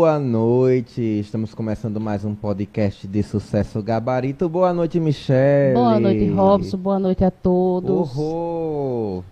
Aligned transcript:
Boa 0.00 0.18
noite, 0.18 1.02
estamos 1.02 1.52
começando 1.52 2.00
mais 2.00 2.24
um 2.24 2.34
podcast 2.34 3.06
de 3.06 3.22
sucesso 3.22 3.82
gabarito. 3.82 4.48
Boa 4.48 4.72
noite, 4.72 4.98
Michelle. 4.98 5.74
Boa 5.74 6.00
noite, 6.00 6.26
Robson. 6.30 6.78
Boa 6.78 6.98
noite 6.98 7.22
a 7.22 7.30
todos. 7.30 8.16
Uhul. 8.16 9.22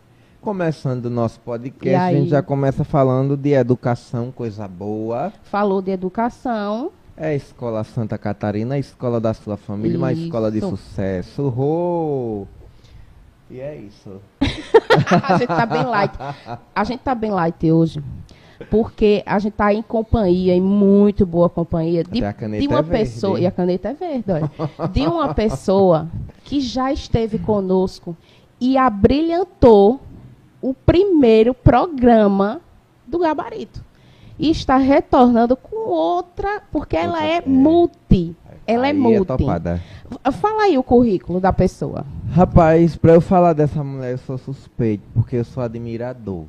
Começando 0.43 1.07
o 1.07 1.11
nosso 1.11 1.41
podcast, 1.41 1.97
a 1.97 2.13
gente 2.13 2.29
já 2.29 2.43
começa 2.43 2.85
falando 2.85 3.35
de 3.35 3.55
educação, 3.55 4.31
coisa 4.31 4.69
boa. 4.69 5.33
Falou 5.45 5.81
de 5.81 5.91
educação. 5.91 6.93
É 7.17 7.29
a 7.29 7.35
Escola 7.35 7.83
Santa 7.83 8.19
Catarina, 8.19 8.75
a 8.75 8.79
escola 8.79 9.19
da 9.19 9.33
sua 9.33 9.57
família, 9.57 9.93
isso. 9.93 10.05
uma 10.05 10.13
escola 10.13 10.53
de 10.53 10.61
sucesso. 10.61 11.45
Uhul. 11.45 12.47
E 13.51 13.59
é 13.59 13.75
isso. 13.75 14.21
a 14.43 15.39
gente 15.39 15.49
tá 15.49 15.65
bem 15.65 15.85
light. 15.87 16.15
A 16.75 16.85
gente 16.85 17.01
tá 17.01 17.15
bem 17.15 17.31
light 17.31 17.73
hoje 17.73 18.03
porque 18.71 19.23
a 19.25 19.39
gente 19.39 19.53
está 19.53 19.73
em 19.73 19.83
companhia, 19.83 20.55
em 20.55 20.61
muito 20.61 21.25
boa 21.25 21.49
companhia, 21.49 22.03
de, 22.03 22.21
de 22.21 22.69
uma 22.69 22.81
é 22.81 22.83
pessoa, 22.83 23.33
verde. 23.35 23.45
e 23.45 23.47
a 23.47 23.51
caneta 23.51 23.89
é 23.89 23.95
verde, 23.95 24.25
olha, 24.33 24.51
de 24.89 25.07
uma 25.07 25.33
pessoa 25.35 26.09
que 26.45 26.61
já 26.61 26.93
esteve 26.93 27.39
conosco 27.39 28.17
e 28.61 28.77
abrilhantou 28.77 30.01
o 30.61 30.75
primeiro 30.75 31.55
programa 31.55 32.61
do 33.07 33.19
Gabarito. 33.19 33.85
E 34.39 34.51
está 34.51 34.77
retornando 34.77 35.57
com 35.57 35.89
outra, 35.89 36.63
porque 36.71 36.97
ela 36.97 37.25
é, 37.25 37.37
é 37.37 37.43
multi. 37.45 38.37
Ela 38.69 38.89
é 38.89 38.91
aí 38.91 38.97
é 38.97 39.01
multi. 39.01 39.45
É. 40.25 40.31
Fala 40.31 40.65
aí 40.65 40.77
o 40.77 40.83
currículo 40.83 41.41
da 41.41 41.51
pessoa. 41.55 42.05
Rapaz, 42.31 42.97
pra 42.97 43.15
eu 43.15 43.21
falar 43.23 43.55
dessa 43.55 43.83
mulher, 43.83 44.13
eu 44.13 44.19
sou 44.19 44.37
suspeito, 44.37 45.03
porque 45.15 45.37
eu 45.37 45.45
sou 45.45 45.63
admirador 45.63 46.45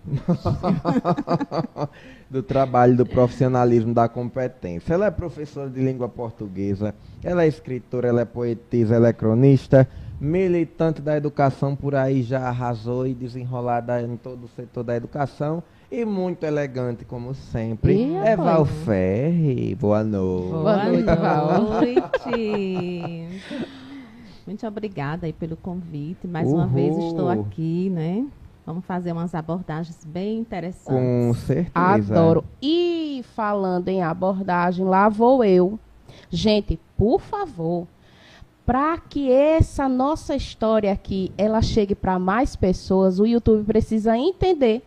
do 2.30 2.44
trabalho, 2.44 2.98
do 2.98 3.06
profissionalismo, 3.06 3.94
da 3.94 4.09
competência. 4.09 4.94
Ela 4.94 5.06
é 5.06 5.11
professora 5.11 5.70
de 5.70 5.80
língua 5.80 6.09
portuguesa, 6.09 6.94
ela 7.23 7.44
é 7.44 7.48
escritora, 7.48 8.09
ela 8.09 8.20
é 8.20 8.26
poetisa, 8.26 8.95
ela 8.95 9.08
é 9.08 9.14
cronista, 9.14 9.88
militante 10.20 11.02
da 11.02 11.16
educação, 11.16 11.73
por 11.73 11.95
aí 11.95 12.22
já 12.22 12.42
arrasou 12.50 13.08
e 13.08 13.14
desenrolada 13.14 14.02
em 14.02 14.17
todo 14.17 14.44
o 14.44 14.50
setor 14.50 14.83
da 14.83 14.94
educação. 14.94 15.64
E 15.92 16.06
muito 16.06 16.44
elegante, 16.44 17.04
como 17.04 17.34
sempre. 17.34 17.95
E 17.95 18.14
é 18.14 18.36
Val 18.36 18.64
Ferri. 18.64 19.73
Boa 19.73 20.04
noite. 20.04 20.52
Boa 20.52 20.86
noite, 20.86 22.05
noite. 22.30 23.42
Muito 24.45 24.67
obrigada 24.67 25.26
aí 25.26 25.33
pelo 25.33 25.58
convite. 25.58 26.27
Mais 26.27 26.48
Uhul. 26.48 26.58
uma 26.58 26.67
vez 26.67 26.95
estou 26.95 27.27
aqui, 27.27 27.89
né? 27.89 28.23
Vamos 28.67 28.86
fazer 28.86 29.11
umas 29.11 29.33
abordagens 29.33 30.05
bem 30.05 30.38
interessantes. 30.38 30.86
Com 30.94 31.33
certeza. 31.33 31.72
Adoro. 31.73 32.45
E 32.61 33.23
falando 33.36 33.88
em 33.88 34.04
abordagem, 34.04 34.86
lá 34.86 35.10
vou 35.10 35.44
eu. 35.44 35.80
Gente, 36.30 36.80
por 36.95 37.20
favor, 37.20 37.88
para 38.64 38.95
que 39.00 39.32
essa 39.32 39.89
nossa 39.89 40.36
história 40.36 40.92
aqui 40.92 41.32
ela 41.36 41.64
chegue 41.64 41.95
para 41.95 42.20
mais 42.20 42.56
pessoas, 42.56 43.20
o 43.20 43.26
YouTube 43.26 43.64
precisa 43.66 44.16
entender 44.16 44.83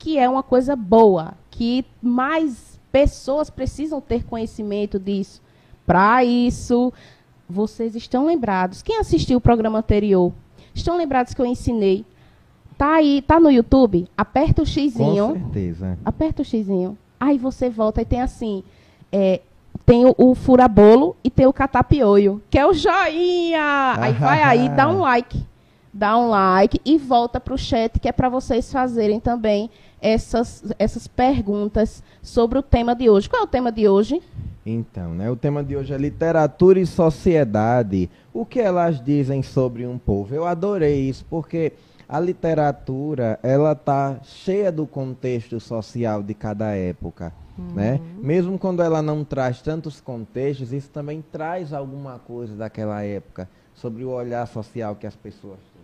que 0.00 0.18
é 0.18 0.26
uma 0.28 0.42
coisa 0.42 0.74
boa, 0.74 1.34
que 1.50 1.84
mais 2.02 2.80
pessoas 2.90 3.50
precisam 3.50 4.00
ter 4.00 4.24
conhecimento 4.24 4.98
disso. 4.98 5.42
Para 5.86 6.24
isso, 6.24 6.90
vocês 7.46 7.94
estão 7.94 8.24
lembrados. 8.24 8.80
Quem 8.80 8.98
assistiu 8.98 9.36
o 9.36 9.40
programa 9.40 9.78
anterior, 9.78 10.32
estão 10.74 10.96
lembrados 10.96 11.34
que 11.34 11.40
eu 11.40 11.46
ensinei. 11.46 12.04
Tá 12.78 12.94
aí, 12.94 13.20
tá 13.20 13.38
no 13.38 13.50
YouTube? 13.50 14.08
Aperta 14.16 14.62
o 14.62 14.66
xizinho. 14.66 15.28
Com 15.28 15.34
certeza. 15.34 15.98
Aperta 16.02 16.40
o 16.40 16.44
xizinho. 16.46 16.96
Aí 17.20 17.36
você 17.36 17.68
volta 17.68 18.00
e 18.00 18.06
tem 18.06 18.22
assim, 18.22 18.64
é, 19.12 19.42
tem 19.84 20.06
o, 20.06 20.14
o, 20.16 20.34
furabolo 20.34 21.14
e 21.22 21.28
tem 21.28 21.46
o 21.46 21.52
catapioio, 21.52 22.40
que 22.48 22.58
é 22.58 22.66
o 22.66 22.72
joinha. 22.72 23.96
Aí 23.98 24.14
vai 24.14 24.42
aí, 24.42 24.68
dá 24.70 24.88
um 24.88 25.00
like. 25.04 25.44
Dá 25.92 26.16
um 26.16 26.30
like 26.30 26.80
e 26.84 26.96
volta 26.96 27.38
para 27.38 27.52
o 27.52 27.58
chat, 27.58 27.98
que 27.98 28.08
é 28.08 28.12
para 28.12 28.28
vocês 28.30 28.72
fazerem 28.72 29.20
também 29.20 29.68
essas, 30.00 30.64
essas 30.78 31.06
perguntas 31.06 32.02
sobre 32.22 32.58
o 32.58 32.62
tema 32.62 32.94
de 32.94 33.08
hoje. 33.08 33.28
Qual 33.28 33.42
é 33.42 33.44
o 33.44 33.48
tema 33.48 33.70
de 33.70 33.88
hoje? 33.88 34.22
Então, 34.64 35.14
né, 35.14 35.30
o 35.30 35.36
tema 35.36 35.64
de 35.64 35.76
hoje 35.76 35.92
é 35.92 35.96
literatura 35.96 36.78
e 36.78 36.86
sociedade. 36.86 38.10
O 38.32 38.44
que 38.44 38.60
elas 38.60 39.02
dizem 39.02 39.42
sobre 39.42 39.86
um 39.86 39.98
povo? 39.98 40.34
Eu 40.34 40.46
adorei 40.46 41.08
isso, 41.08 41.24
porque 41.28 41.72
a 42.08 42.20
literatura 42.20 43.38
ela 43.42 43.74
tá 43.74 44.18
cheia 44.22 44.70
do 44.70 44.86
contexto 44.86 45.58
social 45.60 46.22
de 46.22 46.34
cada 46.34 46.74
época. 46.74 47.32
Uhum. 47.56 47.74
Né? 47.74 48.00
Mesmo 48.18 48.58
quando 48.58 48.82
ela 48.82 49.00
não 49.00 49.24
traz 49.24 49.62
tantos 49.62 50.00
contextos, 50.00 50.72
isso 50.72 50.90
também 50.90 51.22
traz 51.32 51.72
alguma 51.72 52.18
coisa 52.18 52.54
daquela 52.54 53.02
época 53.02 53.48
sobre 53.74 54.04
o 54.04 54.10
olhar 54.10 54.46
social 54.46 54.94
que 54.96 55.06
as 55.06 55.16
pessoas 55.16 55.58
têm. 55.58 55.80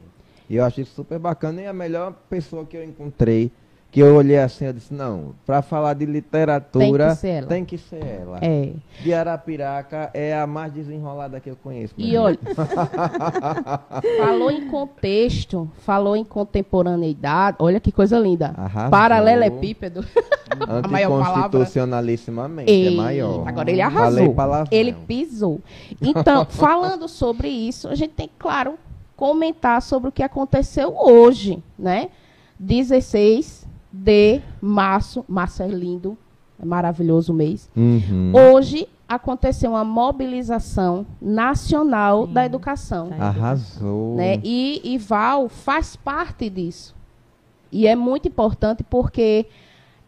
E 0.48 0.56
eu 0.56 0.64
acho 0.64 0.80
isso 0.80 0.94
super 0.94 1.18
bacana 1.18 1.62
e 1.62 1.66
a 1.66 1.72
melhor 1.72 2.12
pessoa 2.28 2.64
que 2.64 2.76
eu 2.76 2.84
encontrei 2.84 3.50
que 3.96 4.00
eu 4.00 4.14
olhei 4.14 4.36
assim 4.36 4.66
e 4.66 4.72
disse, 4.74 4.92
não, 4.92 5.34
para 5.46 5.62
falar 5.62 5.94
de 5.94 6.04
literatura, 6.04 7.06
tem 7.06 7.14
que 7.14 7.16
ser 7.16 7.28
ela. 7.28 7.46
Tem 7.46 7.64
que 7.64 7.78
ser 7.78 8.04
ela. 8.04 8.38
É. 8.42 8.74
De 9.00 9.14
Arapiraca 9.14 10.10
é 10.12 10.38
a 10.38 10.46
mais 10.46 10.70
desenrolada 10.70 11.40
que 11.40 11.48
eu 11.48 11.56
conheço. 11.56 11.94
E 11.96 12.14
olha, 12.14 12.38
falou 14.18 14.50
em 14.50 14.68
contexto, 14.68 15.66
falou 15.78 16.14
em 16.14 16.26
contemporaneidade, 16.26 17.56
olha 17.58 17.80
que 17.80 17.90
coisa 17.90 18.18
linda. 18.18 18.52
Arrasou. 18.54 18.90
Paralelepípedo. 18.90 20.04
Anticonstitucionalissimamente, 20.68 22.70
é 22.70 22.90
maior. 22.90 23.48
Agora 23.48 23.70
ele 23.70 23.80
arrasou. 23.80 24.34
Ele 24.70 24.92
pisou. 24.92 25.58
Então, 26.02 26.44
falando 26.50 27.08
sobre 27.08 27.48
isso, 27.48 27.88
a 27.88 27.94
gente 27.94 28.12
tem, 28.12 28.28
claro, 28.38 28.74
comentar 29.16 29.80
sobre 29.80 30.10
o 30.10 30.12
que 30.12 30.22
aconteceu 30.22 30.94
hoje, 30.94 31.62
né? 31.78 32.10
16 32.60 33.65
de 33.96 34.40
março. 34.60 35.24
Março 35.28 35.62
é 35.62 35.68
lindo, 35.68 36.16
é 36.60 36.64
maravilhoso 36.64 37.32
o 37.32 37.36
mês. 37.36 37.70
Uhum. 37.76 38.32
Hoje 38.34 38.88
aconteceu 39.08 39.70
uma 39.70 39.84
mobilização 39.84 41.06
nacional 41.20 42.26
Sim. 42.26 42.32
da 42.32 42.44
educação. 42.44 43.10
Arrasou. 43.18 44.16
Né? 44.16 44.40
E, 44.42 44.80
e 44.84 44.98
Val 44.98 45.48
faz 45.48 45.96
parte 45.96 46.50
disso. 46.50 46.94
E 47.70 47.86
é 47.86 47.96
muito 47.96 48.28
importante 48.28 48.82
porque, 48.82 49.46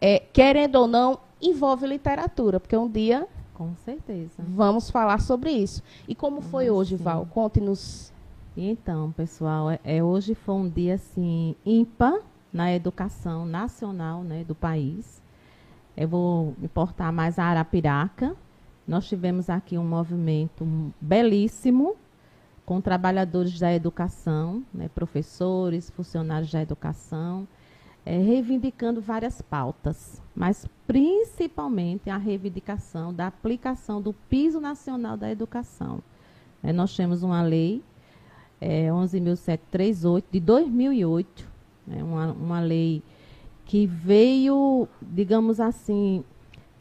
é, 0.01 0.19
querendo 0.19 0.75
ou 0.75 0.87
não, 0.87 1.19
envolve 1.41 1.87
literatura, 1.87 2.59
porque 2.59 2.75
um 2.75 2.89
dia. 2.89 3.27
Com 3.53 3.75
certeza. 3.83 4.41
Vamos 4.47 4.89
falar 4.89 5.19
sobre 5.19 5.51
isso. 5.51 5.83
E 6.07 6.15
como 6.15 6.41
foi 6.41 6.69
hoje, 6.69 6.95
Val? 6.95 7.27
Conte-nos. 7.31 8.13
Então, 8.55 9.11
pessoal, 9.11 9.69
é, 9.69 9.79
é, 9.83 10.03
hoje 10.03 10.33
foi 10.33 10.55
um 10.55 10.69
dia 10.69 10.95
assim 10.95 11.55
ímpar 11.65 12.19
na 12.51 12.73
educação 12.73 13.45
nacional 13.45 14.23
né, 14.23 14.43
do 14.43 14.55
país. 14.55 15.21
Eu 15.95 16.07
vou 16.07 16.55
me 16.57 16.67
portar 16.67 17.11
mais 17.11 17.37
a 17.37 17.45
Arapiraca. 17.45 18.35
Nós 18.87 19.07
tivemos 19.07 19.49
aqui 19.49 19.77
um 19.77 19.83
movimento 19.83 20.65
belíssimo 20.99 21.95
com 22.65 22.79
trabalhadores 22.79 23.59
da 23.59 23.73
educação, 23.73 24.63
né, 24.73 24.89
professores, 24.93 25.89
funcionários 25.89 26.51
da 26.51 26.61
educação, 26.61 27.47
é, 28.05 28.17
reivindicando 28.17 29.01
várias 29.01 29.41
pautas, 29.41 30.21
mas 30.35 30.65
principalmente 30.87 32.09
a 32.09 32.17
reivindicação 32.17 33.13
da 33.13 33.27
aplicação 33.27 34.01
do 34.01 34.13
piso 34.13 34.59
nacional 34.59 35.17
da 35.17 35.31
educação. 35.31 36.01
É, 36.63 36.71
nós 36.71 36.95
temos 36.95 37.23
uma 37.23 37.41
lei 37.41 37.83
é, 38.61 38.87
11.738 38.89 40.23
de 40.31 40.39
2008, 40.39 41.48
né, 41.89 42.03
uma, 42.03 42.31
uma 42.31 42.59
lei 42.59 43.01
que 43.65 43.85
veio, 43.85 44.87
digamos 45.01 45.59
assim, 45.59 46.23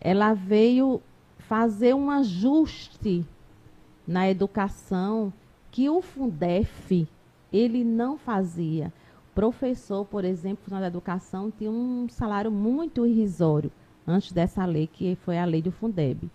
ela 0.00 0.34
veio 0.34 1.02
fazer 1.38 1.94
um 1.94 2.10
ajuste 2.10 3.26
na 4.06 4.28
educação 4.30 5.32
que 5.70 5.88
o 5.88 6.00
Fundef 6.00 7.06
ele 7.52 7.84
não 7.84 8.16
fazia. 8.16 8.92
Professor, 9.34 10.04
por 10.04 10.24
exemplo, 10.24 10.64
na 10.68 10.86
educação, 10.86 11.50
tinha 11.50 11.70
um 11.70 12.06
salário 12.08 12.50
muito 12.50 13.06
irrisório 13.06 13.70
antes 14.06 14.32
dessa 14.32 14.64
lei, 14.64 14.86
que 14.86 15.16
foi 15.16 15.38
a 15.38 15.44
lei 15.44 15.62
do 15.62 15.70
Fundeb. 15.70 16.30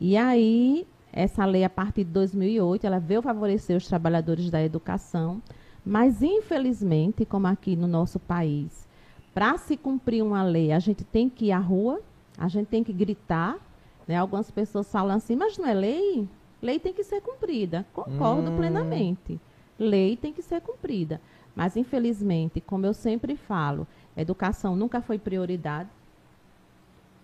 E 0.00 0.16
aí, 0.16 0.86
essa 1.12 1.44
lei, 1.44 1.62
a 1.64 1.70
partir 1.70 2.04
de 2.04 2.10
2008, 2.10 2.86
ela 2.86 2.98
veio 2.98 3.22
favorecer 3.22 3.76
os 3.76 3.86
trabalhadores 3.86 4.50
da 4.50 4.62
educação, 4.62 5.40
mas, 5.84 6.22
infelizmente, 6.22 7.24
como 7.24 7.46
aqui 7.46 7.74
no 7.74 7.86
nosso 7.86 8.18
país, 8.20 8.86
para 9.34 9.56
se 9.58 9.76
cumprir 9.76 10.22
uma 10.22 10.42
lei, 10.42 10.72
a 10.72 10.78
gente 10.78 11.04
tem 11.04 11.28
que 11.28 11.46
ir 11.46 11.52
à 11.52 11.58
rua, 11.58 12.00
a 12.38 12.48
gente 12.48 12.68
tem 12.68 12.84
que 12.84 12.92
gritar. 12.92 13.58
Né? 14.06 14.16
Algumas 14.16 14.50
pessoas 14.50 14.90
falam 14.90 15.16
assim, 15.16 15.34
mas 15.34 15.58
não 15.58 15.66
é 15.66 15.74
lei? 15.74 16.28
Lei 16.60 16.78
tem 16.78 16.92
que 16.92 17.02
ser 17.02 17.20
cumprida. 17.20 17.86
Concordo 17.92 18.50
hum. 18.50 18.56
plenamente. 18.56 19.40
Lei 19.78 20.16
tem 20.16 20.32
que 20.32 20.42
ser 20.42 20.60
cumprida. 20.60 21.20
Mas, 21.54 21.76
infelizmente, 21.76 22.60
como 22.60 22.86
eu 22.86 22.94
sempre 22.94 23.36
falo, 23.36 23.86
educação 24.16 24.76
nunca 24.76 25.00
foi 25.00 25.18
prioridade 25.18 25.88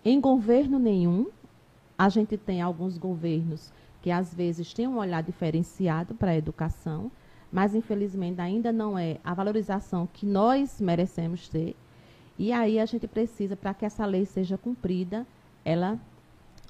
em 0.03 0.19
governo 0.19 0.77
nenhum. 0.77 1.27
A 1.97 2.09
gente 2.09 2.37
tem 2.37 2.61
alguns 2.61 2.97
governos 2.97 3.71
que 4.01 4.11
às 4.11 4.33
vezes 4.33 4.73
têm 4.73 4.87
um 4.87 4.97
olhar 4.97 5.21
diferenciado 5.21 6.13
para 6.15 6.31
a 6.31 6.37
educação, 6.37 7.11
mas 7.51 7.73
infelizmente 7.73 8.39
ainda 8.39 8.71
não 8.71 8.97
é 8.97 9.17
a 9.23 9.33
valorização 9.33 10.07
que 10.11 10.25
nós 10.25 10.79
merecemos 10.79 11.49
ter. 11.49 11.75
E 12.37 12.51
aí 12.51 12.79
a 12.79 12.85
gente 12.85 13.07
precisa, 13.07 13.55
para 13.55 13.73
que 13.73 13.85
essa 13.85 14.05
lei 14.05 14.25
seja 14.25 14.57
cumprida, 14.57 15.25
ela, 15.65 15.99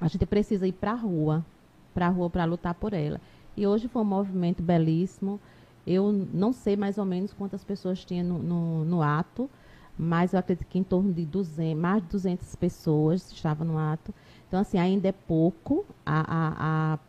a 0.01 0.07
gente 0.07 0.25
precisa 0.25 0.67
ir 0.67 0.73
para 0.73 0.91
a 0.91 0.95
rua, 0.95 1.45
para 1.93 2.07
a 2.07 2.09
rua 2.09 2.29
para 2.29 2.45
lutar 2.45 2.73
por 2.73 2.93
ela. 2.93 3.21
E 3.55 3.67
hoje 3.67 3.87
foi 3.87 4.01
um 4.01 4.05
movimento 4.05 4.63
belíssimo. 4.63 5.39
Eu 5.85 6.11
não 6.33 6.53
sei 6.53 6.75
mais 6.75 6.97
ou 6.97 7.05
menos 7.05 7.33
quantas 7.33 7.63
pessoas 7.63 8.03
tinha 8.03 8.23
no, 8.23 8.39
no, 8.39 8.85
no 8.85 9.01
ato, 9.01 9.49
mas 9.97 10.33
eu 10.33 10.39
acredito 10.39 10.65
que 10.65 10.79
em 10.79 10.83
torno 10.83 11.11
de 11.11 11.25
200, 11.25 11.79
mais 11.79 12.01
de 12.01 12.09
200 12.09 12.55
pessoas 12.55 13.31
estavam 13.31 13.67
no 13.67 13.77
ato. 13.77 14.13
Então, 14.47 14.59
assim, 14.59 14.77
ainda 14.79 15.09
é 15.09 15.11
pouco. 15.11 15.85
A, 16.05 16.19
a, 16.21 16.93
a, 16.93 16.99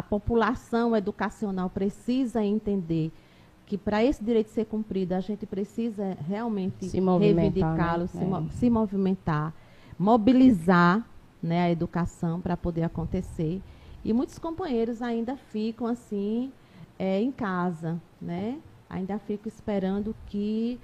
a 0.00 0.02
população 0.02 0.96
educacional 0.96 1.68
precisa 1.68 2.42
entender 2.42 3.12
que 3.66 3.76
para 3.76 4.02
esse 4.02 4.24
direito 4.24 4.48
ser 4.48 4.64
cumprido, 4.64 5.14
a 5.14 5.20
gente 5.20 5.44
precisa 5.44 6.16
realmente 6.26 6.86
reivindicá-lo, 6.88 8.04
né? 8.04 8.08
se, 8.08 8.18
é. 8.18 8.58
se, 8.58 8.70
movimentar, 8.70 9.54
mobilizar 9.98 11.06
né, 11.42 11.64
a 11.64 11.70
educação 11.70 12.40
para 12.40 12.56
poder 12.56 12.82
acontecer. 12.82 13.60
E 14.02 14.14
muitos 14.14 14.38
companheiros 14.38 15.02
ainda 15.02 15.36
ficam 15.36 15.86
assim 15.86 16.50
é, 16.98 17.20
em 17.20 17.30
casa, 17.30 18.00
né? 18.20 18.58
Ainda 18.88 19.18
ficam 19.18 19.48
esperando 19.48 20.16
que 20.26 20.80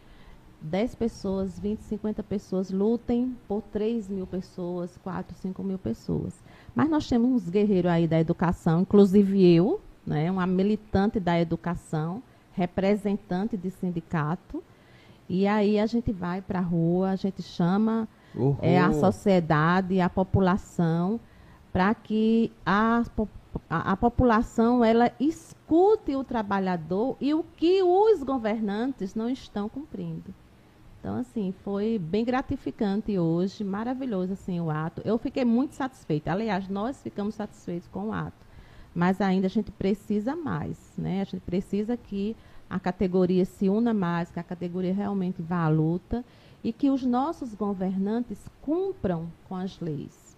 10 0.60 0.94
pessoas, 0.94 1.58
20, 1.58 1.80
50 1.80 2.22
pessoas 2.22 2.70
lutem 2.70 3.34
por 3.48 3.62
3 3.62 4.10
mil 4.10 4.26
pessoas, 4.26 4.98
4, 5.02 5.34
5 5.38 5.64
mil 5.64 5.78
pessoas. 5.78 6.34
Mas 6.76 6.90
nós 6.90 7.08
temos 7.08 7.30
uns 7.30 7.48
guerreiros 7.48 7.90
aí 7.90 8.06
da 8.06 8.20
educação, 8.20 8.82
inclusive 8.82 9.42
eu, 9.50 9.80
né, 10.06 10.30
uma 10.30 10.46
militante 10.46 11.18
da 11.18 11.40
educação, 11.40 12.22
representante 12.52 13.56
de 13.56 13.70
sindicato. 13.70 14.62
E 15.26 15.46
aí 15.46 15.80
a 15.80 15.86
gente 15.86 16.12
vai 16.12 16.42
para 16.42 16.58
a 16.58 16.62
rua, 16.62 17.12
a 17.12 17.16
gente 17.16 17.42
chama 17.42 18.06
é, 18.60 18.78
a 18.78 18.92
sociedade, 18.92 20.02
a 20.02 20.10
população, 20.10 21.18
para 21.72 21.94
que 21.94 22.52
a, 22.64 23.02
a, 23.70 23.92
a, 23.92 23.96
população 23.96 24.84
ela 24.84 25.10
escute 25.18 26.14
o 26.14 26.22
trabalhador 26.22 27.16
e 27.18 27.32
o 27.32 27.42
que 27.56 27.82
os 27.82 28.22
governantes 28.22 29.14
não 29.14 29.30
estão 29.30 29.66
cumprindo. 29.66 30.34
Então, 31.06 31.18
assim, 31.18 31.54
foi 31.62 32.00
bem 32.00 32.24
gratificante 32.24 33.16
hoje, 33.16 33.62
maravilhoso 33.62 34.32
assim 34.32 34.58
o 34.58 34.68
ato. 34.68 35.00
Eu 35.04 35.16
fiquei 35.18 35.44
muito 35.44 35.76
satisfeita. 35.76 36.32
Aliás, 36.32 36.68
nós 36.68 37.00
ficamos 37.00 37.36
satisfeitos 37.36 37.88
com 37.92 38.08
o 38.08 38.12
ato. 38.12 38.44
Mas 38.92 39.20
ainda 39.20 39.46
a 39.46 39.48
gente 39.48 39.70
precisa 39.70 40.34
mais, 40.34 40.76
né? 40.98 41.20
A 41.20 41.24
gente 41.24 41.42
precisa 41.42 41.96
que 41.96 42.34
a 42.68 42.80
categoria 42.80 43.44
se 43.44 43.68
una 43.68 43.94
mais, 43.94 44.32
que 44.32 44.40
a 44.40 44.42
categoria 44.42 44.92
realmente 44.92 45.40
vá 45.40 45.62
à 45.62 45.68
luta 45.68 46.24
e 46.64 46.72
que 46.72 46.90
os 46.90 47.04
nossos 47.04 47.54
governantes 47.54 48.44
cumpram 48.60 49.28
com 49.48 49.54
as 49.54 49.78
leis. 49.78 50.36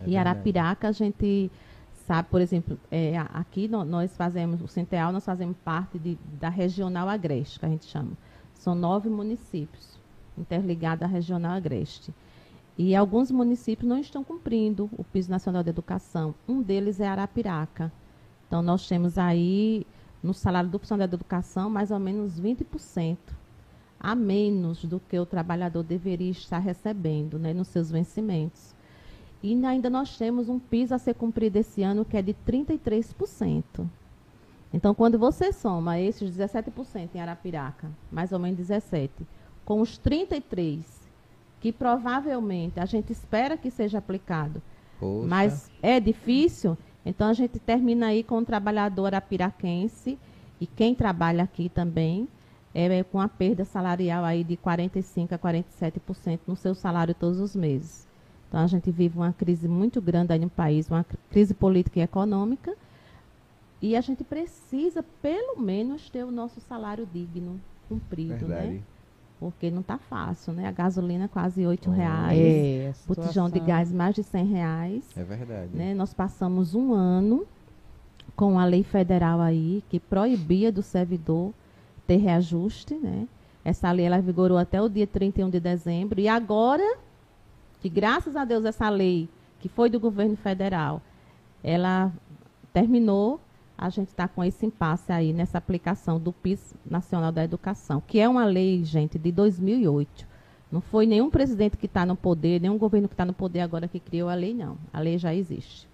É 0.00 0.08
e 0.08 0.16
Arapiraca, 0.16 0.88
a 0.88 0.92
gente 0.92 1.50
sabe, 2.06 2.30
por 2.30 2.40
exemplo, 2.40 2.80
é, 2.90 3.18
aqui 3.18 3.68
nós 3.68 4.16
fazemos, 4.16 4.62
o 4.62 4.68
Centeal, 4.68 5.12
nós 5.12 5.26
fazemos 5.26 5.58
parte 5.58 5.98
de, 5.98 6.16
da 6.40 6.48
Regional 6.48 7.10
Agreste, 7.10 7.60
que 7.60 7.66
a 7.66 7.68
gente 7.68 7.84
chama. 7.84 8.12
São 8.66 8.74
nove 8.74 9.08
municípios 9.08 9.96
interligados 10.36 11.04
à 11.04 11.06
Regional 11.06 11.52
Agreste. 11.52 12.12
E 12.76 12.96
alguns 12.96 13.30
municípios 13.30 13.88
não 13.88 13.96
estão 13.96 14.24
cumprindo 14.24 14.90
o 14.98 15.04
Piso 15.04 15.30
Nacional 15.30 15.62
de 15.62 15.70
Educação. 15.70 16.34
Um 16.48 16.60
deles 16.60 16.98
é 16.98 17.06
Arapiraca. 17.06 17.92
Então, 18.44 18.62
nós 18.62 18.88
temos 18.88 19.18
aí 19.18 19.86
no 20.20 20.34
salário 20.34 20.68
do 20.68 20.80
funcionário 20.80 21.12
da 21.12 21.16
educação 21.16 21.70
mais 21.70 21.92
ou 21.92 22.00
menos 22.00 22.40
20% 22.40 23.16
a 24.00 24.16
menos 24.16 24.84
do 24.84 24.98
que 24.98 25.16
o 25.16 25.24
trabalhador 25.24 25.84
deveria 25.84 26.32
estar 26.32 26.58
recebendo 26.58 27.38
né, 27.38 27.54
nos 27.54 27.68
seus 27.68 27.88
vencimentos. 27.88 28.74
E 29.44 29.64
ainda 29.64 29.88
nós 29.88 30.18
temos 30.18 30.48
um 30.48 30.58
piso 30.58 30.92
a 30.92 30.98
ser 30.98 31.14
cumprido 31.14 31.56
esse 31.56 31.84
ano 31.84 32.04
que 32.04 32.16
é 32.16 32.20
de 32.20 32.34
33%. 32.44 33.86
Então, 34.76 34.94
quando 34.94 35.18
você 35.18 35.54
soma 35.54 35.98
esses 35.98 36.30
17% 36.36 37.08
em 37.14 37.18
Arapiraca, 37.18 37.88
mais 38.12 38.30
ou 38.30 38.38
menos 38.38 38.60
17%, 38.60 39.08
com 39.64 39.80
os 39.80 39.98
33% 39.98 40.84
que 41.58 41.72
provavelmente 41.72 42.78
a 42.78 42.84
gente 42.84 43.10
espera 43.10 43.56
que 43.56 43.70
seja 43.70 43.96
aplicado, 43.96 44.60
Poxa. 45.00 45.26
mas 45.26 45.70
é 45.82 45.98
difícil, 45.98 46.76
então 47.06 47.28
a 47.28 47.32
gente 47.32 47.58
termina 47.58 48.08
aí 48.08 48.22
com 48.22 48.36
o 48.36 48.44
trabalhador 48.44 49.14
apiraquense 49.14 50.18
e 50.60 50.66
quem 50.66 50.94
trabalha 50.94 51.44
aqui 51.44 51.70
também, 51.70 52.28
é, 52.74 53.02
com 53.02 53.18
a 53.18 53.28
perda 53.28 53.64
salarial 53.64 54.26
aí 54.26 54.44
de 54.44 54.58
45% 54.58 55.32
a 55.32 55.38
47% 55.38 56.40
no 56.46 56.54
seu 56.54 56.74
salário 56.74 57.14
todos 57.14 57.40
os 57.40 57.56
meses. 57.56 58.06
Então 58.46 58.60
a 58.60 58.66
gente 58.66 58.90
vive 58.90 59.16
uma 59.16 59.32
crise 59.32 59.66
muito 59.66 60.02
grande 60.02 60.34
aí 60.34 60.38
no 60.38 60.50
país, 60.50 60.90
uma 60.90 61.04
crise 61.30 61.54
política 61.54 61.98
e 61.98 62.02
econômica, 62.02 62.76
e 63.80 63.94
a 63.94 64.00
gente 64.00 64.24
precisa, 64.24 65.02
pelo 65.20 65.60
menos, 65.60 66.08
ter 66.08 66.24
o 66.24 66.30
nosso 66.30 66.60
salário 66.60 67.06
digno 67.12 67.60
cumprido, 67.88 68.46
né? 68.48 68.56
Verdade. 68.56 68.68
né? 68.68 68.82
Porque 69.38 69.70
não 69.70 69.82
está 69.82 69.98
fácil, 69.98 70.54
né? 70.54 70.66
A 70.66 70.72
gasolina 70.72 71.28
quase 71.28 71.62
R$ 71.62 71.78
reais, 71.94 72.38
é, 72.38 72.94
botijão 73.06 73.50
de 73.50 73.60
gás 73.60 73.92
mais 73.92 74.14
de 74.14 74.22
R$ 74.22 74.42
reais. 74.44 75.04
É 75.14 75.22
verdade. 75.22 75.76
Né? 75.76 75.92
Nós 75.92 76.14
passamos 76.14 76.74
um 76.74 76.94
ano 76.94 77.46
com 78.34 78.58
a 78.58 78.64
lei 78.64 78.82
federal 78.82 79.40
aí 79.40 79.84
que 79.90 80.00
proibia 80.00 80.72
do 80.72 80.82
servidor 80.82 81.52
ter 82.06 82.16
reajuste, 82.16 82.94
né? 82.94 83.28
Essa 83.62 83.90
lei 83.90 84.06
ela 84.06 84.20
vigorou 84.20 84.56
até 84.56 84.80
o 84.80 84.88
dia 84.88 85.06
31 85.06 85.50
de 85.50 85.60
dezembro 85.60 86.20
e 86.20 86.28
agora 86.28 86.96
que 87.80 87.88
graças 87.88 88.36
a 88.36 88.44
Deus 88.44 88.64
essa 88.64 88.88
lei 88.88 89.28
que 89.60 89.68
foi 89.68 89.90
do 89.90 89.98
governo 89.98 90.36
federal, 90.36 91.02
ela 91.62 92.12
terminou, 92.72 93.40
a 93.78 93.90
gente 93.90 94.08
está 94.08 94.26
com 94.26 94.42
esse 94.42 94.64
impasse 94.64 95.12
aí 95.12 95.32
nessa 95.32 95.58
aplicação 95.58 96.18
do 96.18 96.32
PIS 96.32 96.74
Nacional 96.88 97.30
da 97.30 97.44
Educação, 97.44 98.02
que 98.06 98.18
é 98.18 98.28
uma 98.28 98.44
lei, 98.44 98.82
gente, 98.84 99.18
de 99.18 99.30
2008. 99.30 100.26
Não 100.72 100.80
foi 100.80 101.06
nenhum 101.06 101.30
presidente 101.30 101.76
que 101.76 101.86
está 101.86 102.04
no 102.04 102.16
poder, 102.16 102.60
nenhum 102.60 102.78
governo 102.78 103.08
que 103.08 103.14
está 103.14 103.24
no 103.24 103.32
poder 103.32 103.60
agora 103.60 103.86
que 103.86 104.00
criou 104.00 104.28
a 104.28 104.34
lei, 104.34 104.54
não. 104.54 104.76
A 104.92 105.00
lei 105.00 105.18
já 105.18 105.34
existe. 105.34 105.86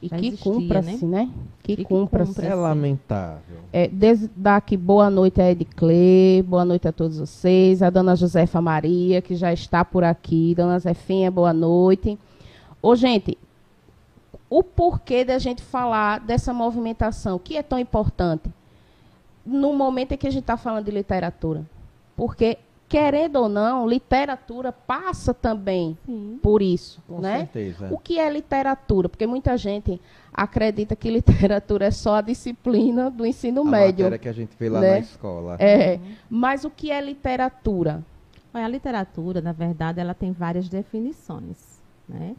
E 0.00 0.08
já 0.08 0.18
que 0.18 0.36
cumpra-se, 0.36 1.06
né? 1.06 1.24
né? 1.24 1.30
Que, 1.62 1.82
cumpra-se. 1.82 2.44
É 2.44 2.54
lamentável. 2.54 3.58
É, 3.72 3.88
desde 3.88 4.30
daqui, 4.36 4.76
boa 4.76 5.08
noite 5.08 5.40
a 5.40 5.50
Ediclê, 5.50 6.44
boa 6.46 6.64
noite 6.64 6.86
a 6.86 6.92
todos 6.92 7.18
vocês, 7.18 7.82
a 7.82 7.88
dona 7.88 8.14
Josefa 8.14 8.60
Maria, 8.60 9.22
que 9.22 9.34
já 9.34 9.52
está 9.52 9.84
por 9.84 10.04
aqui, 10.04 10.54
dona 10.54 10.78
Zefinha, 10.78 11.30
boa 11.30 11.52
noite. 11.52 12.18
Ô, 12.82 12.94
gente, 12.94 13.38
o 14.48 14.62
porquê 14.62 15.24
da 15.24 15.38
gente 15.38 15.62
falar 15.62 16.20
dessa 16.20 16.52
movimentação, 16.52 17.38
que 17.38 17.56
é 17.56 17.62
tão 17.62 17.78
importante, 17.78 18.50
no 19.44 19.72
momento 19.72 20.12
em 20.12 20.16
que 20.16 20.26
a 20.26 20.30
gente 20.30 20.42
está 20.42 20.56
falando 20.56 20.84
de 20.84 20.90
literatura. 20.90 21.64
Porque, 22.16 22.58
querendo 22.88 23.36
ou 23.36 23.48
não, 23.48 23.88
literatura 23.88 24.72
passa 24.72 25.34
também 25.34 25.96
Sim. 26.06 26.38
por 26.42 26.62
isso. 26.62 27.00
Com 27.06 27.20
né? 27.20 27.38
certeza. 27.38 27.88
O 27.92 27.98
que 27.98 28.18
é 28.18 28.30
literatura? 28.30 29.08
Porque 29.08 29.26
muita 29.26 29.56
gente 29.56 30.00
acredita 30.32 30.94
que 30.96 31.10
literatura 31.10 31.86
é 31.86 31.90
só 31.90 32.16
a 32.16 32.20
disciplina 32.20 33.10
do 33.10 33.26
ensino 33.26 33.62
a 33.62 33.64
médio. 33.64 34.04
Matéria 34.04 34.18
que 34.18 34.28
a 34.28 34.32
gente 34.32 34.56
vê 34.58 34.68
lá 34.68 34.80
né? 34.80 34.90
na 34.92 34.98
escola. 34.98 35.56
É. 35.58 35.94
Uhum. 35.94 36.00
Mas 36.30 36.64
o 36.64 36.70
que 36.70 36.90
é 36.90 37.00
literatura? 37.00 38.02
A 38.52 38.68
literatura, 38.68 39.42
na 39.42 39.52
verdade, 39.52 40.00
ela 40.00 40.14
tem 40.14 40.32
várias 40.32 40.66
definições. 40.68 41.78
Né? 42.08 42.34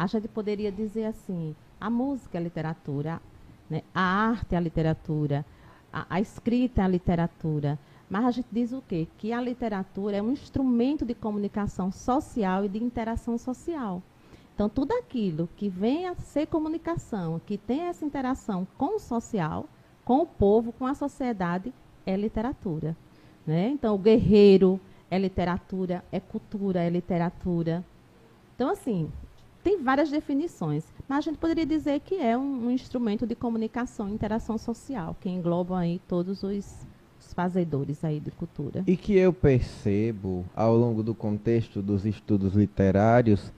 A 0.00 0.06
gente 0.06 0.28
poderia 0.28 0.72
dizer 0.72 1.04
assim: 1.04 1.54
a 1.78 1.90
música 1.90 2.38
é 2.38 2.40
a 2.40 2.42
literatura, 2.42 3.20
né? 3.68 3.82
a 3.94 4.00
arte 4.00 4.54
é 4.54 4.56
a 4.56 4.60
literatura, 4.60 5.44
a, 5.92 6.06
a 6.08 6.18
escrita 6.18 6.80
é 6.80 6.84
a 6.86 6.88
literatura. 6.88 7.78
Mas 8.08 8.24
a 8.24 8.30
gente 8.30 8.48
diz 8.50 8.72
o 8.72 8.80
quê? 8.80 9.06
Que 9.18 9.30
a 9.30 9.42
literatura 9.42 10.16
é 10.16 10.22
um 10.22 10.32
instrumento 10.32 11.04
de 11.04 11.12
comunicação 11.12 11.92
social 11.92 12.64
e 12.64 12.68
de 12.70 12.82
interação 12.82 13.36
social. 13.36 14.02
Então, 14.54 14.70
tudo 14.70 14.92
aquilo 14.92 15.50
que 15.54 15.68
vem 15.68 16.08
a 16.08 16.14
ser 16.14 16.46
comunicação, 16.46 17.38
que 17.44 17.58
tem 17.58 17.82
essa 17.82 18.02
interação 18.02 18.66
com 18.78 18.96
o 18.96 18.98
social, 18.98 19.66
com 20.02 20.22
o 20.22 20.26
povo, 20.26 20.72
com 20.72 20.86
a 20.86 20.94
sociedade, 20.94 21.74
é 22.06 22.16
literatura. 22.16 22.96
Né? 23.46 23.68
Então, 23.68 23.96
o 23.96 23.98
guerreiro 23.98 24.80
é 25.10 25.18
literatura, 25.18 26.02
é 26.10 26.18
cultura, 26.18 26.82
é 26.82 26.88
literatura. 26.88 27.84
Então, 28.56 28.70
assim, 28.70 29.10
tem 29.62 29.82
várias 29.82 30.10
definições, 30.10 30.84
mas 31.08 31.18
a 31.18 31.20
gente 31.22 31.38
poderia 31.38 31.66
dizer 31.66 32.00
que 32.00 32.16
é 32.16 32.36
um, 32.36 32.66
um 32.66 32.70
instrumento 32.70 33.26
de 33.26 33.34
comunicação 33.34 34.08
e 34.08 34.12
interação 34.12 34.56
social, 34.56 35.16
que 35.20 35.28
engloba 35.28 35.78
aí 35.78 36.00
todos 36.08 36.42
os, 36.42 36.86
os 37.18 37.34
fazedores 37.34 38.04
aí 38.04 38.20
de 38.20 38.30
cultura. 38.30 38.82
E 38.86 38.96
que 38.96 39.14
eu 39.14 39.32
percebo, 39.32 40.44
ao 40.54 40.74
longo 40.74 41.02
do 41.02 41.14
contexto 41.14 41.82
dos 41.82 42.06
estudos 42.06 42.54
literários, 42.54 43.52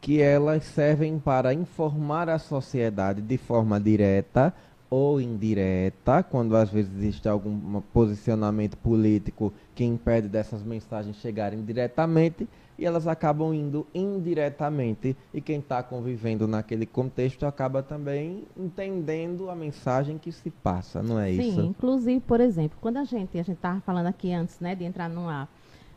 que 0.00 0.20
elas 0.20 0.64
servem 0.64 1.18
para 1.18 1.52
informar 1.52 2.28
a 2.28 2.38
sociedade 2.38 3.20
de 3.20 3.36
forma 3.36 3.80
direta 3.80 4.54
ou 4.90 5.20
indireta, 5.20 6.22
quando 6.22 6.56
às 6.56 6.70
vezes 6.70 6.90
existe 6.96 7.28
algum 7.28 7.80
posicionamento 7.92 8.76
político 8.76 9.52
que 9.74 9.84
impede 9.84 10.28
dessas 10.28 10.62
mensagens 10.62 11.16
chegarem 11.16 11.62
diretamente, 11.62 12.48
e 12.78 12.86
elas 12.86 13.08
acabam 13.08 13.52
indo 13.52 13.86
indiretamente, 13.92 15.16
e 15.34 15.40
quem 15.40 15.58
está 15.58 15.82
convivendo 15.82 16.46
naquele 16.46 16.86
contexto 16.86 17.44
acaba 17.44 17.82
também 17.82 18.44
entendendo 18.56 19.50
a 19.50 19.56
mensagem 19.56 20.16
que 20.16 20.30
se 20.30 20.50
passa, 20.50 21.02
não 21.02 21.18
é 21.18 21.32
Sim, 21.32 21.40
isso? 21.40 21.60
Sim, 21.60 21.66
inclusive, 21.66 22.20
por 22.20 22.40
exemplo, 22.40 22.78
quando 22.80 22.98
a 22.98 23.04
gente, 23.04 23.38
a 23.38 23.42
gente 23.42 23.56
estava 23.56 23.80
falando 23.80 24.06
aqui 24.06 24.32
antes 24.32 24.60
né, 24.60 24.74
de 24.74 24.84
entrar 24.84 25.08
no 25.08 25.28
ar, 25.28 25.52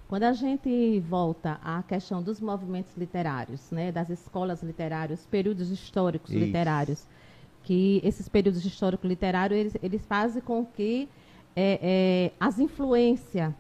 quando 0.07 0.23
a 0.23 0.33
gente 0.33 0.99
volta 1.01 1.59
à 1.63 1.83
questão 1.83 2.21
dos 2.21 2.41
movimentos 2.41 2.91
literários, 2.97 3.71
né, 3.71 3.91
das 3.91 4.09
escolas 4.09 4.61
literárias, 4.63 5.25
períodos 5.27 5.69
históricos 5.69 6.31
Isso. 6.31 6.43
literários, 6.43 7.07
que 7.63 8.01
esses 8.03 8.27
períodos 8.27 8.65
históricos 8.65 9.07
literários 9.07 9.57
eles, 9.57 9.77
eles 9.81 10.05
fazem 10.05 10.41
com 10.41 10.65
que 10.65 11.07
é, 11.55 11.79
é, 11.81 12.31
as 12.39 12.59
influências, 12.59 13.53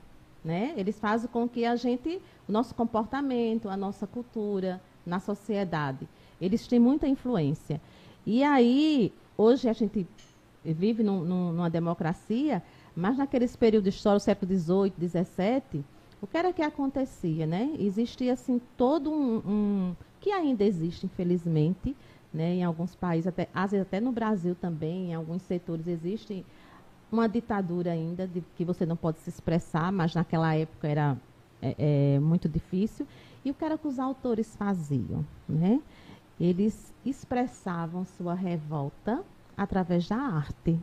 né, 0.43 0.73
eles 0.75 0.99
fazem 0.99 1.29
com 1.29 1.47
que 1.47 1.65
a 1.65 1.75
gente, 1.75 2.21
o 2.47 2.51
nosso 2.51 2.73
comportamento, 2.73 3.69
a 3.69 3.77
nossa 3.77 4.07
cultura 4.07 4.81
na 5.05 5.19
sociedade, 5.19 6.07
eles 6.39 6.67
têm 6.67 6.79
muita 6.79 7.07
influência. 7.07 7.79
E 8.25 8.43
aí, 8.43 9.13
hoje 9.37 9.69
a 9.69 9.73
gente 9.73 10.07
vive 10.63 11.03
num, 11.03 11.21
num, 11.23 11.51
numa 11.51 11.69
democracia, 11.69 12.61
mas 12.95 13.17
naqueles 13.17 13.55
períodos 13.55 13.93
históricos, 13.93 14.23
século 14.23 14.51
XVIII, 14.51 14.93
XVII, 14.99 15.83
o 16.21 16.27
que 16.27 16.37
era 16.37 16.53
que 16.53 16.61
acontecia, 16.61 17.47
né? 17.47 17.73
Existia 17.79 18.33
assim 18.33 18.61
todo 18.77 19.11
um, 19.11 19.37
um 19.37 19.95
que 20.19 20.31
ainda 20.31 20.63
existe, 20.63 21.05
infelizmente, 21.07 21.95
né? 22.31 22.55
Em 22.55 22.63
alguns 22.63 22.95
países, 22.95 23.27
até, 23.27 23.49
às 23.53 23.71
vezes 23.71 23.87
até 23.87 23.99
no 23.99 24.11
Brasil 24.11 24.55
também, 24.55 25.11
em 25.11 25.13
alguns 25.15 25.41
setores 25.41 25.87
existe 25.87 26.45
uma 27.11 27.27
ditadura 27.27 27.91
ainda 27.91 28.25
de 28.25 28.41
que 28.55 28.63
você 28.63 28.85
não 28.85 28.95
pode 28.95 29.19
se 29.19 29.29
expressar, 29.29 29.91
mas 29.91 30.15
naquela 30.15 30.55
época 30.55 30.87
era 30.87 31.17
é, 31.61 31.75
é, 32.15 32.19
muito 32.19 32.47
difícil. 32.47 33.05
E 33.43 33.51
o 33.51 33.53
que 33.53 33.65
era 33.65 33.77
que 33.77 33.87
os 33.87 33.99
autores 33.99 34.55
faziam, 34.55 35.25
né? 35.47 35.81
Eles 36.39 36.93
expressavam 37.05 38.05
sua 38.05 38.33
revolta 38.33 39.23
através 39.57 40.07
da 40.07 40.17
arte. 40.17 40.79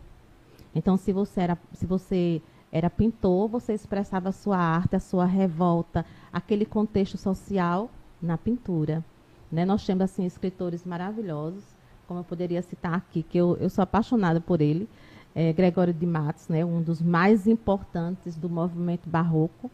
Então, 0.75 0.97
se 0.97 1.13
você 1.13 1.41
era, 1.41 1.59
se 1.73 1.87
você 1.87 2.43
era 2.71 2.91
pintor, 2.91 3.49
você 3.49 3.73
expressava 3.73 4.29
a 4.29 4.33
sua 4.33 4.59
arte, 4.59 4.95
a 4.95 5.01
sua 5.01 5.25
revolta, 5.25 6.05
aquele 6.33 6.67
contexto 6.67 7.17
social 7.17 7.91
na 8.21 8.37
pintura. 8.37 9.05
Né? 9.51 9.65
Nós 9.65 9.85
temos 9.85 10.03
assim 10.03 10.27
escritores 10.27 10.85
maravilhosos, 10.85 11.65
como 12.07 12.21
eu 12.21 12.25
poderia 12.25 12.63
citar 12.63 12.95
aqui, 12.95 13.23
que 13.23 13.39
eu, 13.39 13.57
eu 13.61 13.71
sou 13.71 13.83
apaixonada 13.83 14.41
por 14.41 14.61
ele, 14.61 14.89
é, 15.35 15.53
Gregório 15.53 15.93
de 15.93 16.07
Matos, 16.07 16.49
né? 16.49 16.65
um 16.65 16.83
dos 16.83 17.01
mais 17.01 17.47
importantes 17.47 18.37
do 18.37 18.49
movimento 18.49 19.09
barroco. 19.09 19.71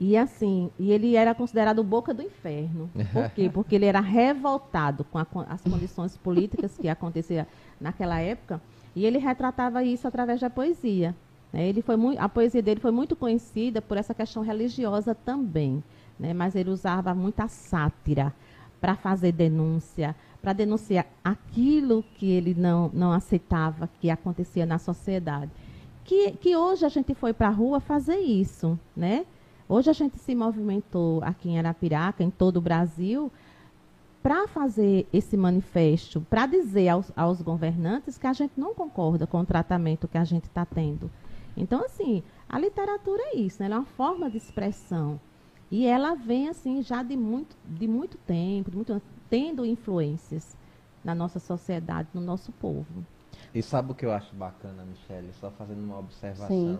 E 0.00 0.16
assim, 0.16 0.70
e 0.78 0.90
ele 0.90 1.14
era 1.14 1.34
considerado 1.34 1.82
boca 1.84 2.12
do 2.12 2.22
inferno. 2.22 2.90
Por 3.12 3.30
quê? 3.30 3.48
Porque 3.52 3.74
ele 3.74 3.86
era 3.86 4.00
revoltado 4.00 5.04
com 5.04 5.18
a, 5.18 5.26
as 5.48 5.62
condições 5.62 6.16
políticas 6.16 6.76
que 6.76 6.88
aconteciam 6.88 7.46
naquela 7.80 8.20
época, 8.20 8.60
e 8.94 9.04
ele 9.04 9.18
retratava 9.18 9.82
isso 9.82 10.06
através 10.06 10.40
da 10.40 10.50
poesia. 10.50 11.14
Né? 11.52 11.68
Ele 11.68 11.82
foi 11.82 11.96
muito, 11.96 12.18
a 12.18 12.28
poesia 12.28 12.60
dele 12.60 12.80
foi 12.80 12.90
muito 12.90 13.14
conhecida 13.14 13.80
por 13.80 13.96
essa 13.96 14.12
questão 14.12 14.42
religiosa 14.42 15.14
também, 15.14 15.82
né? 16.18 16.34
mas 16.34 16.56
ele 16.56 16.70
usava 16.70 17.14
muita 17.14 17.46
sátira 17.46 18.32
para 18.80 18.96
fazer 18.96 19.32
denúncia, 19.32 20.14
para 20.44 20.52
denunciar 20.52 21.06
aquilo 21.24 22.04
que 22.16 22.30
ele 22.30 22.54
não, 22.54 22.90
não 22.92 23.12
aceitava 23.12 23.88
que 23.98 24.10
acontecia 24.10 24.66
na 24.66 24.78
sociedade. 24.78 25.50
Que, 26.04 26.32
que 26.32 26.54
hoje 26.54 26.84
a 26.84 26.88
gente 26.90 27.14
foi 27.14 27.32
para 27.32 27.48
a 27.48 27.50
rua 27.50 27.80
fazer 27.80 28.18
isso, 28.18 28.78
né? 28.94 29.24
Hoje 29.66 29.88
a 29.88 29.94
gente 29.94 30.18
se 30.18 30.34
movimentou 30.34 31.24
aqui 31.24 31.48
em 31.48 31.58
Arapiraca, 31.58 32.22
em 32.22 32.28
todo 32.28 32.58
o 32.58 32.60
Brasil, 32.60 33.32
para 34.22 34.46
fazer 34.46 35.08
esse 35.10 35.34
manifesto, 35.34 36.20
para 36.28 36.44
dizer 36.44 36.90
aos, 36.90 37.10
aos 37.16 37.40
governantes 37.40 38.18
que 38.18 38.26
a 38.26 38.32
gente 38.34 38.52
não 38.54 38.74
concorda 38.74 39.26
com 39.26 39.40
o 39.40 39.46
tratamento 39.46 40.06
que 40.06 40.18
a 40.18 40.24
gente 40.24 40.44
está 40.44 40.66
tendo. 40.66 41.10
Então, 41.56 41.82
assim, 41.82 42.22
a 42.46 42.58
literatura 42.58 43.22
é 43.32 43.36
isso, 43.38 43.62
né? 43.62 43.66
ela 43.66 43.76
é 43.76 43.78
uma 43.78 43.86
forma 43.86 44.28
de 44.30 44.36
expressão. 44.36 45.18
E 45.70 45.86
ela 45.86 46.14
vem, 46.14 46.48
assim, 46.48 46.82
já 46.82 47.02
de 47.02 47.16
muito, 47.16 47.56
de 47.66 47.88
muito 47.88 48.18
tempo, 48.18 48.70
de 48.70 48.76
muito, 48.76 49.00
tendo 49.28 49.64
influências 49.64 50.56
na 51.04 51.14
nossa 51.14 51.38
sociedade, 51.38 52.08
no 52.14 52.20
nosso 52.20 52.52
povo. 52.52 53.04
E 53.54 53.62
sabe 53.62 53.92
o 53.92 53.94
que 53.94 54.06
eu 54.06 54.12
acho 54.12 54.34
bacana, 54.34 54.84
Michele? 54.84 55.32
Só 55.40 55.50
fazendo 55.50 55.82
uma 55.82 55.98
observação. 55.98 56.48
Sim. 56.48 56.78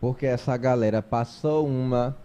Porque 0.00 0.26
essa 0.26 0.56
galera 0.56 1.02
passou 1.02 1.66
uma 1.66 2.16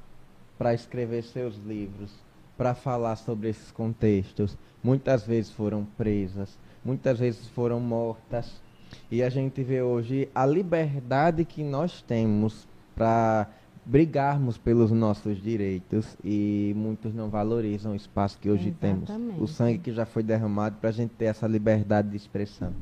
para 0.58 0.74
escrever 0.74 1.24
seus 1.24 1.58
livros, 1.58 2.12
para 2.58 2.74
falar 2.74 3.15
sobre 3.18 3.50
esses 3.50 3.72
contextos. 3.72 4.58
Muitas 4.84 5.25
vezes 5.25 5.51
foram 5.51 5.86
presas, 5.98 6.58
muitas 6.84 7.20
vezes 7.20 7.48
foram 7.48 7.80
mortas 7.80 8.62
e 9.10 9.22
a 9.24 9.30
gente 9.30 9.63
vê 9.63 9.82
hoje 9.82 10.30
a 10.34 10.46
liberdade 10.46 11.44
que 11.44 11.63
nós 11.63 12.01
temos 12.01 12.68
para 12.96 13.48
brigarmos 13.86 14.58
pelos 14.58 14.92
nossos 14.92 15.42
direitos 15.42 16.18
e 16.24 16.74
muitos 16.75 17.13
não 17.13 17.30
valorizam 17.30 17.92
o 17.92 17.96
espaço 17.96 18.38
que 18.39 18.50
hoje 18.50 18.70
Exatamente. 18.70 19.06
temos, 19.06 19.42
o 19.42 19.48
sangue 19.48 19.77
que 19.77 19.94
já 19.94 20.06
foi 20.06 20.24
derramado 20.24 20.77
para 20.82 20.89
a 20.89 20.94
gente 20.94 21.12
ter 21.12 21.25
essa 21.25 21.48
liberdade 21.48 22.10
de 22.10 22.18
expressão. 22.18 22.74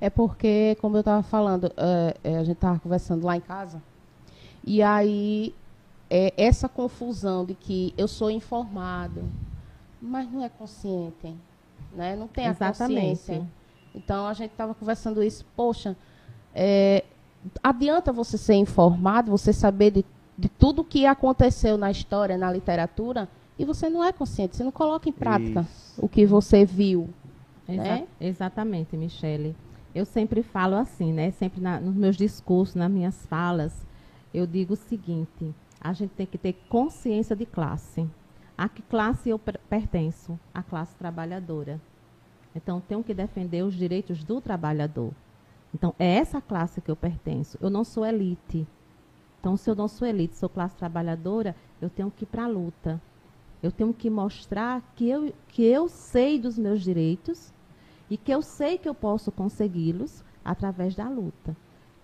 É 0.00 0.08
porque, 0.08 0.76
como 0.80 0.96
eu 0.96 1.00
estava 1.00 1.22
falando, 1.22 1.70
é, 2.24 2.36
a 2.36 2.44
gente 2.44 2.56
estava 2.56 2.78
conversando 2.78 3.26
lá 3.26 3.36
em 3.36 3.40
casa, 3.40 3.82
e 4.64 4.82
aí 4.82 5.54
é, 6.08 6.32
essa 6.36 6.68
confusão 6.68 7.44
de 7.44 7.54
que 7.54 7.92
eu 7.98 8.08
sou 8.08 8.30
informado, 8.30 9.24
mas 10.00 10.30
não 10.30 10.42
é 10.42 10.48
consciente, 10.48 11.34
né? 11.94 12.16
não 12.16 12.28
tem 12.28 12.46
Exatamente. 12.46 12.82
a 12.82 12.86
consciência 12.86 13.46
então 13.96 14.26
a 14.26 14.34
gente 14.34 14.50
estava 14.50 14.74
conversando 14.74 15.22
isso, 15.22 15.44
poxa, 15.56 15.96
é, 16.54 17.02
adianta 17.62 18.12
você 18.12 18.36
ser 18.36 18.54
informado, 18.54 19.30
você 19.30 19.54
saber 19.54 19.90
de, 19.90 20.04
de 20.36 20.48
tudo 20.48 20.84
que 20.84 21.06
aconteceu 21.06 21.78
na 21.78 21.90
história, 21.90 22.36
na 22.36 22.50
literatura, 22.50 23.28
e 23.58 23.64
você 23.64 23.88
não 23.88 24.04
é 24.04 24.12
consciente, 24.12 24.56
você 24.56 24.64
não 24.64 24.70
coloca 24.70 25.08
em 25.08 25.12
prática 25.12 25.62
isso. 25.62 26.04
o 26.04 26.08
que 26.08 26.26
você 26.26 26.64
viu. 26.64 27.08
Exa 27.68 27.82
né? 27.82 28.06
Exatamente, 28.20 28.96
Michele. 28.96 29.56
Eu 29.94 30.04
sempre 30.04 30.42
falo 30.42 30.76
assim, 30.76 31.12
né? 31.12 31.30
Sempre 31.30 31.60
na, 31.60 31.80
nos 31.80 31.94
meus 31.94 32.16
discursos, 32.16 32.74
nas 32.74 32.90
minhas 32.90 33.24
falas, 33.26 33.86
eu 34.32 34.46
digo 34.46 34.74
o 34.74 34.76
seguinte: 34.76 35.54
a 35.80 35.92
gente 35.92 36.10
tem 36.10 36.26
que 36.26 36.36
ter 36.36 36.52
consciência 36.68 37.34
de 37.34 37.46
classe. 37.46 38.06
A 38.58 38.68
que 38.68 38.82
classe 38.82 39.30
eu 39.30 39.38
pertenço? 39.38 40.38
A 40.52 40.62
classe 40.62 40.94
trabalhadora. 40.96 41.80
Então, 42.54 42.80
tenho 42.80 43.02
que 43.02 43.12
defender 43.12 43.62
os 43.62 43.74
direitos 43.74 44.24
do 44.24 44.40
trabalhador. 44.40 45.12
Então, 45.74 45.94
é 45.98 46.16
essa 46.16 46.40
classe 46.40 46.80
que 46.80 46.90
eu 46.90 46.96
pertenço. 46.96 47.58
Eu 47.60 47.68
não 47.68 47.84
sou 47.84 48.04
elite. 48.04 48.66
Então, 49.40 49.56
se 49.56 49.70
eu 49.70 49.74
não 49.74 49.88
sou 49.88 50.06
elite, 50.06 50.36
sou 50.36 50.48
classe 50.48 50.76
trabalhadora, 50.76 51.54
eu 51.80 51.88
tenho 51.88 52.10
que 52.10 52.24
ir 52.24 52.26
para 52.26 52.44
a 52.44 52.48
luta. 52.48 53.00
Eu 53.62 53.70
tenho 53.72 53.92
que 53.92 54.10
mostrar 54.10 54.82
que 54.94 55.08
eu, 55.08 55.32
que 55.48 55.62
eu 55.62 55.88
sei 55.88 56.38
dos 56.38 56.58
meus 56.58 56.82
direitos 56.82 57.52
e 58.08 58.16
que 58.16 58.32
eu 58.32 58.42
sei 58.42 58.78
que 58.78 58.88
eu 58.88 58.94
posso 58.94 59.32
consegui-los 59.32 60.24
através 60.44 60.94
da 60.94 61.08
luta. 61.08 61.56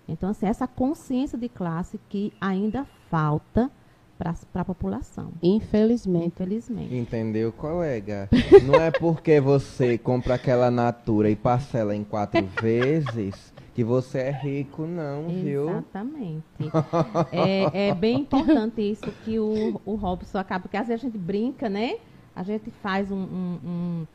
Então, 0.09 0.31
assim, 0.31 0.47
essa 0.47 0.67
consciência 0.67 1.39
de 1.39 1.49
classe 1.49 1.99
que 2.09 2.33
ainda 2.41 2.85
falta 3.09 3.71
para 4.19 4.63
a 4.63 4.65
população. 4.65 5.33
Infelizmente. 5.43 6.27
Infelizmente. 6.27 6.95
Entendeu, 6.95 7.53
colega? 7.53 8.29
Não 8.65 8.75
é 8.75 8.91
porque 8.91 9.41
você 9.41 9.99
compra 9.99 10.35
aquela 10.35 10.71
natura 10.71 11.29
e 11.29 11.35
parcela 11.35 11.95
em 11.95 12.05
quatro 12.05 12.45
vezes 12.61 13.52
que 13.75 13.83
você 13.83 14.19
é 14.19 14.31
rico, 14.31 14.87
não, 14.87 15.29
viu? 15.29 15.71
Exatamente. 15.71 16.45
é, 17.33 17.89
é, 17.89 17.95
bem 17.95 18.21
importante 18.21 18.83
isso 18.83 19.11
que 19.25 19.39
o, 19.39 19.81
o 19.85 19.95
Robson 19.95 20.39
acaba, 20.39 20.63
porque 20.63 20.77
às 20.77 20.89
vezes 20.89 21.03
a 21.03 21.07
gente 21.07 21.19
brinca, 21.19 21.69
né? 21.69 21.97
A 22.37 22.43
gente 22.43 22.71
faz 22.71 23.11
um, 23.11 23.17
um, 23.17 23.59
um, 23.65 24.07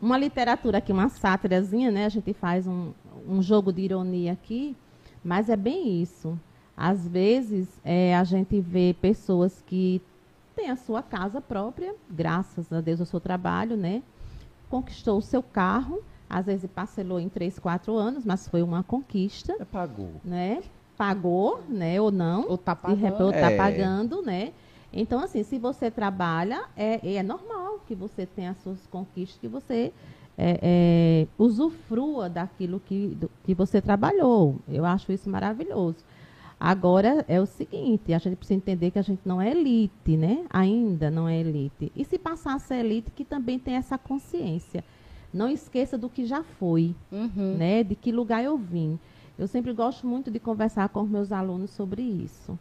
uma 0.00 0.18
literatura 0.18 0.78
aqui, 0.78 0.92
uma 0.92 1.08
sátirazinha, 1.08 1.90
né? 1.90 2.06
A 2.06 2.08
gente 2.08 2.32
faz 2.32 2.66
um, 2.66 2.92
um 3.28 3.40
jogo 3.40 3.72
de 3.72 3.82
ironia 3.82 4.32
aqui, 4.32 4.76
mas 5.22 5.48
é 5.48 5.56
bem 5.56 6.02
isso. 6.02 6.38
Às 6.76 7.06
vezes, 7.06 7.68
é, 7.84 8.16
a 8.16 8.24
gente 8.24 8.60
vê 8.60 8.96
pessoas 9.00 9.62
que 9.64 10.02
têm 10.56 10.70
a 10.70 10.76
sua 10.76 11.02
casa 11.02 11.40
própria, 11.40 11.94
graças 12.10 12.72
a 12.72 12.80
Deus 12.80 12.98
ao 13.00 13.06
seu 13.06 13.20
trabalho, 13.20 13.76
né? 13.76 14.02
Conquistou 14.68 15.18
o 15.18 15.22
seu 15.22 15.42
carro, 15.42 16.02
às 16.34 16.46
vezes 16.46 16.68
parcelou 16.68 17.20
em 17.20 17.28
três, 17.28 17.60
quatro 17.60 17.94
anos, 17.94 18.24
mas 18.24 18.48
foi 18.48 18.60
uma 18.60 18.82
conquista. 18.82 19.54
É, 19.60 19.64
pagou. 19.64 20.10
Né? 20.24 20.64
Pagou, 20.96 21.62
né? 21.68 22.00
Ou 22.00 22.10
não. 22.10 22.48
Ou 22.48 22.56
está 22.56 22.74
pagando. 22.74 23.24
Ou 23.24 23.30
tá 23.30 23.52
é. 23.52 23.56
pagando, 23.56 24.20
né? 24.20 24.52
Então, 24.92 25.20
assim, 25.20 25.44
se 25.44 25.60
você 25.60 25.92
trabalha, 25.92 26.64
é, 26.76 27.14
é 27.14 27.22
normal 27.22 27.78
que 27.86 27.94
você 27.94 28.26
tenha 28.26 28.50
as 28.50 28.58
suas 28.64 28.84
conquistas, 28.88 29.38
que 29.40 29.46
você 29.46 29.92
é, 30.36 30.58
é, 30.60 31.26
usufrua 31.38 32.28
daquilo 32.28 32.80
que, 32.80 33.14
do, 33.14 33.30
que 33.44 33.54
você 33.54 33.80
trabalhou. 33.80 34.56
Eu 34.68 34.84
acho 34.84 35.12
isso 35.12 35.30
maravilhoso. 35.30 35.98
Agora 36.58 37.24
é 37.28 37.40
o 37.40 37.46
seguinte, 37.46 38.12
a 38.12 38.18
gente 38.18 38.34
precisa 38.34 38.56
entender 38.56 38.90
que 38.90 38.98
a 38.98 39.02
gente 39.02 39.20
não 39.24 39.40
é 39.40 39.52
elite, 39.52 40.16
né? 40.16 40.44
Ainda 40.50 41.12
não 41.12 41.28
é 41.28 41.38
elite. 41.38 41.92
E 41.94 42.04
se 42.04 42.18
passar 42.18 42.54
a 42.54 42.58
ser 42.58 42.84
elite, 42.84 43.12
que 43.12 43.24
também 43.24 43.56
tem 43.56 43.74
essa 43.74 43.96
consciência. 43.96 44.82
Não 45.34 45.48
esqueça 45.50 45.98
do 45.98 46.08
que 46.08 46.24
já 46.24 46.42
foi, 46.44 46.94
Uhum. 47.10 47.56
né? 47.58 47.82
De 47.82 47.94
que 47.96 48.12
lugar 48.12 48.42
eu 48.44 48.56
vim. 48.56 48.98
Eu 49.36 49.48
sempre 49.48 49.72
gosto 49.72 50.06
muito 50.06 50.30
de 50.30 50.38
conversar 50.38 50.88
com 50.90 51.02
os 51.02 51.10
meus 51.10 51.32
alunos 51.32 51.70
sobre 51.70 52.02
isso, 52.02 52.56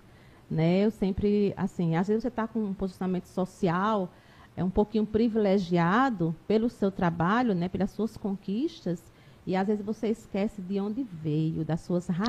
né? 0.50 0.84
Eu 0.84 0.90
sempre, 0.90 1.54
assim, 1.56 1.96
às 1.96 2.08
vezes 2.08 2.24
você 2.24 2.30
está 2.30 2.48
com 2.48 2.60
um 2.64 2.74
posicionamento 2.74 3.26
social, 3.28 4.12
é 4.58 4.64
um 4.64 4.72
pouquinho 4.72 5.06
privilegiado 5.06 6.36
pelo 6.48 6.70
seu 6.70 6.92
trabalho, 6.92 7.54
né? 7.54 7.70
Pelas 7.70 7.92
suas 7.92 8.18
conquistas, 8.18 9.04
e 9.46 9.56
às 9.56 9.68
vezes 9.68 9.86
você 9.86 10.08
esquece 10.08 10.62
de 10.62 10.80
onde 10.80 11.04
veio, 11.04 11.64
das 11.64 11.82
suas 11.82 12.08
raízes. 12.08 12.28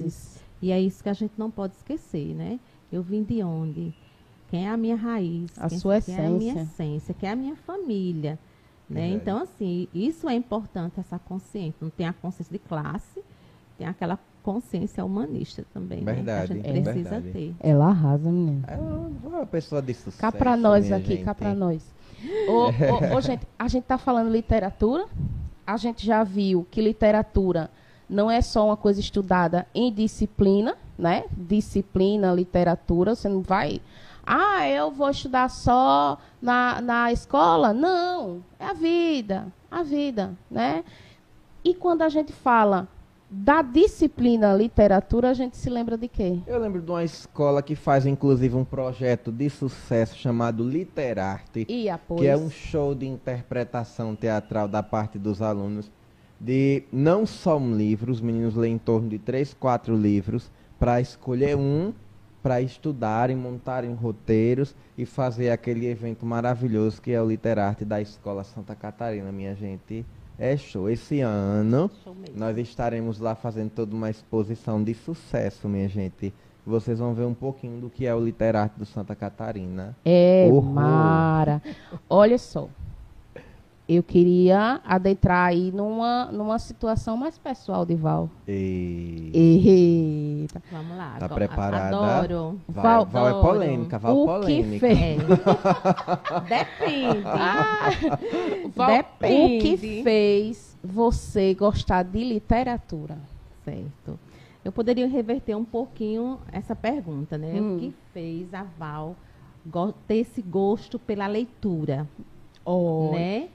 Raízes. 0.00 0.44
E 0.60 0.70
é 0.72 0.80
isso 0.80 1.02
que 1.02 1.08
a 1.08 1.12
gente 1.14 1.34
não 1.38 1.50
pode 1.50 1.74
esquecer, 1.74 2.34
né? 2.34 2.60
Eu 2.92 3.02
vim 3.02 3.22
de 3.22 3.42
onde? 3.42 3.94
Quem 4.48 4.66
é 4.66 4.70
a 4.70 4.76
minha 4.76 4.96
raiz? 4.96 5.50
A 5.58 5.68
quem, 5.68 5.78
sua 5.78 6.00
quem 6.00 6.14
é 6.14 6.26
a 6.26 6.30
minha 6.30 6.52
essência. 6.52 6.60
essência? 6.82 7.14
Quem 7.14 7.28
é 7.28 7.32
a 7.32 7.36
minha 7.36 7.56
família? 7.56 8.38
Né? 8.88 9.08
Então, 9.08 9.42
assim, 9.42 9.88
isso 9.92 10.28
é 10.28 10.34
importante, 10.34 11.00
essa 11.00 11.18
consciência. 11.18 11.76
Não 11.80 11.90
tem 11.90 12.06
a 12.06 12.12
consciência 12.12 12.52
de 12.52 12.58
classe, 12.58 13.20
tem 13.76 13.86
aquela 13.86 14.18
consciência 14.42 15.04
humanista 15.04 15.64
também, 15.74 16.02
né? 16.02 16.12
Verdade, 16.12 16.54
Que 16.54 16.66
a 16.66 16.70
é 16.70 16.74
gente 16.74 16.84
precisa 16.84 17.20
verdade. 17.20 17.32
ter. 17.32 17.54
Ela 17.68 17.86
arrasa, 17.88 18.30
menina. 18.30 18.64
É 18.68 18.76
uma 19.26 19.44
pessoa 19.44 19.82
de 19.82 19.92
sucesso. 19.92 20.18
Cá 20.18 20.30
pra 20.30 20.56
nós 20.56 20.92
aqui, 20.92 21.18
cá 21.18 21.32
gente. 21.32 21.34
pra 21.38 21.52
nós. 21.54 21.82
Ô, 22.48 22.52
ô, 23.12 23.16
ô, 23.16 23.20
gente, 23.20 23.46
a 23.58 23.66
gente 23.66 23.84
tá 23.84 23.98
falando 23.98 24.30
literatura. 24.30 25.06
A 25.66 25.76
gente 25.76 26.06
já 26.06 26.22
viu 26.22 26.64
que 26.70 26.80
literatura 26.80 27.68
não 28.08 28.30
é 28.30 28.40
só 28.40 28.66
uma 28.66 28.76
coisa 28.76 29.00
estudada 29.00 29.66
em 29.74 29.92
disciplina, 29.92 30.76
né? 30.96 31.24
Disciplina, 31.36 32.32
literatura. 32.32 33.16
Você 33.16 33.28
não 33.28 33.42
vai. 33.42 33.80
Ah, 34.26 34.68
eu 34.68 34.90
vou 34.90 35.08
estudar 35.08 35.48
só 35.48 36.18
na, 36.42 36.80
na 36.80 37.12
escola? 37.12 37.72
Não. 37.72 38.42
É 38.58 38.66
a 38.66 38.72
vida. 38.72 39.46
A 39.70 39.82
vida, 39.82 40.34
né? 40.50 40.84
E 41.64 41.74
quando 41.74 42.02
a 42.02 42.08
gente 42.08 42.32
fala 42.32 42.88
da 43.30 43.60
disciplina 43.62 44.54
literatura, 44.54 45.30
a 45.30 45.34
gente 45.34 45.56
se 45.56 45.68
lembra 45.68 45.96
de 45.96 46.08
quê? 46.08 46.38
Eu 46.46 46.58
lembro 46.58 46.80
de 46.80 46.90
uma 46.90 47.02
escola 47.02 47.62
que 47.62 47.74
faz 47.74 48.06
inclusive 48.06 48.54
um 48.54 48.64
projeto 48.64 49.32
de 49.32 49.50
sucesso 49.50 50.16
chamado 50.16 50.62
Literarte, 50.68 51.66
após. 51.92 52.20
que 52.20 52.26
é 52.26 52.36
um 52.36 52.48
show 52.48 52.94
de 52.94 53.06
interpretação 53.06 54.14
teatral 54.14 54.68
da 54.68 54.82
parte 54.82 55.18
dos 55.18 55.42
alunos 55.42 55.90
de 56.40 56.82
não 56.92 57.26
só 57.26 57.56
um 57.58 57.74
livro, 57.74 58.12
os 58.12 58.20
meninos 58.20 58.54
lêem 58.54 58.74
em 58.74 58.78
torno 58.78 59.08
de 59.08 59.18
três, 59.18 59.54
quatro 59.54 59.96
livros 59.96 60.50
para 60.78 61.00
escolher 61.00 61.56
um 61.56 61.92
para 62.46 62.60
estudarem, 62.60 63.34
montarem 63.34 63.92
roteiros 63.92 64.72
e 64.96 65.04
fazer 65.04 65.50
aquele 65.50 65.84
evento 65.88 66.24
maravilhoso 66.24 67.02
que 67.02 67.10
é 67.10 67.20
o 67.20 67.28
Literarte 67.28 67.84
da 67.84 68.00
Escola 68.00 68.44
Santa 68.44 68.72
Catarina, 68.72 69.32
minha 69.32 69.52
gente. 69.56 70.06
É 70.38 70.56
show. 70.56 70.88
Esse 70.88 71.20
ano 71.22 71.90
Show 72.04 72.14
mesmo. 72.14 72.38
nós 72.38 72.56
estaremos 72.56 73.18
lá 73.18 73.34
fazendo 73.34 73.70
toda 73.70 73.96
uma 73.96 74.08
exposição 74.10 74.80
de 74.80 74.94
sucesso, 74.94 75.68
minha 75.68 75.88
gente. 75.88 76.32
Vocês 76.64 77.00
vão 77.00 77.14
ver 77.14 77.24
um 77.24 77.34
pouquinho 77.34 77.80
do 77.80 77.90
que 77.90 78.06
é 78.06 78.14
o 78.14 78.24
Literarte 78.24 78.78
do 78.78 78.86
Santa 78.86 79.16
Catarina. 79.16 79.96
É, 80.04 80.46
Horror. 80.48 80.72
Mara. 80.72 81.60
Olha 82.08 82.38
só. 82.38 82.68
Eu 83.88 84.02
queria 84.02 84.80
adentrar 84.84 85.46
aí 85.46 85.70
numa, 85.70 86.24
numa 86.32 86.58
situação 86.58 87.16
mais 87.16 87.38
pessoal 87.38 87.86
de 87.86 87.94
Val. 87.94 88.28
E... 88.48 89.30
Eita. 90.42 90.60
Vamos 90.72 90.96
lá. 90.96 91.14
Tá 91.20 91.28
preparada? 91.28 91.96
Adoro. 91.96 92.60
Val, 92.68 93.06
Val- 93.06 93.06
Val 93.06 93.28
é 93.28 93.42
polêmica, 93.42 93.96
Val 93.96 94.16
O 94.16 94.26
que 94.26 94.26
polêmica. 94.40 94.88
fez? 94.88 95.00
É. 95.00 95.16
Depende. 96.50 97.22
Val, 98.74 98.88
Depende. 98.96 99.56
O 99.56 99.60
que 99.78 100.02
fez 100.02 100.76
você 100.82 101.54
gostar 101.54 102.02
de 102.02 102.24
literatura? 102.24 103.16
Certo. 103.64 104.18
Eu 104.64 104.72
poderia 104.72 105.06
reverter 105.06 105.54
um 105.54 105.64
pouquinho 105.64 106.40
essa 106.50 106.74
pergunta, 106.74 107.38
né? 107.38 107.52
Hum. 107.60 107.76
O 107.76 107.78
que 107.78 107.94
fez 108.12 108.52
a 108.52 108.64
Val 108.76 109.14
ter 110.08 110.16
esse 110.16 110.42
gosto 110.42 110.98
pela 110.98 111.28
leitura, 111.28 112.04
Olha. 112.64 113.16
né? 113.18 113.48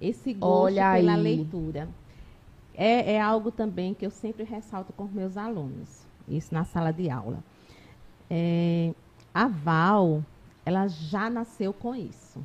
Esse 0.00 0.32
gosto 0.32 0.64
Olha 0.64 0.92
pela 0.92 1.14
aí. 1.14 1.22
leitura. 1.22 1.88
É, 2.74 3.14
é 3.14 3.20
algo 3.20 3.50
também 3.50 3.92
que 3.92 4.06
eu 4.06 4.10
sempre 4.10 4.44
ressalto 4.44 4.92
com 4.92 5.02
os 5.02 5.12
meus 5.12 5.36
alunos, 5.36 6.06
isso 6.28 6.54
na 6.54 6.64
sala 6.64 6.92
de 6.92 7.10
aula. 7.10 7.42
É, 8.30 8.94
a 9.34 9.48
Val, 9.48 10.24
ela 10.64 10.86
já 10.86 11.28
nasceu 11.28 11.72
com 11.72 11.94
isso. 11.94 12.44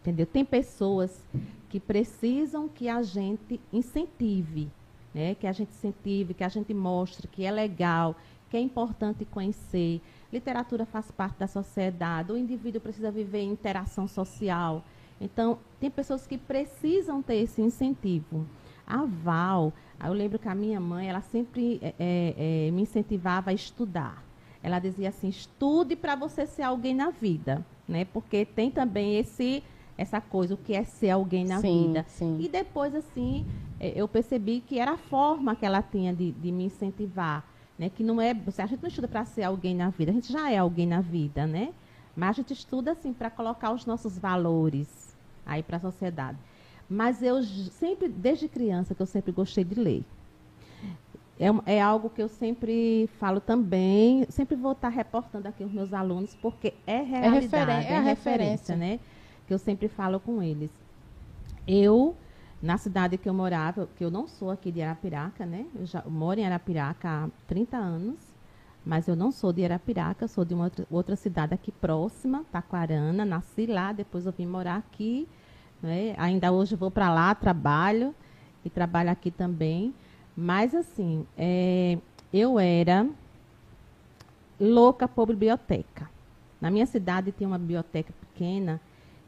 Entendeu? 0.00 0.24
Tem 0.24 0.44
pessoas 0.44 1.22
que 1.68 1.78
precisam 1.78 2.68
que 2.68 2.88
a 2.88 3.02
gente 3.02 3.60
incentive, 3.70 4.70
né? 5.12 5.34
Que 5.34 5.46
a 5.46 5.52
gente 5.52 5.70
incentive, 5.70 6.32
que 6.32 6.44
a 6.44 6.48
gente 6.48 6.72
mostre 6.72 7.28
que 7.28 7.44
é 7.44 7.50
legal, 7.50 8.16
que 8.48 8.56
é 8.56 8.60
importante 8.60 9.24
conhecer. 9.26 10.00
Literatura 10.32 10.86
faz 10.86 11.10
parte 11.10 11.38
da 11.38 11.46
sociedade, 11.46 12.32
o 12.32 12.36
indivíduo 12.38 12.80
precisa 12.80 13.10
viver 13.10 13.40
em 13.40 13.50
interação 13.50 14.08
social. 14.08 14.82
Então, 15.20 15.58
tem 15.80 15.90
pessoas 15.90 16.26
que 16.26 16.38
precisam 16.38 17.22
ter 17.22 17.36
esse 17.36 17.60
incentivo. 17.60 18.46
A 18.86 19.04
Val, 19.04 19.72
eu 20.02 20.12
lembro 20.12 20.38
que 20.38 20.48
a 20.48 20.54
minha 20.54 20.80
mãe, 20.80 21.08
ela 21.08 21.20
sempre 21.20 21.78
é, 21.82 21.94
é, 21.98 22.70
me 22.70 22.82
incentivava 22.82 23.50
a 23.50 23.52
estudar. 23.52 24.24
Ela 24.62 24.78
dizia 24.78 25.08
assim, 25.08 25.28
estude 25.28 25.94
para 25.94 26.14
você 26.14 26.46
ser 26.46 26.62
alguém 26.62 26.94
na 26.94 27.10
vida, 27.10 27.64
né? 27.86 28.04
Porque 28.04 28.44
tem 28.44 28.70
também 28.70 29.18
esse 29.18 29.62
essa 29.96 30.20
coisa, 30.20 30.54
o 30.54 30.56
que 30.56 30.74
é 30.74 30.84
ser 30.84 31.10
alguém 31.10 31.44
na 31.44 31.60
sim, 31.60 31.88
vida. 31.88 32.04
sim. 32.08 32.38
E 32.40 32.48
depois, 32.48 32.94
assim, 32.94 33.44
eu 33.80 34.06
percebi 34.06 34.60
que 34.60 34.78
era 34.78 34.92
a 34.92 34.96
forma 34.96 35.56
que 35.56 35.66
ela 35.66 35.82
tinha 35.82 36.14
de, 36.14 36.30
de 36.30 36.52
me 36.52 36.64
incentivar. 36.66 37.44
Né? 37.76 37.90
Que 37.90 38.04
não 38.04 38.20
é. 38.20 38.30
A 38.30 38.66
gente 38.66 38.80
não 38.80 38.88
estuda 38.88 39.08
para 39.08 39.24
ser 39.24 39.42
alguém 39.42 39.74
na 39.74 39.90
vida, 39.90 40.12
a 40.12 40.14
gente 40.14 40.32
já 40.32 40.50
é 40.50 40.58
alguém 40.58 40.86
na 40.86 41.00
vida, 41.00 41.46
né? 41.46 41.74
Mas 42.14 42.30
a 42.30 42.32
gente 42.34 42.52
estuda, 42.52 42.92
assim, 42.92 43.12
para 43.12 43.28
colocar 43.28 43.72
os 43.72 43.86
nossos 43.86 44.16
valores 44.18 45.07
aí 45.48 45.62
para 45.62 45.78
a 45.78 45.80
sociedade. 45.80 46.38
Mas 46.88 47.22
eu 47.22 47.42
sempre, 47.42 48.08
desde 48.08 48.48
criança, 48.48 48.94
que 48.94 49.02
eu 49.02 49.06
sempre 49.06 49.32
gostei 49.32 49.64
de 49.64 49.74
ler. 49.74 50.04
É, 51.40 51.76
é 51.76 51.80
algo 51.82 52.10
que 52.10 52.20
eu 52.22 52.28
sempre 52.28 53.08
falo 53.18 53.40
também, 53.40 54.26
sempre 54.28 54.56
vou 54.56 54.72
estar 54.72 54.88
reportando 54.88 55.46
aqui 55.46 55.62
os 55.64 55.72
meus 55.72 55.92
alunos, 55.92 56.34
porque 56.34 56.74
é 56.86 57.00
realidade, 57.00 57.30
referen- 57.40 57.94
é 57.94 57.96
a 57.96 58.00
referência. 58.00 58.76
né? 58.76 59.00
Que 59.46 59.54
eu 59.54 59.58
sempre 59.58 59.88
falo 59.88 60.18
com 60.18 60.42
eles. 60.42 60.70
Eu, 61.66 62.16
na 62.60 62.76
cidade 62.76 63.16
que 63.16 63.28
eu 63.28 63.34
morava, 63.34 63.88
que 63.96 64.04
eu 64.04 64.10
não 64.10 64.26
sou 64.26 64.50
aqui 64.50 64.72
de 64.72 64.82
Arapiraca, 64.82 65.46
né? 65.46 65.66
Eu 65.74 65.86
já 65.86 66.02
eu 66.04 66.10
moro 66.10 66.40
em 66.40 66.44
Arapiraca 66.46 67.08
há 67.08 67.28
30 67.46 67.76
anos, 67.76 68.16
mas 68.84 69.06
eu 69.06 69.14
não 69.14 69.30
sou 69.30 69.52
de 69.52 69.64
Arapiraca, 69.64 70.26
sou 70.26 70.44
de 70.44 70.54
uma 70.54 70.64
outra, 70.64 70.86
outra 70.90 71.14
cidade 71.16 71.54
aqui 71.54 71.70
próxima, 71.70 72.44
Taquarana. 72.50 73.24
Nasci 73.24 73.66
lá, 73.66 73.92
depois 73.92 74.26
eu 74.26 74.32
vim 74.32 74.46
morar 74.46 74.76
aqui. 74.76 75.28
Né? 75.82 76.14
Ainda 76.18 76.50
hoje 76.52 76.74
vou 76.74 76.90
para 76.90 77.12
lá, 77.12 77.34
trabalho 77.34 78.14
e 78.64 78.70
trabalho 78.70 79.10
aqui 79.10 79.30
também. 79.30 79.94
Mas 80.36 80.74
assim, 80.74 81.26
é, 81.36 81.98
eu 82.32 82.58
era 82.58 83.06
louca 84.60 85.06
por 85.06 85.26
biblioteca. 85.28 86.08
Na 86.60 86.70
minha 86.70 86.86
cidade 86.86 87.32
tinha 87.32 87.48
uma 87.48 87.58
biblioteca 87.58 88.12
pequena 88.20 88.80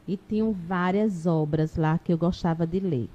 e 0.07 0.17
tinham 0.17 0.51
várias 0.51 1.25
obras 1.25 1.75
lá 1.75 1.97
que 1.97 2.11
eu 2.11 2.17
gostava 2.17 2.67
de 2.67 2.79
ler. 2.79 3.09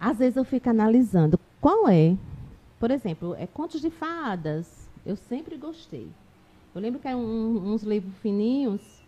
Às 0.00 0.18
vezes 0.18 0.36
eu 0.36 0.44
fico 0.44 0.68
analisando 0.68 1.38
qual 1.60 1.88
é, 1.88 2.16
por 2.80 2.90
exemplo, 2.90 3.36
é 3.38 3.46
contos 3.46 3.80
de 3.80 3.90
fadas. 3.90 4.88
Eu 5.06 5.14
sempre 5.16 5.56
gostei. 5.56 6.08
Eu 6.74 6.80
lembro 6.80 6.98
que 7.00 7.06
eram 7.06 7.20
um- 7.20 7.72
uns 7.72 7.82
livros 7.82 8.12
fininhos 8.18 9.01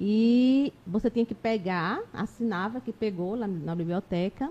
e 0.00 0.72
você 0.86 1.10
tinha 1.10 1.26
que 1.26 1.34
pegar, 1.34 2.00
assinava 2.12 2.80
que 2.80 2.92
pegou 2.92 3.34
lá 3.34 3.48
na 3.48 3.74
biblioteca 3.74 4.50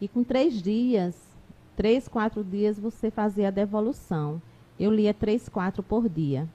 e 0.00 0.08
com 0.08 0.24
três 0.24 0.62
dias, 0.62 1.36
três, 1.76 2.08
quatro 2.08 2.42
dias 2.42 2.78
você 2.78 3.10
fazia 3.10 3.48
a 3.48 3.50
devolução. 3.50 4.40
Eu 4.78 4.92
lia 4.92 5.12
três, 5.12 5.48
quatro 5.48 5.82
por 5.82 6.08
dia. 6.08 6.48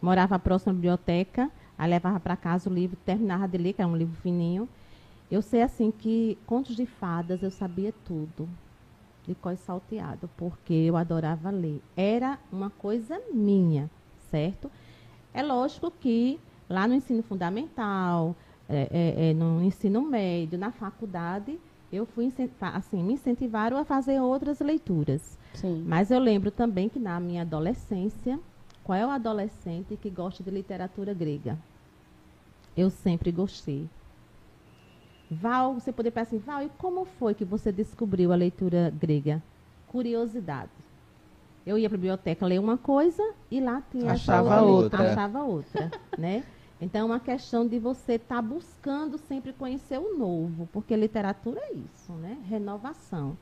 Morava 0.00 0.38
próximo 0.38 0.72
à 0.72 0.74
biblioteca, 0.74 1.50
aí 1.76 1.90
levava 1.90 2.18
para 2.18 2.36
casa 2.36 2.70
o 2.70 2.72
livro, 2.72 2.96
terminava 3.04 3.46
de 3.46 3.58
ler, 3.58 3.74
que 3.74 3.82
era 3.82 3.90
um 3.90 3.96
livro 3.96 4.16
fininho. 4.22 4.66
Eu 5.30 5.42
sei 5.42 5.62
assim 5.62 5.90
que 5.90 6.38
contos 6.46 6.74
de 6.74 6.86
fadas 6.86 7.42
eu 7.42 7.50
sabia 7.50 7.92
tudo, 8.04 8.48
de 9.26 9.34
cor 9.34 9.56
salteado, 9.56 10.28
porque 10.38 10.72
eu 10.72 10.96
adorava 10.96 11.50
ler. 11.50 11.82
Era 11.94 12.38
uma 12.50 12.70
coisa 12.70 13.20
minha, 13.32 13.90
certo? 14.30 14.70
É 15.34 15.42
lógico 15.42 15.90
que 15.90 16.40
lá 16.70 16.86
no 16.86 16.94
ensino 16.94 17.20
fundamental, 17.24 18.36
é, 18.68 18.88
é, 18.92 19.30
é, 19.30 19.34
no 19.34 19.60
ensino 19.60 20.00
médio, 20.00 20.56
na 20.56 20.70
faculdade, 20.70 21.58
eu 21.92 22.06
fui 22.06 22.32
assim, 22.60 23.02
me 23.02 23.14
incentivaram 23.14 23.76
a 23.76 23.84
fazer 23.84 24.20
outras 24.20 24.60
leituras. 24.60 25.36
Sim. 25.54 25.84
Mas 25.84 26.12
eu 26.12 26.20
lembro 26.20 26.52
também 26.52 26.88
que 26.88 27.00
na 27.00 27.18
minha 27.18 27.42
adolescência, 27.42 28.38
qual 28.84 28.96
é 28.96 29.04
o 29.04 29.10
adolescente 29.10 29.96
que 29.96 30.08
gosta 30.08 30.44
de 30.44 30.50
literatura 30.50 31.12
grega? 31.12 31.58
Eu 32.76 32.88
sempre 32.88 33.32
gostei. 33.32 33.88
Val, 35.28 35.74
você 35.74 35.92
poderia 35.92 36.12
pensar 36.12 36.36
assim, 36.36 36.38
Val, 36.38 36.62
e 36.62 36.68
como 36.78 37.04
foi 37.04 37.34
que 37.34 37.44
você 37.44 37.72
descobriu 37.72 38.32
a 38.32 38.36
leitura 38.36 38.94
grega? 38.96 39.42
Curiosidade. 39.88 40.70
Eu 41.66 41.76
ia 41.76 41.88
para 41.88 41.96
a 41.96 41.98
biblioteca 41.98 42.46
ler 42.46 42.58
uma 42.60 42.78
coisa 42.78 43.22
e 43.50 43.60
lá 43.60 43.82
tinha 43.90 44.12
achava 44.12 44.62
outra. 44.62 45.10
Achava 45.10 45.42
outra, 45.42 45.90
né? 46.16 46.44
Então, 46.80 47.02
é 47.02 47.04
uma 47.04 47.20
questão 47.20 47.66
de 47.66 47.78
você 47.78 48.14
estar 48.14 48.36
tá 48.36 48.42
buscando 48.42 49.18
sempre 49.18 49.52
conhecer 49.52 49.98
o 49.98 50.16
novo, 50.16 50.68
porque 50.72 50.96
literatura 50.96 51.60
é 51.60 51.74
isso, 51.74 52.12
né? 52.12 52.38
Renovação. 52.48 53.36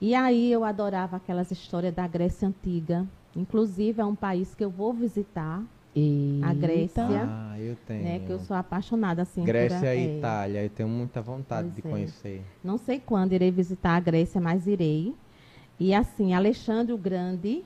E 0.00 0.14
aí 0.14 0.50
eu 0.50 0.64
adorava 0.64 1.16
aquelas 1.16 1.50
histórias 1.50 1.94
da 1.94 2.06
Grécia 2.06 2.48
Antiga. 2.48 3.06
Inclusive, 3.34 4.00
é 4.00 4.04
um 4.04 4.14
país 4.14 4.54
que 4.54 4.64
eu 4.64 4.70
vou 4.70 4.92
visitar. 4.92 5.62
Eita. 5.94 6.46
A 6.46 6.54
Grécia. 6.54 7.04
Ah, 7.08 7.58
eu 7.58 7.76
tenho. 7.86 8.02
Né, 8.02 8.18
que 8.18 8.30
eu 8.30 8.38
sou 8.38 8.54
apaixonada 8.54 9.22
assim. 9.22 9.42
Grécia 9.44 9.78
por, 9.78 9.86
e 9.86 9.88
é, 9.88 10.18
Itália. 10.18 10.62
Eu 10.64 10.70
tenho 10.70 10.88
muita 10.88 11.22
vontade 11.22 11.70
de 11.70 11.80
é. 11.80 11.90
conhecer. 11.90 12.42
Não 12.62 12.76
sei 12.76 13.00
quando 13.00 13.32
irei 13.32 13.50
visitar 13.50 13.96
a 13.96 14.00
Grécia, 14.00 14.40
mas 14.40 14.66
irei. 14.66 15.14
E 15.80 15.94
assim, 15.94 16.34
Alexandre 16.34 16.92
o 16.92 16.98
Grande, 16.98 17.64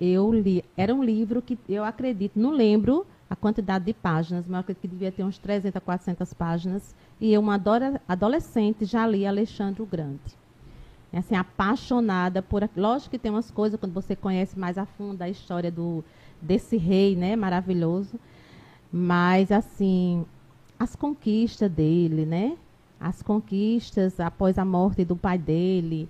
eu 0.00 0.32
li. 0.32 0.64
Era 0.76 0.94
um 0.94 1.02
livro 1.02 1.42
que 1.42 1.58
eu 1.68 1.84
acredito, 1.84 2.38
não 2.38 2.50
lembro 2.50 3.04
a 3.28 3.36
quantidade 3.36 3.84
de 3.84 3.92
páginas, 3.92 4.46
mas 4.46 4.54
eu 4.54 4.60
acredito 4.60 4.82
que 4.82 4.88
devia 4.88 5.12
ter 5.12 5.24
uns 5.24 5.38
300 5.38 5.76
a 5.76 5.80
400 5.80 6.34
páginas. 6.34 6.94
E 7.20 7.32
eu, 7.32 7.40
uma 7.40 7.60
adolescente, 8.08 8.84
já 8.84 9.06
li 9.06 9.26
Alexandre 9.26 9.82
o 9.82 9.86
Grande 9.86 10.36
é 11.16 11.18
assim, 11.18 11.34
apaixonada 11.34 12.42
por. 12.42 12.68
Lógico 12.76 13.12
que 13.12 13.18
tem 13.18 13.30
umas 13.30 13.50
coisas 13.50 13.78
quando 13.78 13.92
você 13.92 14.14
conhece 14.14 14.58
mais 14.58 14.76
a 14.76 14.84
fundo 14.84 15.22
a 15.22 15.28
história 15.28 15.70
do, 15.70 16.04
desse 16.40 16.76
rei, 16.76 17.16
né, 17.16 17.34
maravilhoso. 17.34 18.18
Mas, 18.92 19.50
assim, 19.50 20.26
as 20.78 20.94
conquistas 20.94 21.70
dele, 21.70 22.26
né? 22.26 22.56
As 23.00 23.22
conquistas 23.22 24.20
após 24.20 24.58
a 24.58 24.64
morte 24.64 25.04
do 25.04 25.16
pai 25.16 25.38
dele. 25.38 26.08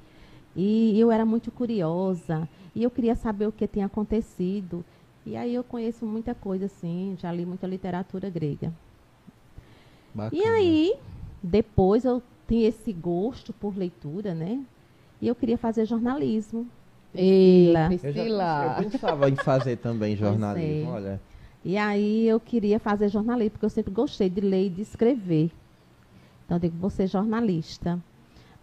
E 0.55 0.98
eu 0.98 1.11
era 1.12 1.24
muito 1.24 1.50
curiosa. 1.50 2.48
E 2.74 2.83
eu 2.83 2.90
queria 2.90 3.14
saber 3.14 3.46
o 3.46 3.52
que 3.52 3.66
tinha 3.66 3.87
acontecido. 3.87 4.85
E 5.26 5.36
aí 5.36 5.52
eu 5.52 5.64
conheço 5.64 6.06
muita 6.06 6.36
coisa, 6.36 6.66
assim, 6.66 7.16
já 7.18 7.32
li 7.32 7.44
muita 7.44 7.66
literatura 7.66 8.30
grega. 8.30 8.72
Bacana. 10.14 10.40
E 10.40 10.46
aí, 10.46 10.94
depois 11.42 12.04
eu 12.04 12.22
tinha 12.46 12.68
esse 12.68 12.92
gosto 12.92 13.52
por 13.52 13.76
leitura, 13.76 14.32
né? 14.34 14.64
E 15.20 15.26
eu 15.26 15.34
queria 15.34 15.58
fazer 15.58 15.84
jornalismo. 15.84 16.68
Ei, 17.12 17.74
Priscila. 17.88 18.14
Eu, 18.22 18.28
já, 18.28 18.76
eu 18.78 18.90
pensava 18.90 19.28
em 19.28 19.34
fazer 19.34 19.76
também 19.78 20.14
jornalismo, 20.16 20.90
olha. 20.92 21.20
E 21.64 21.76
aí 21.76 22.28
eu 22.28 22.38
queria 22.38 22.78
fazer 22.78 23.08
jornalismo, 23.08 23.52
porque 23.52 23.66
eu 23.66 23.70
sempre 23.70 23.92
gostei 23.92 24.30
de 24.30 24.40
ler 24.40 24.66
e 24.66 24.70
de 24.70 24.82
escrever. 24.82 25.50
Então 26.44 26.56
eu 26.56 26.60
digo, 26.60 26.76
vou 26.78 26.90
ser 26.90 27.08
jornalista. 27.08 28.00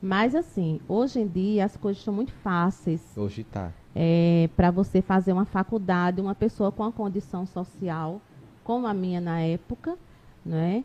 Mas 0.02 0.34
assim, 0.34 0.80
hoje 0.88 1.19
em 1.19 1.28
dia 1.28 1.65
as 1.65 1.76
coisas 1.76 1.99
estão 1.99 2.13
muito 2.13 2.32
fáceis. 2.32 3.02
Hoje 3.17 3.41
está. 3.41 3.73
É, 3.96 4.50
para 4.56 4.72
você 4.72 5.02
fazer 5.02 5.34
uma 5.34 5.46
faculdade, 5.46 6.20
uma 6.20 6.34
pessoa 6.34 6.72
com 6.72 6.84
a 6.84 6.92
condição 6.92 7.46
social, 7.46 8.20
como 8.64 8.88
a 8.88 8.94
minha 8.94 9.22
na 9.22 9.40
época, 9.42 9.98
né? 10.46 10.84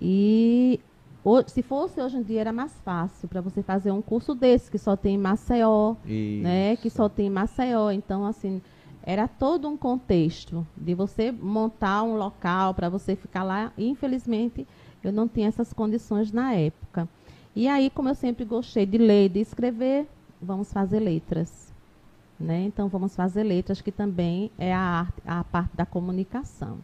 E 0.00 0.80
se 1.46 1.62
fosse 1.62 2.00
hoje 2.00 2.16
em 2.16 2.22
dia 2.22 2.40
era 2.40 2.52
mais 2.52 2.72
fácil 2.84 3.28
para 3.28 3.40
você 3.40 3.62
fazer 3.62 3.90
um 3.90 4.00
curso 4.00 4.34
desse 4.34 4.70
que 4.70 4.78
só 4.78 4.96
tem 4.96 5.16
em 5.16 5.18
Maceió, 5.18 5.94
Isso. 6.06 6.42
né? 6.42 6.76
Que 6.76 6.88
só 6.88 7.08
tem 7.08 7.26
em 7.26 7.30
Maceió. 7.30 7.90
Então 7.90 8.24
assim 8.24 8.62
era 9.02 9.26
todo 9.26 9.68
um 9.68 9.76
contexto 9.76 10.66
de 10.76 10.94
você 10.94 11.32
montar 11.32 12.02
um 12.02 12.16
local 12.16 12.74
para 12.74 12.88
você 12.88 13.14
ficar 13.14 13.42
lá. 13.42 13.72
Infelizmente 13.76 14.66
eu 15.02 15.12
não 15.12 15.28
tinha 15.28 15.48
essas 15.48 15.72
condições 15.72 16.32
na 16.32 16.54
época. 16.54 17.08
E 17.54 17.68
aí 17.68 17.90
como 17.90 18.08
eu 18.08 18.14
sempre 18.14 18.44
gostei 18.44 18.86
de 18.86 18.98
ler, 18.98 19.28
de 19.28 19.40
escrever, 19.40 20.06
vamos 20.40 20.72
fazer 20.72 21.00
letras, 21.00 21.67
né? 22.38 22.62
Então 22.62 22.88
vamos 22.88 23.16
fazer 23.16 23.42
letras 23.42 23.80
que 23.80 23.90
também 23.90 24.50
é 24.58 24.72
a 24.72 24.80
arte, 24.80 25.22
a 25.26 25.42
parte 25.44 25.76
da 25.76 25.84
comunicação. 25.84 26.78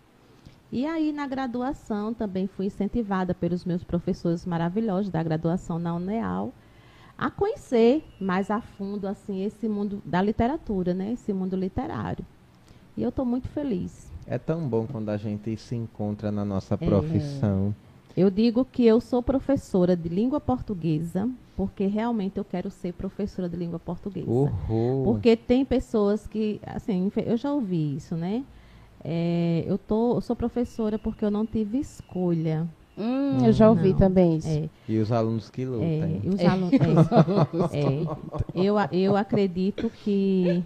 E 0.73 0.85
aí, 0.87 1.13
na 1.13 1.27
graduação, 1.27 2.13
também 2.13 2.49
fui 2.49 2.67
incentivada 2.67 3.33
pelos 3.33 3.65
meus 3.65 3.85
professores 3.85 4.45
maravilhosos 4.45 5.11
da 5.11 5.23
graduação 5.23 5.79
na 5.79 5.95
UNEAL 5.95 6.53
a 7.17 7.31
conhecer 7.31 8.05
mais 8.21 8.51
a 8.51 8.61
fundo 8.61 9.07
assim 9.07 9.45
esse 9.45 9.69
mundo 9.69 10.03
da 10.05 10.21
literatura, 10.21 10.93
né? 10.93 11.13
Esse 11.13 11.33
mundo 11.33 11.55
literário. 11.55 12.27
E 12.97 13.03
eu 13.03 13.11
estou 13.11 13.25
muito 13.25 13.49
feliz. 13.49 14.11
É 14.27 14.39
tão 14.39 14.69
bom 14.69 14.87
quando 14.87 15.11
a 15.11 15.17
gente 15.17 15.57
se 15.57 15.77
encontra 15.77 16.33
na 16.33 16.45
nossa 16.45 16.77
profissão. 16.77 17.75
É. 17.91 17.94
Eu 18.17 18.31
digo 18.31 18.65
que 18.65 18.85
eu 18.87 19.01
sou 19.01 19.23
professora 19.23 19.97
de 19.97 20.09
língua 20.09 20.41
portuguesa, 20.41 21.29
porque 21.57 21.87
realmente 21.87 22.39
eu 22.39 22.45
quero 22.45 22.71
ser 22.71 22.93
professora 22.93 23.49
de 23.49 23.57
língua 23.57 23.79
portuguesa. 23.79 24.31
Uhul. 24.31 25.05
Porque 25.05 25.37
tem 25.37 25.65
pessoas 25.65 26.27
que, 26.27 26.61
assim, 26.65 27.11
eu 27.27 27.37
já 27.37 27.53
ouvi 27.53 27.97
isso, 27.97 28.15
né? 28.15 28.45
É, 29.03 29.65
eu, 29.67 29.77
tô, 29.77 30.15
eu 30.15 30.21
sou 30.21 30.35
professora 30.35 30.99
porque 30.99 31.25
eu 31.25 31.31
não 31.31 31.45
tive 31.45 31.79
escolha. 31.79 32.67
Hum, 32.97 33.45
eu 33.45 33.53
já 33.53 33.69
ouvi 33.69 33.91
não, 33.91 33.99
também 33.99 34.37
isso. 34.37 34.49
É. 34.49 34.69
E 34.89 34.99
os 34.99 35.11
alunos 35.11 35.51
que 35.51 35.65
lutam. 35.65 35.85
É, 35.85 36.21
e 36.23 36.29
os 36.29 36.41
é. 36.41 36.47
alunos, 36.47 36.73
é, 37.75 38.07
eu, 38.55 38.77
eu 38.93 39.17
acredito 39.17 39.91
que 39.91 40.63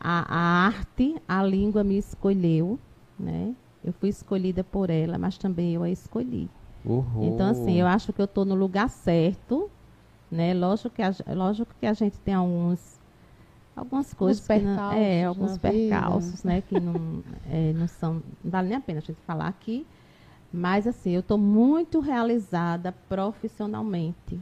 a, 0.00 0.36
a, 0.36 0.66
arte, 0.66 1.16
a 1.26 1.42
língua 1.44 1.84
me 1.84 1.96
escolheu, 1.96 2.78
né? 3.18 3.54
Eu 3.84 3.92
fui 3.92 4.08
escolhida 4.08 4.64
por 4.64 4.90
ela, 4.90 5.16
mas 5.16 5.38
também 5.38 5.74
eu 5.74 5.84
a 5.84 5.90
escolhi. 5.90 6.50
Uhul. 6.86 7.24
Então, 7.24 7.50
assim, 7.50 7.74
eu 7.74 7.86
acho 7.86 8.12
que 8.12 8.20
eu 8.20 8.26
estou 8.26 8.44
no 8.44 8.54
lugar 8.54 8.88
certo, 8.88 9.68
né? 10.30 10.54
Lógico 10.54 10.90
que 10.90 11.02
a, 11.02 11.12
lógico 11.34 11.74
que 11.80 11.86
a 11.86 11.92
gente 11.92 12.18
tem 12.20 12.34
alguns 12.34 12.96
algumas 13.74 14.14
coisas 14.14 14.46
que 14.46 14.58
não, 14.58 14.92
é 14.92 15.24
alguns 15.24 15.58
percalços 15.58 16.42
né? 16.42 16.62
Que 16.62 16.80
não, 16.80 17.22
é, 17.50 17.72
não 17.74 17.86
são 17.86 18.22
não 18.42 18.50
vale 18.50 18.68
nem 18.68 18.78
a 18.78 18.80
pena 18.80 19.00
a 19.00 19.02
gente 19.02 19.20
falar 19.26 19.48
aqui. 19.48 19.86
Mas 20.52 20.86
assim 20.86 21.10
eu 21.10 21.20
estou 21.20 21.36
muito 21.36 21.98
realizada 22.00 22.92
profissionalmente. 23.08 24.40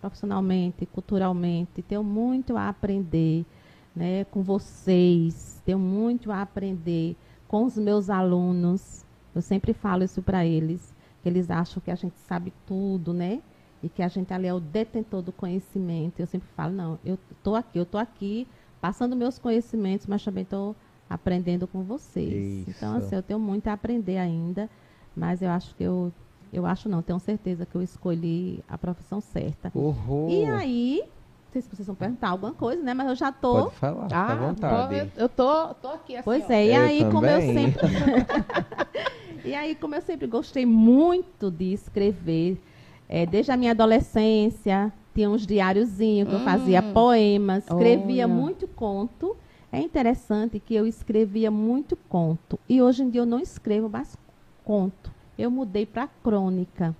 Profissionalmente 0.00 0.84
culturalmente. 0.86 1.82
Tenho 1.82 2.04
muito 2.04 2.56
a 2.56 2.68
aprender 2.68 3.46
né 3.94 4.24
com 4.24 4.42
vocês. 4.42 5.60
Tenho 5.64 5.78
muito 5.78 6.30
a 6.30 6.42
aprender 6.42 7.16
com 7.48 7.64
os 7.64 7.76
meus 7.78 8.10
alunos. 8.10 9.04
Eu 9.34 9.42
sempre 9.42 9.72
falo 9.72 10.04
isso 10.04 10.22
para 10.22 10.44
eles 10.46 10.95
que 11.26 11.30
eles 11.30 11.50
acham 11.50 11.82
que 11.84 11.90
a 11.90 11.96
gente 11.96 12.16
sabe 12.20 12.52
tudo 12.64 13.12
né 13.12 13.42
e 13.82 13.88
que 13.88 14.00
a 14.00 14.06
gente 14.06 14.32
ali 14.32 14.46
é 14.46 14.54
o 14.54 14.60
detentor 14.60 15.22
do 15.22 15.32
conhecimento. 15.32 16.20
Eu 16.20 16.26
sempre 16.26 16.48
falo, 16.56 16.72
não, 16.72 16.98
eu 17.04 17.18
estou 17.32 17.56
aqui, 17.56 17.78
eu 17.78 17.82
estou 17.82 18.00
aqui 18.00 18.46
passando 18.80 19.16
meus 19.16 19.36
conhecimentos, 19.36 20.06
mas 20.06 20.24
também 20.24 20.44
estou 20.44 20.74
aprendendo 21.10 21.66
com 21.66 21.82
vocês. 21.82 22.68
Isso. 22.68 22.70
Então, 22.70 22.96
assim, 22.96 23.16
eu 23.16 23.22
tenho 23.22 23.40
muito 23.40 23.66
a 23.66 23.72
aprender 23.72 24.18
ainda, 24.18 24.70
mas 25.16 25.42
eu 25.42 25.50
acho 25.50 25.74
que 25.74 25.82
eu, 25.82 26.12
eu 26.52 26.64
acho 26.64 26.88
não, 26.88 27.02
tenho 27.02 27.18
certeza 27.18 27.66
que 27.66 27.74
eu 27.74 27.82
escolhi 27.82 28.62
a 28.68 28.78
profissão 28.78 29.20
certa. 29.20 29.70
Uhul. 29.74 30.30
E 30.30 30.44
aí, 30.44 31.02
não 31.02 31.52
sei 31.52 31.62
se 31.62 31.68
vocês 31.68 31.86
vão 31.86 31.96
perguntar 31.96 32.28
alguma 32.28 32.52
coisa, 32.54 32.80
né? 32.82 32.94
Mas 32.94 33.08
eu 33.08 33.16
já 33.16 33.32
tô. 33.32 33.64
Pode 33.64 33.74
falar, 33.74 34.08
ah, 34.12 34.32
à 34.32 34.34
vontade. 34.36 34.96
Eu, 34.96 35.10
eu 35.16 35.28
tô, 35.28 35.74
tô 35.74 35.88
aqui 35.88 36.14
assim. 36.14 36.24
Pois 36.24 36.44
ó. 36.44 36.52
é, 36.52 36.66
e 36.66 36.74
eu 36.74 36.82
aí, 36.82 36.98
também. 36.98 37.12
como 37.12 37.26
eu 37.26 37.40
sempre. 37.40 37.86
e 39.46 39.54
aí, 39.54 39.76
como 39.76 39.94
eu 39.94 40.02
sempre 40.02 40.26
gostei 40.26 40.66
muito 40.66 41.50
de 41.52 41.72
escrever, 41.72 42.60
é, 43.08 43.24
desde 43.24 43.52
a 43.52 43.56
minha 43.56 43.70
adolescência, 43.70 44.92
tinha 45.14 45.30
uns 45.30 45.46
diáriozinhos 45.46 46.28
que 46.28 46.34
hum. 46.34 46.38
eu 46.38 46.44
fazia 46.44 46.82
poemas, 46.82 47.64
escrevia 47.64 48.24
Olha. 48.24 48.34
muito 48.34 48.66
conto. 48.66 49.36
É 49.70 49.80
interessante 49.80 50.58
que 50.58 50.74
eu 50.74 50.84
escrevia 50.84 51.48
muito 51.50 51.94
conto. 52.08 52.58
E 52.68 52.82
hoje 52.82 53.04
em 53.04 53.10
dia 53.10 53.20
eu 53.20 53.26
não 53.26 53.38
escrevo 53.38 53.88
mais 53.88 54.16
conto. 54.64 55.12
Eu 55.38 55.48
mudei 55.48 55.86
para 55.86 56.08
crônica. 56.08 56.94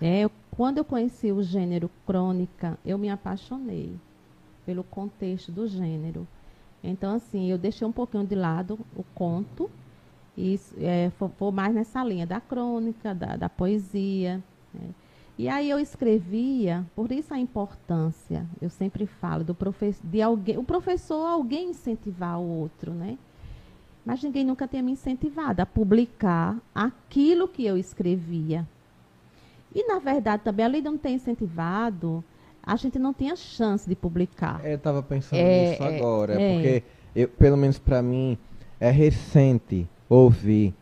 É, 0.00 0.20
eu, 0.20 0.30
quando 0.56 0.78
eu 0.78 0.84
conheci 0.84 1.30
o 1.30 1.42
gênero 1.42 1.90
crônica, 2.06 2.78
eu 2.86 2.96
me 2.96 3.10
apaixonei 3.10 3.92
pelo 4.64 4.82
contexto 4.82 5.52
do 5.52 5.66
gênero. 5.66 6.26
Então, 6.82 7.16
assim, 7.16 7.50
eu 7.50 7.58
deixei 7.58 7.86
um 7.86 7.92
pouquinho 7.92 8.24
de 8.24 8.34
lado 8.34 8.78
o 8.96 9.02
conto 9.14 9.70
e 10.40 10.60
é, 10.78 11.10
vou 11.38 11.52
mais 11.52 11.74
nessa 11.74 12.02
linha 12.02 12.26
da 12.26 12.40
crônica, 12.40 13.14
da, 13.14 13.36
da 13.36 13.48
poesia. 13.48 14.42
Né? 14.72 14.88
E 15.38 15.48
aí 15.48 15.68
eu 15.68 15.78
escrevia, 15.78 16.84
por 16.94 17.12
isso 17.12 17.32
a 17.32 17.38
importância, 17.38 18.46
eu 18.60 18.70
sempre 18.70 19.06
falo, 19.06 19.44
do 19.44 19.54
professor, 19.54 20.06
de 20.06 20.20
alguém, 20.22 20.58
o 20.58 20.64
professor 20.64 21.26
alguém 21.26 21.70
incentivar 21.70 22.38
o 22.38 22.44
outro, 22.44 22.92
né? 22.92 23.18
mas 24.04 24.22
ninguém 24.22 24.44
nunca 24.44 24.66
tinha 24.66 24.82
me 24.82 24.92
incentivado 24.92 25.60
a 25.60 25.66
publicar 25.66 26.56
aquilo 26.74 27.46
que 27.46 27.64
eu 27.64 27.76
escrevia. 27.76 28.66
E, 29.74 29.86
na 29.86 29.98
verdade, 29.98 30.42
também, 30.42 30.66
além 30.66 30.82
de 30.82 30.88
não 30.88 30.98
ter 30.98 31.10
incentivado, 31.10 32.24
a 32.62 32.76
gente 32.76 32.98
não 32.98 33.14
tinha 33.14 33.36
chance 33.36 33.88
de 33.88 33.94
publicar. 33.94 34.60
Eu 34.64 34.76
estava 34.76 35.02
pensando 35.02 35.38
É, 35.38 35.70
nisso 35.70 35.82
é, 35.82 35.96
agora, 35.96 36.40
é. 36.40 36.54
porque, 36.54 36.82
eu, 37.14 37.28
pelo 37.28 37.56
menos 37.56 37.78
para 37.78 38.02
mim, 38.02 38.36
é 38.80 38.90
recente 38.90 39.86
ouvir 40.10 40.74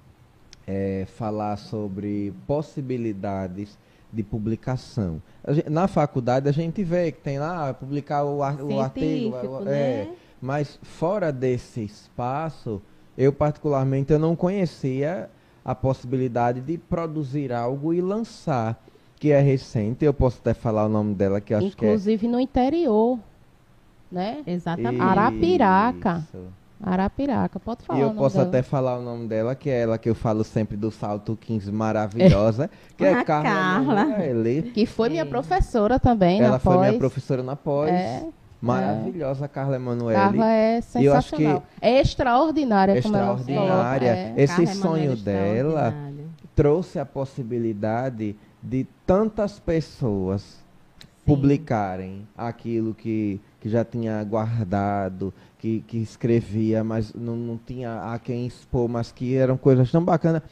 é, 0.67 1.07
falar 1.17 1.57
sobre 1.59 2.33
possibilidades 2.47 3.79
de 4.13 4.23
publicação. 4.23 5.21
A 5.45 5.53
gen- 5.53 5.65
na 5.69 5.87
faculdade 5.87 6.49
a 6.49 6.53
gente 6.53 6.83
vê 6.83 7.13
que 7.13 7.21
tem 7.21 7.39
lá 7.39 7.73
publicar 7.75 8.25
o, 8.25 8.43
ar- 8.43 8.61
o 8.63 8.81
artigo, 8.81 9.37
é, 9.67 10.05
né? 10.07 10.15
mas 10.41 10.79
fora 10.83 11.31
desse 11.31 11.83
espaço, 11.85 12.81
eu 13.19 13.33
particularmente 13.33 14.11
eu 14.13 14.19
não 14.19 14.35
conhecia 14.35 15.29
a 15.63 15.75
possibilidade 15.75 16.63
de 16.63 16.79
produzir 16.79 17.53
algo 17.53 17.93
e 17.93 18.01
lançar, 18.01 18.83
que 19.17 19.31
é 19.31 19.41
recente. 19.41 20.05
Eu 20.07 20.15
posso 20.15 20.39
até 20.41 20.55
falar 20.55 20.87
o 20.87 20.89
nome 20.89 21.15
dela 21.15 21.39
que 21.41 21.53
eu 21.53 21.59
acho 21.59 21.77
que 21.77 21.85
é 21.85 21.89
Inclusive 21.89 22.27
no 22.29 22.41
interior, 22.41 23.19
né? 24.11 24.43
Exatamente. 24.47 25.03
Arapiraca. 25.03 26.25
Isso. 26.33 26.39
Arapiraca, 26.83 27.59
pode 27.59 27.83
falar 27.85 27.99
E 27.99 28.03
eu 28.03 28.11
posso 28.13 28.37
dela. 28.37 28.49
até 28.49 28.63
falar 28.63 28.99
o 28.99 29.03
nome 29.03 29.27
dela, 29.27 29.55
que 29.55 29.69
é 29.69 29.81
ela 29.83 29.99
que 29.99 30.09
eu 30.09 30.15
falo 30.15 30.45
sempre 30.45 30.77
do 30.77 30.91
Salto 30.91 31.37
15 31.41 31.73
maravilhosa, 31.73 32.71
que 32.97 33.05
é 33.05 33.13
A 33.15 33.25
Carla 33.25 33.43
Carla. 33.51 34.01
Emanuele. 34.03 34.63
Que 34.73 34.87
foi 34.87 35.09
minha 35.09 35.23
É. 35.23 35.25
professora 35.25 35.99
também 35.99 36.41
Ela 36.41 36.59
foi 36.59 36.77
minha 36.79 36.91
pós. 36.91 36.99
professora 36.99 37.43
na 37.43 37.57
pós. 37.57 37.91
É, 37.91 38.25
Maravilhosa, 38.61 39.47
Carla 39.47 39.77
Emanuele. 39.77 40.19
Carla 40.19 40.51
é 40.53 40.81
eu 40.97 41.15
acho 41.15 41.31
que- 41.31 41.37
sensacional. 41.37 41.63
É 41.81 42.01
extraordinária, 42.01 42.99
Extraordinária. 42.99 44.09
É. 44.09 44.35
Esse 44.37 44.65
Carla 44.67 44.75
sonho 44.75 45.17
dela 45.17 45.95
trouxe 46.57 46.99
a 46.99 47.07
possibilidade 47.07 48.35
de 48.61 48.85
tantas 49.07 49.61
pessoas 49.61 50.43
Sim. 50.43 51.07
publicarem 51.25 52.27
aquilo 52.37 52.93
que, 52.95 53.41
que 53.61 53.69
já 53.69 53.85
tinha 53.85 54.23
guardado, 54.25 55.33
que, 55.59 55.81
que 55.87 55.99
escrevia, 55.99 56.83
mas 56.85 57.13
não, 57.15 57.37
não 57.37 57.59
tinha 57.59 58.13
a 58.13 58.19
quem 58.19 58.47
expor, 58.47 58.89
mas 58.89 59.11
que 59.13 59.35
eram 59.35 59.57
coisas 59.57 59.91
tão 59.91 60.03
bacanas. 60.05 60.43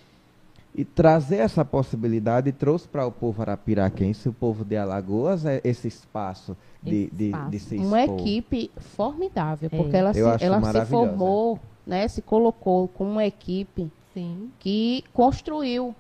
E 0.75 0.85
trazer 0.85 1.37
essa 1.37 1.65
possibilidade 1.65 2.53
trouxe 2.53 2.87
para 2.87 3.07
o 3.07 3.11
povo 3.13 3.41
arapiraquense, 3.41 4.29
o 4.29 4.33
povo 4.33 4.63
de 4.65 4.77
Alagoas, 4.77 5.47
é, 5.47 5.61
esse 5.65 5.89
espaço 5.89 6.55
de, 6.83 7.05
Esse 7.05 7.15
de, 7.15 7.25
espaço. 7.27 7.51
de 7.51 7.59
se 7.61 7.77
Uma 7.79 8.03
expor. 8.03 8.21
equipe 8.21 8.71
formidável, 8.77 9.71
É. 9.73 9.77
porque 9.77 9.97
ela, 9.97 10.13
se, 10.13 10.21
ela 10.21 10.61
se 10.73 10.85
formou, 10.87 11.59
né, 11.87 12.07
se 12.09 12.21
colocou 12.21 12.89
como 12.89 13.11
uma 13.13 13.25
equipe 13.25 13.91
Sim. 14.13 14.51
que 14.59 15.03
construiu, 15.15 15.95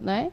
né? 0.00 0.32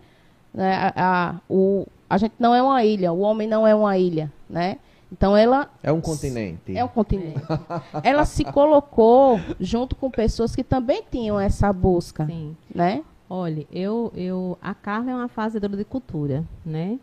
né, 0.54 0.74
a, 0.74 0.94
a, 1.30 1.36
o, 1.50 1.86
a 2.10 2.18
gente 2.18 2.34
não 2.40 2.54
é 2.56 2.62
uma 2.62 2.84
ilha, 2.86 3.12
o 3.12 3.20
homem 3.20 3.48
não 3.48 3.68
é 3.68 3.76
uma 3.76 3.98
ilha, 3.98 4.32
né? 4.50 4.78
Então 5.12 5.36
ela 5.36 5.70
É 5.84 5.92
um 5.92 6.00
continente. 6.00 6.76
é 6.78 6.84
um 6.84 6.88
continente. 6.88 7.42
Ela 8.02 8.24
se 8.26 8.46
colocou 8.46 9.40
junto 9.60 9.96
com 9.96 10.10
pessoas 10.10 10.56
que 10.56 10.64
também 10.64 11.04
tinham 11.12 11.40
essa 11.40 11.72
busca, 11.74 12.26
Sim. 12.26 12.56
né? 12.74 13.04
Olha, 13.30 13.66
eu, 13.72 14.12
eu, 14.16 14.58
a 14.62 14.74
Carla 14.74 15.12
é 15.12 15.16
uma 15.16 15.28
fazedora 15.28 15.76
de 15.76 15.84
cultura, 15.86 16.44
né? 16.66 16.98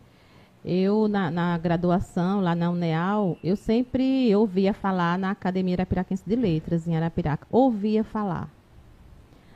Eu, 0.65 1.07
na, 1.07 1.31
na 1.31 1.57
graduação, 1.57 2.41
lá 2.41 2.53
na 2.53 2.69
UNEAL, 2.69 3.37
eu 3.43 3.55
sempre 3.55 4.35
ouvia 4.35 4.73
falar 4.73 5.17
na 5.17 5.31
Academia 5.31 5.75
Arapiraquense 5.75 6.23
de 6.27 6.35
Letras, 6.35 6.87
em 6.87 6.95
Arapiraca. 6.97 7.47
Ouvia 7.49 8.03
falar. 8.03 8.49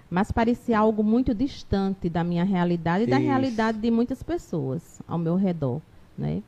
Mas 0.10 0.32
parecia 0.32 0.80
algo 0.80 1.04
muito 1.04 1.34
distante 1.34 2.08
da 2.08 2.24
minha 2.24 2.44
realidade 2.44 3.04
e 3.04 3.08
da 3.08 3.18
Isso. 3.20 3.26
realidade 3.28 3.80
de 3.80 3.92
muitas 3.92 4.24
pessoas 4.24 5.02
ao 5.08 5.18
meu 5.18 5.36
redor, 5.36 5.82
né? 6.18 6.42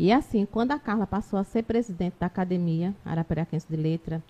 E 0.00 0.10
assim, 0.10 0.46
quando 0.46 0.72
a 0.72 0.78
Carla 0.78 1.06
passou 1.06 1.38
a 1.38 1.44
ser 1.44 1.62
presidente 1.62 2.14
da 2.18 2.24
Academia 2.24 2.94
Arapiraquense 3.04 3.66
de 3.68 3.76
Letras, 3.76 4.22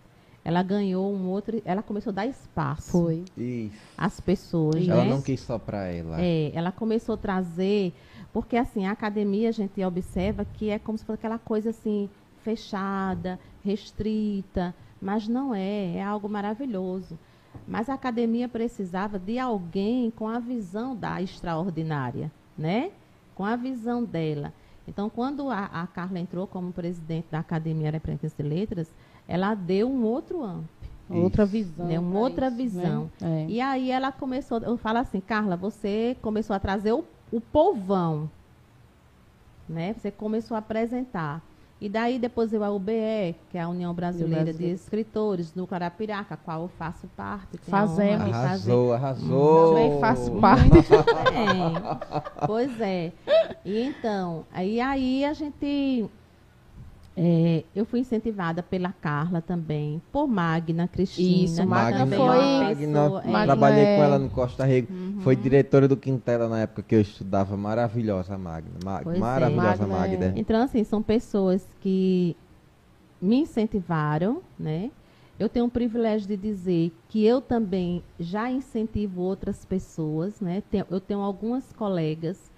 ela 0.45 0.65
ganhou 0.65 1.15
um 1.15 1.29
outro, 1.29 1.63
ela 1.65 1.81
começou 1.81 2.11
a 2.11 2.15
dar 2.15 2.27
espaço 2.27 2.91
Foi. 2.91 3.25
Isso. 3.39 3.77
às 3.97 4.19
pessoas, 4.19 4.89
Ela 4.89 5.05
né? 5.05 5.11
não 5.11 5.23
quis 5.23 5.39
só 5.39 5.61
para 5.61 5.87
ela. 5.87 6.21
É, 6.21 6.51
ela 6.55 6.73
começou 6.73 7.15
a 7.15 7.19
trazer, 7.19 7.93
porque 8.33 8.57
assim, 8.57 8.85
a 8.85 8.91
academia 8.91 9.49
a 9.49 9.53
gente 9.53 9.81
observa 9.85 10.45
que 10.45 10.71
é 10.71 10.79
como 10.81 10.99
se 10.99 11.05
fosse 11.05 11.21
aquela 11.21 11.39
coisa 11.39 11.71
assim, 11.71 12.11
fechada, 12.43 13.39
restrita, 13.63 14.75
mas 15.01 15.29
não 15.29 15.55
é, 15.55 15.99
é 15.99 16.03
algo 16.03 16.29
maravilhoso. 16.29 17.17
Mas 17.65 17.89
a 17.89 17.95
academia 17.95 18.49
precisava 18.49 19.21
de 19.21 19.39
alguém 19.39 20.11
com 20.11 20.27
a 20.27 20.41
visão 20.41 20.97
da 20.97 21.23
extraordinária, 21.23 22.29
né? 22.59 22.91
Com 23.37 23.45
a 23.45 23.55
visão 23.55 24.03
dela. 24.03 24.53
Então, 24.91 25.09
quando 25.09 25.49
a, 25.51 25.67
a 25.67 25.87
Carla 25.87 26.19
entrou 26.19 26.49
como 26.49 26.73
presidente 26.73 27.29
da 27.31 27.39
Academia 27.39 27.89
Arapiraquense 27.89 28.35
de 28.37 28.43
Letras, 28.43 28.93
ela 29.29 29.55
deu 29.55 29.89
um 29.89 30.03
outro 30.03 30.43
âmbito. 30.43 30.69
Outra 31.09 31.47
visão. 31.47 31.87
Né, 31.87 31.99
uma 31.99 32.19
outra 32.19 32.49
isso, 32.49 32.57
visão. 32.57 33.11
né? 33.21 33.45
É. 33.45 33.47
E 33.49 33.61
aí 33.61 33.91
ela 33.91 34.11
começou, 34.11 34.59
eu 34.59 34.77
falo 34.77 34.99
assim, 34.99 35.21
Carla, 35.21 35.57
você 35.57 36.17
começou 36.21 36.55
a 36.55 36.59
trazer 36.59 36.93
o, 36.93 37.05
o 37.33 37.41
povão, 37.41 38.29
né? 39.69 39.95
Você 39.95 40.11
começou 40.11 40.57
a 40.57 40.59
apresentar. 40.59 41.41
E 41.81 41.89
daí 41.89 42.19
depois 42.19 42.53
eu 42.53 42.63
a 42.63 42.71
UBE, 42.71 43.35
que 43.51 43.57
é 43.57 43.63
a 43.63 43.69
União 43.69 43.95
Brasileira 43.95 44.53
de. 44.53 44.67
Escritores, 44.67 45.55
no 45.55 45.67
Carapiraca, 45.67 46.35
a 46.35 46.37
qual 46.37 46.63
eu 46.63 46.69
faço 46.69 47.09
parte. 47.17 47.57
Fazemos. 47.63 48.21
honra 48.21 48.25
de 48.27 48.33
fazer. 48.33 48.71
Arrasou, 48.71 48.93
arrasou. 48.93 49.69
Também 49.75 50.01
faço 50.01 50.33
parte. 50.33 50.71
Muito 50.71 50.89
bem. 51.33 52.21
Pois 52.47 52.81
é. 52.81 53.13
E 53.65 53.81
então, 53.81 54.45
aí, 54.53 54.81
aí 54.81 55.25
a 55.25 55.33
gente. 55.33 56.11
É, 57.23 57.65
eu 57.77 57.85
fui 57.85 58.01
incentivada 58.01 58.63
pela 58.63 58.93
Carla 58.93 59.43
também, 59.43 60.01
por 60.11 60.27
Magna 60.27 60.89
Cristina. 60.89 61.45
Isso, 61.45 61.67
Magna 61.67 61.99
também 61.99 62.19
foi- 62.19 62.29
é 62.29 62.61
Magna, 62.63 63.23
é, 63.43 63.45
trabalhei 63.45 63.85
é- 63.85 63.97
com 63.97 64.03
ela 64.03 64.19
no 64.19 64.31
Costa 64.31 64.65
Rica. 64.65 64.91
Foi 65.21 65.37
diretora 65.37 65.87
do 65.87 65.99
Quintela 65.99 66.49
na 66.49 66.61
época 66.61 66.83
que 66.83 66.95
eu 66.95 67.01
estudava. 67.03 67.59
Maravilhosa, 67.59 68.39
Magna. 68.39 68.71
Ma- 68.83 69.01
Pois 69.03 69.17
é. 69.17 69.21
maravilhosa, 69.21 69.87
Magna 69.87 70.07
é- 70.07 70.19
Magda. 70.19 70.33
Então, 70.35 70.63
assim, 70.63 70.83
são 70.83 71.03
pessoas 71.03 71.69
que 71.83 72.35
me 73.21 73.37
incentivaram, 73.41 74.41
né? 74.59 74.91
Eu 75.39 75.49
tenho 75.49 75.67
o 75.67 75.71
privilégio 75.71 76.27
de 76.27 76.39
dizer 76.39 76.95
que 77.09 77.23
eu 77.25 77.41
também 77.43 78.03
já 78.19 78.51
incentivo 78.51 79.21
outras 79.21 79.65
pessoas, 79.67 80.41
né? 80.41 80.63
Eu 80.91 81.01
tenho 81.01 81.21
algumas 81.21 81.71
colegas 81.73 82.50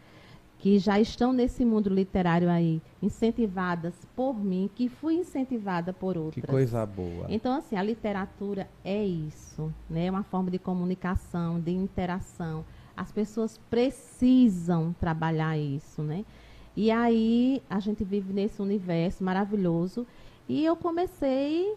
que 0.62 0.79
já 0.79 1.01
estão 1.01 1.33
nesse 1.33 1.64
mundo 1.64 1.90
literário 1.92 2.48
aí, 2.48 2.81
incentivadas 3.03 3.94
por 4.14 4.33
mim, 4.33 4.70
que 4.72 4.88
fui 4.88 5.14
incentivada 5.14 5.92
por 5.92 6.16
outras. 6.16 6.44
Que 6.44 6.48
coisa 6.48 6.87
boa. 6.87 7.27
Então, 7.29 7.57
assim, 7.57 7.75
a 7.75 7.83
literatura 7.83 8.68
é 8.85 9.05
isso, 9.05 9.75
né? 9.90 10.07
É 10.07 10.11
uma 10.11 10.22
forma 10.22 10.53
de 10.53 10.61
comunicação, 10.61 11.59
de 11.59 11.72
interação. 11.72 12.64
As 12.96 13.11
pessoas 13.11 13.59
precisam 13.68 14.94
trabalhar 15.01 15.59
isso, 15.59 16.01
né? 16.01 16.25
E 16.77 16.92
aí 16.92 17.61
a 17.68 17.81
gente 17.81 18.05
vive 18.05 18.33
nesse 18.33 18.62
universo 18.62 19.25
maravilhoso 19.25 20.07
e 20.48 20.64
eu 20.64 20.77
comecei 20.77 21.75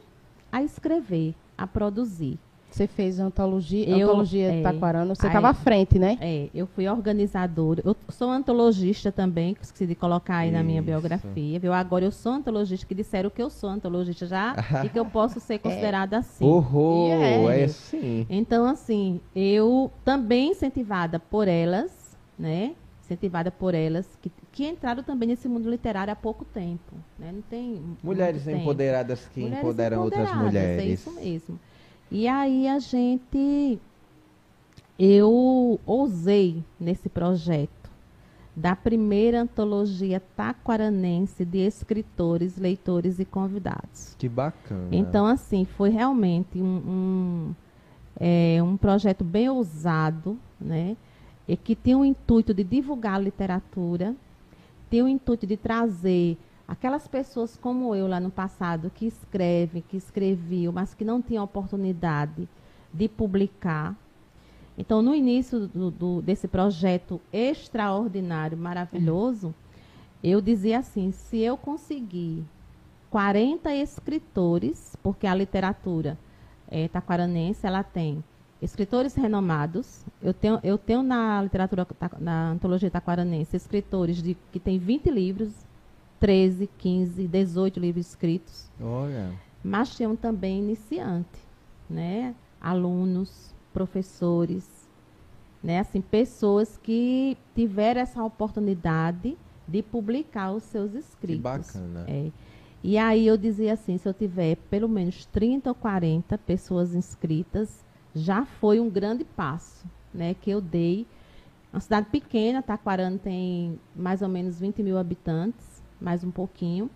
a 0.51 0.61
escrever, 0.61 1.33
a 1.57 1.65
produzir. 1.65 2.37
Você 2.75 2.87
fez 2.87 3.21
a 3.21 3.23
antologia, 3.23 3.87
Eu- 3.87 4.09
antologia 4.09 4.51
de 4.51 4.57
é. 4.57 4.61
Taquarana. 4.61 5.15
Você 5.15 5.27
estava 5.27 5.47
à 5.47 5.53
frente, 5.53 5.97
né? 5.97 6.17
É, 6.19 6.49
eu 6.53 6.67
fui 6.67 6.85
organizadora. 6.89 7.81
Eu 7.85 7.95
sou 8.09 8.29
antologista 8.29 9.13
também, 9.13 9.53
que 9.53 9.63
esqueci 9.63 9.87
de 9.87 9.95
colocar 9.95 10.39
aí 10.39 10.51
na 10.51 10.61
minha 10.61 10.79
Isso. 10.81 10.85
biografia, 10.85 11.57
viu? 11.57 11.71
Agora 11.71 12.03
eu 12.03 12.11
sou 12.11 12.33
antologista, 12.33 12.85
que 12.85 12.93
disseram 12.93 13.29
que 13.29 13.41
eu 13.41 13.49
sou 13.49 13.69
antologista 13.69 14.27
já 14.27 14.53
e 14.85 14.89
que 14.89 14.99
eu 14.99 15.05
posso 15.05 15.39
ser 15.39 15.57
considerada 15.59 16.17
assim. 16.17 16.43
Horror, 16.43 17.07
E 17.07 17.11
é. 17.11 17.61
é 17.61 17.67
sim. 17.69 18.27
Então, 18.29 18.65
assim, 18.65 19.21
eu 19.33 19.89
também 20.03 20.51
incentivada 20.51 21.17
por 21.17 21.47
elas, 21.47 22.17
né? 22.37 22.73
Incentivada 23.05 23.51
por 23.51 23.73
elas, 23.73 24.05
que, 24.21 24.29
que 24.51 24.67
entraram 24.67 25.01
também 25.01 25.29
nesse 25.29 25.47
mundo 25.47 25.69
literário 25.69 26.11
há 26.11 26.15
pouco 26.15 26.43
tempo. 26.43 26.93
Né? 27.17 27.31
Não 27.31 27.41
tem. 27.41 27.81
Mulheres 28.03 28.43
muito 28.43 28.45
tempo. 28.47 28.61
empoderadas 28.63 29.29
que 29.33 29.39
Mulheres 29.39 29.59
empoderam 29.63 30.01
outras 30.03 30.23
empoderadas, 30.29 30.53
mulheres. 30.53 30.83
É 30.83 30.85
isso 30.87 31.11
mesmo. 31.13 31.57
E 32.11 32.27
aí 32.27 32.67
a 32.67 32.79
gente. 32.79 33.79
Eu 34.97 35.77
ousei 35.85 36.63
nesse 36.79 37.09
projeto 37.09 37.85
da 38.55 38.75
primeira 38.75 39.41
antologia 39.41 40.21
taquaranense 40.35 41.43
de 41.43 41.57
escritores, 41.57 42.57
leitores 42.57 43.19
e 43.19 43.25
convidados. 43.25 44.15
Que 44.17 44.29
bacana. 44.29 44.87
Então, 44.91 45.25
assim, 45.25 45.65
foi 45.65 45.89
realmente 45.89 46.57
um, 46.57 46.63
um, 46.63 47.55
é, 48.17 48.63
um 48.63 48.77
projeto 48.77 49.25
bem 49.25 49.49
ousado, 49.49 50.39
né? 50.59 50.95
E 51.45 51.57
que 51.57 51.75
tinha 51.75 51.97
o 51.97 52.05
intuito 52.05 52.53
de 52.53 52.63
divulgar 52.63 53.15
a 53.15 53.19
literatura, 53.19 54.15
tinha 54.89 55.03
o 55.03 55.09
intuito 55.09 55.45
de 55.45 55.57
trazer 55.57 56.37
aquelas 56.67 57.07
pessoas 57.07 57.57
como 57.57 57.93
eu 57.95 58.07
lá 58.07 58.19
no 58.19 58.31
passado, 58.31 58.91
que 58.93 59.05
escrevem, 59.05 59.83
que 59.87 59.97
escreviam, 59.97 60.73
mas 60.73 60.93
que 60.93 61.05
não 61.05 61.21
tinham 61.21 61.43
oportunidade 61.43 62.47
de 62.93 63.07
publicar. 63.07 63.95
Então, 64.77 65.01
no 65.01 65.15
início 65.15 65.67
do, 65.67 65.89
do, 65.89 66.21
desse 66.21 66.47
projeto 66.47 67.21
extraordinário, 67.31 68.57
maravilhoso, 68.57 69.53
eu 70.23 70.41
dizia 70.41 70.79
assim: 70.79 71.11
se 71.11 71.39
eu 71.39 71.55
conseguir 71.55 72.43
40 73.09 73.73
escritores, 73.75 74.95
porque 75.01 75.27
a 75.27 75.35
literatura 75.35 76.17
é, 76.67 76.87
taquaranense 76.87 77.65
ela 77.65 77.83
tem 77.83 78.23
escritores 78.61 79.15
renomados. 79.15 80.03
Eu 80.21 80.33
tenho, 80.33 80.59
eu 80.63 80.77
tenho 80.77 81.03
na 81.03 81.41
literatura, 81.41 81.87
na 82.19 82.51
antologia 82.51 82.89
taquaranense, 82.89 83.55
escritores 83.55 84.21
de, 84.21 84.35
que 84.51 84.59
têm 84.59 84.77
20 84.77 85.09
livros, 85.09 85.64
13, 86.19 86.69
15, 86.77 87.27
18 87.27 87.79
livros 87.79 88.07
escritos. 88.07 88.69
Olha. 88.81 89.31
Mas 89.63 89.95
tinham 89.95 90.15
também 90.15 90.59
iniciante, 90.59 91.39
né? 91.89 92.35
Alunos, 92.61 93.53
professores, 93.73 94.87
né? 95.63 95.79
Assim, 95.79 96.01
pessoas 96.01 96.77
que 96.77 97.37
tiveram 97.55 98.01
essa 98.01 98.23
oportunidade 98.23 99.37
de 99.67 99.81
publicar 99.81 100.51
os 100.51 100.63
seus 100.63 100.93
escritos. 100.93 101.37
Que 101.37 101.41
bacana. 101.41 102.05
É. 102.07 102.31
E 102.83 102.99
aí 102.99 103.25
eu 103.25 103.35
dizia 103.35 103.73
assim, 103.73 103.97
se 103.97 104.07
eu 104.07 104.13
tiver 104.13 104.57
pelo 104.69 104.87
menos 104.87 105.25
30 105.25 105.69
ou 105.69 105.75
40 105.75 106.37
pessoas 106.37 106.93
inscritas, 106.93 107.83
já 108.13 108.45
foi 108.45 108.79
um 108.79 108.89
grande 108.89 109.23
passo, 109.23 109.83
né, 110.13 110.35
que 110.35 110.51
eu 110.51 110.61
dei. 110.61 111.07
Uma 111.73 111.79
cidade 111.79 112.07
pequena, 112.11 112.61
Taquarana 112.61 113.17
tem 113.17 113.79
mais 113.95 114.21
ou 114.21 114.29
menos 114.29 114.59
20 114.59 114.83
mil 114.83 114.99
habitantes, 114.99 115.74
mais 115.99 116.23
um 116.23 116.31
pouquinho. 116.31 116.89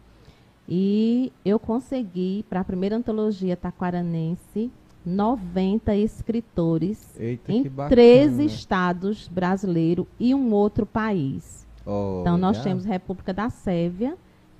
E 0.68 1.34
eu 1.44 1.60
consegui, 1.60 2.46
para 2.50 2.60
a 2.60 2.64
primeira 2.64 2.96
antologia 2.96 3.58
taquaranense, 3.58 4.72
90 5.06 5.96
escritores 5.96 7.20
Eita, 7.20 7.52
em 7.52 7.64
três 7.90 8.38
estados 8.38 9.28
brasileiros 9.28 10.06
e 10.20 10.36
um 10.36 10.54
outro 10.54 10.86
país. 10.86 11.66
Olha. 11.86 12.22
Então, 12.22 12.38
nós 12.38 12.62
temos 12.62 12.86
República 12.86 13.34
da 13.34 13.50
Sérvia, 13.50 14.16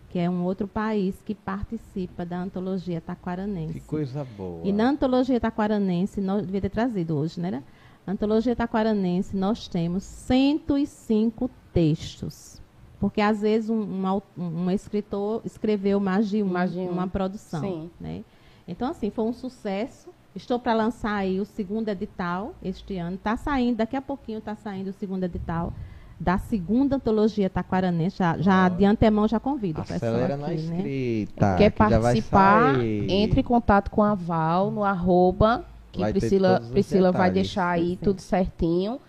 que 0.10 0.18
é 0.18 0.28
um 0.28 0.44
outro 0.44 0.68
país 0.68 1.22
que 1.24 1.36
participa 1.36 2.26
da 2.26 2.42
antologia 2.42 3.00
taquaranense. 3.00 3.74
Que 3.74 3.80
coisa 3.82 4.26
boa. 4.36 4.62
E 4.66 4.72
na 4.72 4.90
antologia 4.90 5.40
taquaranense, 5.40 6.20
nós 6.20 6.44
devia 6.44 6.62
ter 6.62 6.70
trazido 6.70 7.16
hoje, 7.16 7.40
né? 7.40 7.64
Na 8.08 8.14
antologia 8.14 8.56
taquaranense, 8.56 9.38
nós 9.38 9.68
temos 9.68 10.04
105 10.04 11.50
textos. 11.72 12.60
Porque 13.00 13.22
às 13.22 13.42
vezes 13.42 13.70
um, 13.70 13.82
um, 13.82 14.22
um 14.38 14.72
escritor 14.72 15.42
escreveu 15.46 16.00
mais 16.00 16.30
de, 16.30 16.44
um, 16.44 16.48
Mais 16.48 16.72
de 16.72 16.80
um. 16.80 16.90
uma 16.90 17.08
produção. 17.08 17.62
Sim. 17.62 17.90
Né? 18.00 18.24
Então, 18.68 18.90
assim, 18.90 19.10
foi 19.10 19.26
um 19.26 19.34
sucesso. 19.34 20.10
Estou 20.36 20.60
para 20.60 20.74
lançar 20.74 21.16
aí 21.16 21.40
o 21.40 21.46
segundo 21.46 21.90
edital 21.90 22.54
este 22.62 22.98
ano. 22.98 23.16
Está 23.16 23.36
saindo, 23.36 23.78
daqui 23.78 23.96
a 23.96 24.02
pouquinho 24.02 24.40
está 24.40 24.56
saindo 24.56 24.90
o 24.90 24.94
segundo 24.94 25.24
edital 25.24 25.74
da 26.20 26.38
segunda 26.38 26.98
antologia 26.98 27.50
taquaranense. 27.50 28.18
Já, 28.18 28.38
já 28.38 28.66
Ó. 28.66 28.70
de 28.70 28.86
antemão 28.86 29.28
já 29.28 29.40
convido 29.40 29.82
o 29.82 29.86
pessoal 29.86 30.14
Acelera 30.14 30.34
aqui, 30.36 30.42
na 30.42 30.48
né? 30.48 30.56
escrita. 30.56 31.56
Quer 31.56 31.72
que 31.72 31.80
já 31.80 31.90
vai 31.90 32.02
participar? 32.02 32.76
sair. 32.76 33.10
Entre 33.10 33.40
em 33.40 33.44
contato 33.44 33.90
com 33.90 34.04
a 34.04 34.14
Val 34.14 34.70
no 34.70 34.84
arroba, 34.84 35.66
que 35.92 36.02
Vai 36.02 36.12
Priscila, 36.12 36.62
Priscila 36.72 37.12
vai 37.12 37.32
deixar 37.32 37.70
aí 37.70 37.92
Sim. 37.92 38.00
tudo 38.04 38.22
certinho, 38.22 39.00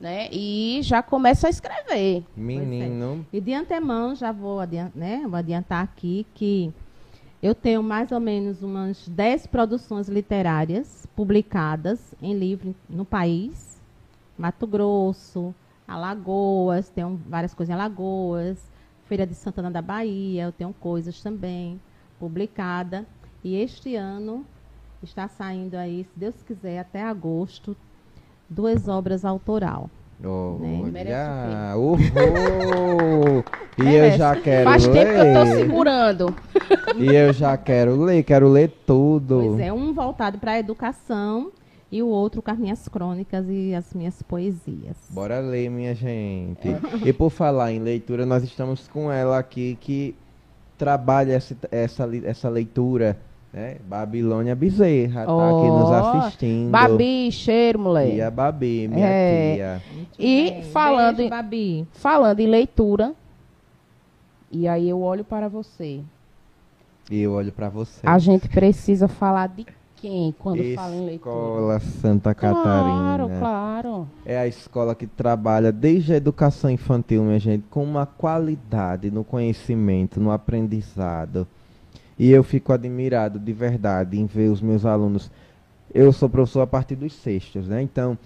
né? 0.00 0.28
E 0.32 0.80
já 0.82 1.02
começa 1.02 1.46
a 1.46 1.50
escrever. 1.50 2.24
Menino. 2.34 3.26
E 3.32 3.40
de 3.40 3.52
antemão, 3.52 4.14
já 4.16 4.32
vou, 4.32 4.58
adian- 4.60 4.90
né, 4.94 5.22
vou 5.26 5.36
adiantar 5.36 5.84
aqui 5.84 6.26
que 6.34 6.72
eu 7.42 7.54
tenho 7.54 7.82
mais 7.82 8.10
ou 8.10 8.18
menos 8.20 8.62
umas 8.62 9.06
10 9.08 9.46
produções 9.46 10.08
literárias 10.08 11.06
publicadas 11.14 12.14
em 12.20 12.34
livro 12.34 12.74
no 12.88 13.04
país. 13.04 13.78
Mato 14.38 14.66
Grosso, 14.66 15.54
Alagoas, 15.86 16.88
tenho 16.88 17.20
várias 17.28 17.52
coisas 17.52 17.70
em 17.70 17.74
Alagoas, 17.78 18.58
Feira 19.04 19.26
de 19.26 19.34
Santana 19.34 19.70
da 19.70 19.82
Bahia, 19.82 20.44
eu 20.44 20.52
tenho 20.52 20.72
coisas 20.80 21.20
também 21.20 21.78
publicadas. 22.18 23.04
E 23.44 23.56
este 23.56 23.96
ano 23.96 24.46
está 25.02 25.26
saindo 25.28 25.74
aí, 25.74 26.04
se 26.04 26.10
Deus 26.18 26.42
quiser, 26.42 26.78
até 26.78 27.02
agosto, 27.02 27.76
duas 28.50 28.88
obras 28.88 29.24
autoral. 29.24 29.88
Olha, 30.22 30.90
Merece 30.90 31.76
uhul! 31.76 33.44
E 33.82 33.94
eu 33.94 34.10
já 34.10 34.36
quero 34.36 34.64
Faz 34.68 34.86
ler. 34.86 34.92
tempo 34.92 35.12
que 35.14 35.26
eu 35.26 35.34
tô 35.34 35.46
segurando. 35.56 36.34
E 36.98 37.06
eu 37.14 37.32
já 37.32 37.56
quero 37.56 37.96
ler, 38.02 38.22
quero 38.24 38.46
ler 38.48 38.68
tudo. 38.84 39.40
Pois 39.42 39.60
é, 39.60 39.72
um 39.72 39.94
voltado 39.94 40.36
para 40.38 40.52
a 40.52 40.58
educação 40.58 41.50
e 41.90 42.02
o 42.02 42.06
outro 42.08 42.42
com 42.42 42.50
as 42.50 42.58
minhas 42.58 42.86
crônicas 42.88 43.46
e 43.48 43.74
as 43.74 43.94
minhas 43.94 44.20
poesias. 44.22 44.96
Bora 45.08 45.40
ler, 45.40 45.70
minha 45.70 45.94
gente. 45.94 46.68
E 47.06 47.10
por 47.10 47.30
falar 47.30 47.72
em 47.72 47.78
leitura, 47.78 48.26
nós 48.26 48.44
estamos 48.44 48.86
com 48.86 49.10
ela 49.10 49.38
aqui 49.38 49.78
que 49.80 50.14
trabalha 50.76 51.32
essa, 51.32 51.56
essa, 51.70 52.08
essa 52.24 52.48
leitura, 52.50 53.18
né? 53.52 53.76
Babilônia 53.86 54.54
Bezerra, 54.54 55.26
tá 55.26 55.48
aqui 55.50 55.68
nos 55.68 55.90
assistindo. 55.90 56.70
Babi, 56.70 57.32
cheiro, 57.32 57.78
E 57.78 57.82
moleque. 57.82 58.20
a 58.20 58.30
Babi, 58.30 58.88
minha 58.88 59.06
É. 59.06 59.54
tia. 59.54 59.82
Muito 59.94 60.10
E 60.18 60.50
bem. 60.50 60.62
falando 60.64 61.16
Beijo, 61.16 61.26
em- 61.26 61.30
Babi. 61.36 61.88
Falando 61.92 62.40
em 62.40 62.46
leitura, 62.46 63.12
e 64.50 64.66
aí 64.68 64.88
eu 64.88 65.00
olho 65.00 65.24
para 65.24 65.48
você. 65.48 66.00
E 67.10 67.20
eu 67.20 67.32
olho 67.32 67.50
pra 67.52 67.68
você. 67.68 68.00
A 68.06 68.18
gente 68.18 68.48
precisa 68.48 69.08
falar 69.08 69.48
de 69.48 69.66
quem 69.96 70.32
quando 70.38 70.62
fala 70.74 70.94
em 70.94 71.04
leitura? 71.06 71.34
Escola 71.34 71.80
Santa 71.80 72.34
Claro, 72.34 72.56
Catarina. 72.56 73.38
claro. 73.38 74.08
É 74.24 74.38
a 74.38 74.46
escola 74.46 74.94
que 74.94 75.06
trabalha 75.06 75.70
desde 75.72 76.12
a 76.12 76.16
educação 76.16 76.70
infantil, 76.70 77.22
minha 77.24 77.38
gente, 77.38 77.64
com 77.68 77.82
uma 77.84 78.06
qualidade 78.06 79.10
no 79.10 79.24
conhecimento, 79.24 80.20
no 80.20 80.30
aprendizado. 80.30 81.46
E 82.20 82.30
eu 82.30 82.44
fico 82.44 82.70
admirado 82.70 83.38
de 83.38 83.50
verdade 83.50 84.20
em 84.20 84.26
ver 84.26 84.50
os 84.50 84.60
meus 84.60 84.84
alunos. 84.84 85.30
Eu 85.90 86.12
sou 86.12 86.28
professor 86.28 86.60
a 86.60 86.66
partir 86.66 86.94
dos 86.94 87.14
sextos, 87.14 87.66
né? 87.66 87.80
Então, 87.80 88.18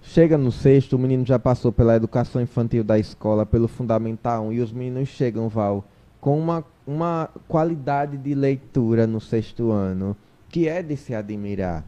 chega 0.00 0.38
no 0.38 0.52
sexto, 0.52 0.94
o 0.94 0.98
menino 1.00 1.26
já 1.26 1.36
passou 1.36 1.72
pela 1.72 1.96
educação 1.96 2.40
infantil 2.40 2.84
da 2.84 2.96
escola, 2.96 3.44
pelo 3.44 3.66
Fundamental 3.66 4.44
1, 4.44 4.52
e 4.52 4.60
os 4.60 4.70
meninos 4.70 5.08
chegam, 5.08 5.48
Val, 5.48 5.84
com 6.20 6.38
uma, 6.38 6.64
uma 6.86 7.28
qualidade 7.48 8.16
de 8.16 8.36
leitura 8.36 9.04
no 9.04 9.20
sexto 9.20 9.72
ano, 9.72 10.16
que 10.48 10.68
é 10.68 10.80
de 10.80 10.96
se 10.96 11.12
admirar. 11.12 11.84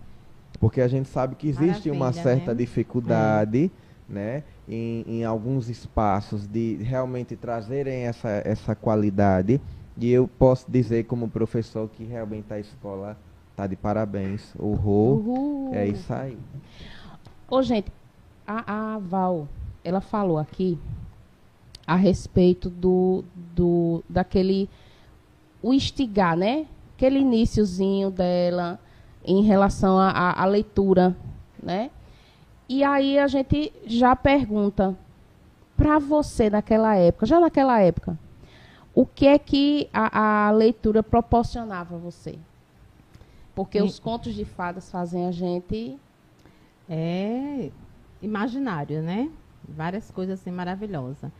Porque 0.58 0.80
a 0.80 0.88
gente 0.88 1.08
sabe 1.08 1.36
que 1.36 1.46
existe 1.46 1.88
uma 1.92 2.06
Maravilha, 2.06 2.22
certa 2.24 2.50
né? 2.50 2.58
dificuldade, 2.58 3.70
né? 4.08 4.42
Em, 4.68 5.04
em 5.06 5.24
alguns 5.24 5.68
espaços 5.68 6.44
de 6.44 6.78
realmente 6.82 7.36
trazerem 7.36 8.02
essa, 8.02 8.42
essa 8.44 8.74
qualidade. 8.74 9.60
E 9.96 10.10
eu 10.10 10.26
posso 10.26 10.70
dizer 10.70 11.04
como 11.04 11.28
professor 11.28 11.88
que 11.88 12.04
realmente 12.04 12.52
a 12.52 12.58
escola 12.58 13.16
tá 13.54 13.66
de 13.66 13.76
parabéns. 13.76 14.54
Uhul. 14.58 15.18
Uhul. 15.18 15.74
É 15.74 15.86
isso 15.86 16.12
aí. 16.12 16.38
Ô, 17.48 17.62
gente, 17.62 17.92
a, 18.46 18.94
a 18.94 18.98
Val, 18.98 19.46
ela 19.84 20.00
falou 20.00 20.38
aqui 20.38 20.78
a 21.86 21.96
respeito 21.96 22.70
do, 22.70 23.24
do 23.54 24.02
daquele 24.08 24.68
o 25.62 25.72
instigar, 25.74 26.36
né? 26.36 26.66
Aquele 26.96 27.18
iniciozinho 27.20 28.10
dela 28.10 28.78
em 29.24 29.42
relação 29.42 29.98
à 29.98 30.44
leitura, 30.44 31.16
né? 31.62 31.90
E 32.68 32.82
aí 32.82 33.18
a 33.18 33.26
gente 33.26 33.72
já 33.86 34.16
pergunta 34.16 34.96
para 35.76 35.98
você 35.98 36.48
naquela 36.48 36.96
época, 36.96 37.26
já 37.26 37.38
naquela 37.38 37.80
época, 37.80 38.18
o 38.94 39.06
que 39.06 39.26
é 39.26 39.38
que 39.38 39.88
a, 39.92 40.48
a 40.48 40.50
leitura 40.50 41.02
proporcionava 41.02 41.96
a 41.96 41.98
você? 41.98 42.38
Porque 43.54 43.80
os 43.82 43.98
contos 43.98 44.34
de 44.34 44.44
fadas 44.44 44.90
fazem 44.90 45.26
a 45.26 45.32
gente 45.32 45.98
É 46.88 47.70
imaginário, 48.20 49.02
né? 49.02 49.30
Várias 49.68 50.10
coisas 50.10 50.40
assim 50.40 50.50
maravilhosas. 50.50 51.30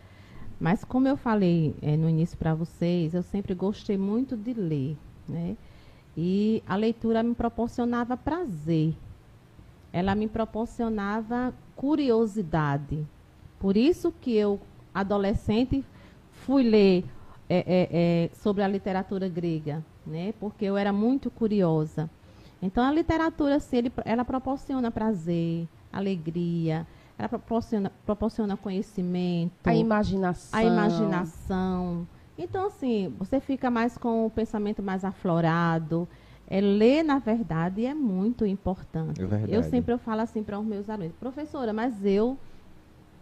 Mas 0.60 0.84
como 0.84 1.08
eu 1.08 1.16
falei 1.16 1.74
eh, 1.82 1.96
no 1.96 2.08
início 2.08 2.38
para 2.38 2.54
vocês, 2.54 3.14
eu 3.14 3.22
sempre 3.22 3.54
gostei 3.54 3.96
muito 3.98 4.36
de 4.36 4.52
ler, 4.54 4.96
né? 5.28 5.56
E 6.16 6.62
a 6.66 6.76
leitura 6.76 7.22
me 7.22 7.34
proporcionava 7.34 8.16
prazer. 8.16 8.94
Ela 9.92 10.14
me 10.14 10.28
proporcionava 10.28 11.54
curiosidade. 11.76 13.06
Por 13.58 13.76
isso 13.76 14.12
que 14.20 14.34
eu, 14.34 14.60
adolescente, 14.94 15.84
fui 16.30 16.62
ler 16.62 17.04
eh, 17.54 17.64
eh, 17.66 17.88
eh, 17.92 18.30
sobre 18.34 18.62
a 18.62 18.68
literatura 18.68 19.28
grega, 19.28 19.84
né? 20.06 20.32
Porque 20.40 20.64
eu 20.64 20.76
era 20.76 20.92
muito 20.92 21.30
curiosa. 21.30 22.08
Então, 22.60 22.82
a 22.84 22.92
literatura, 22.92 23.56
assim, 23.56 23.76
ele- 23.78 23.92
ela 24.04 24.24
proporciona 24.24 24.90
prazer, 24.90 25.68
alegria, 25.92 26.86
ela 27.18 27.28
proporciona, 27.28 27.90
proporciona 28.06 28.56
conhecimento, 28.56 29.52
a 29.64 29.74
imaginação. 29.74 30.60
a 30.60 30.64
imaginação. 30.64 32.08
Então, 32.38 32.66
assim, 32.66 33.14
você 33.18 33.40
fica 33.40 33.70
mais 33.70 33.98
com 33.98 34.24
o 34.26 34.30
pensamento 34.30 34.82
mais 34.82 35.04
aflorado. 35.04 36.08
É 36.46 36.60
ler, 36.60 37.02
na 37.02 37.18
verdade, 37.18 37.84
é 37.84 37.94
muito 37.94 38.44
importante. 38.46 39.20
É. 39.22 39.56
Eu 39.56 39.62
sempre 39.62 39.92
eu 39.92 39.98
falo 39.98 40.20
assim 40.22 40.42
para 40.42 40.58
os 40.58 40.64
meus 40.66 40.88
alunos, 40.88 41.14
professora, 41.16 41.72
mas 41.72 42.04
eu, 42.04 42.38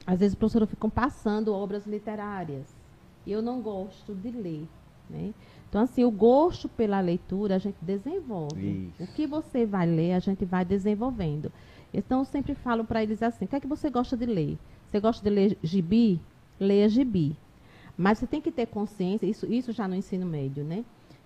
às 0.06 0.18
vezes, 0.20 0.34
os 0.34 0.38
professores 0.38 0.70
ficam 0.70 0.88
passando 0.90 1.52
obras 1.52 1.86
literárias. 1.86 2.79
Eu 3.26 3.42
não 3.42 3.60
gosto 3.60 4.14
de 4.14 4.30
ler. 4.30 4.66
Né? 5.08 5.34
Então, 5.68 5.82
assim, 5.82 6.04
o 6.04 6.10
gosto 6.10 6.68
pela 6.68 7.00
leitura 7.00 7.56
a 7.56 7.58
gente 7.58 7.76
desenvolve. 7.80 8.90
Isso. 8.98 9.02
O 9.02 9.06
que 9.14 9.26
você 9.26 9.66
vai 9.66 9.86
ler, 9.86 10.12
a 10.12 10.18
gente 10.18 10.44
vai 10.44 10.64
desenvolvendo. 10.64 11.52
Então, 11.92 12.20
eu 12.20 12.24
sempre 12.24 12.54
falo 12.54 12.84
para 12.84 13.02
eles 13.02 13.22
assim: 13.22 13.44
o 13.44 13.48
que 13.48 13.56
é 13.56 13.60
que 13.60 13.66
você 13.66 13.90
gosta 13.90 14.16
de 14.16 14.26
ler? 14.26 14.58
Você 14.86 15.00
gosta 15.00 15.22
de 15.22 15.30
ler 15.30 15.58
gibi? 15.62 16.20
Leia 16.58 16.88
gibi. 16.88 17.36
Mas 17.96 18.18
você 18.18 18.26
tem 18.26 18.40
que 18.40 18.50
ter 18.50 18.66
consciência, 18.66 19.26
isso, 19.26 19.46
isso 19.52 19.72
já 19.72 19.86
no 19.86 19.94
ensino 19.94 20.26
médio, 20.26 20.64
né? 20.64 20.84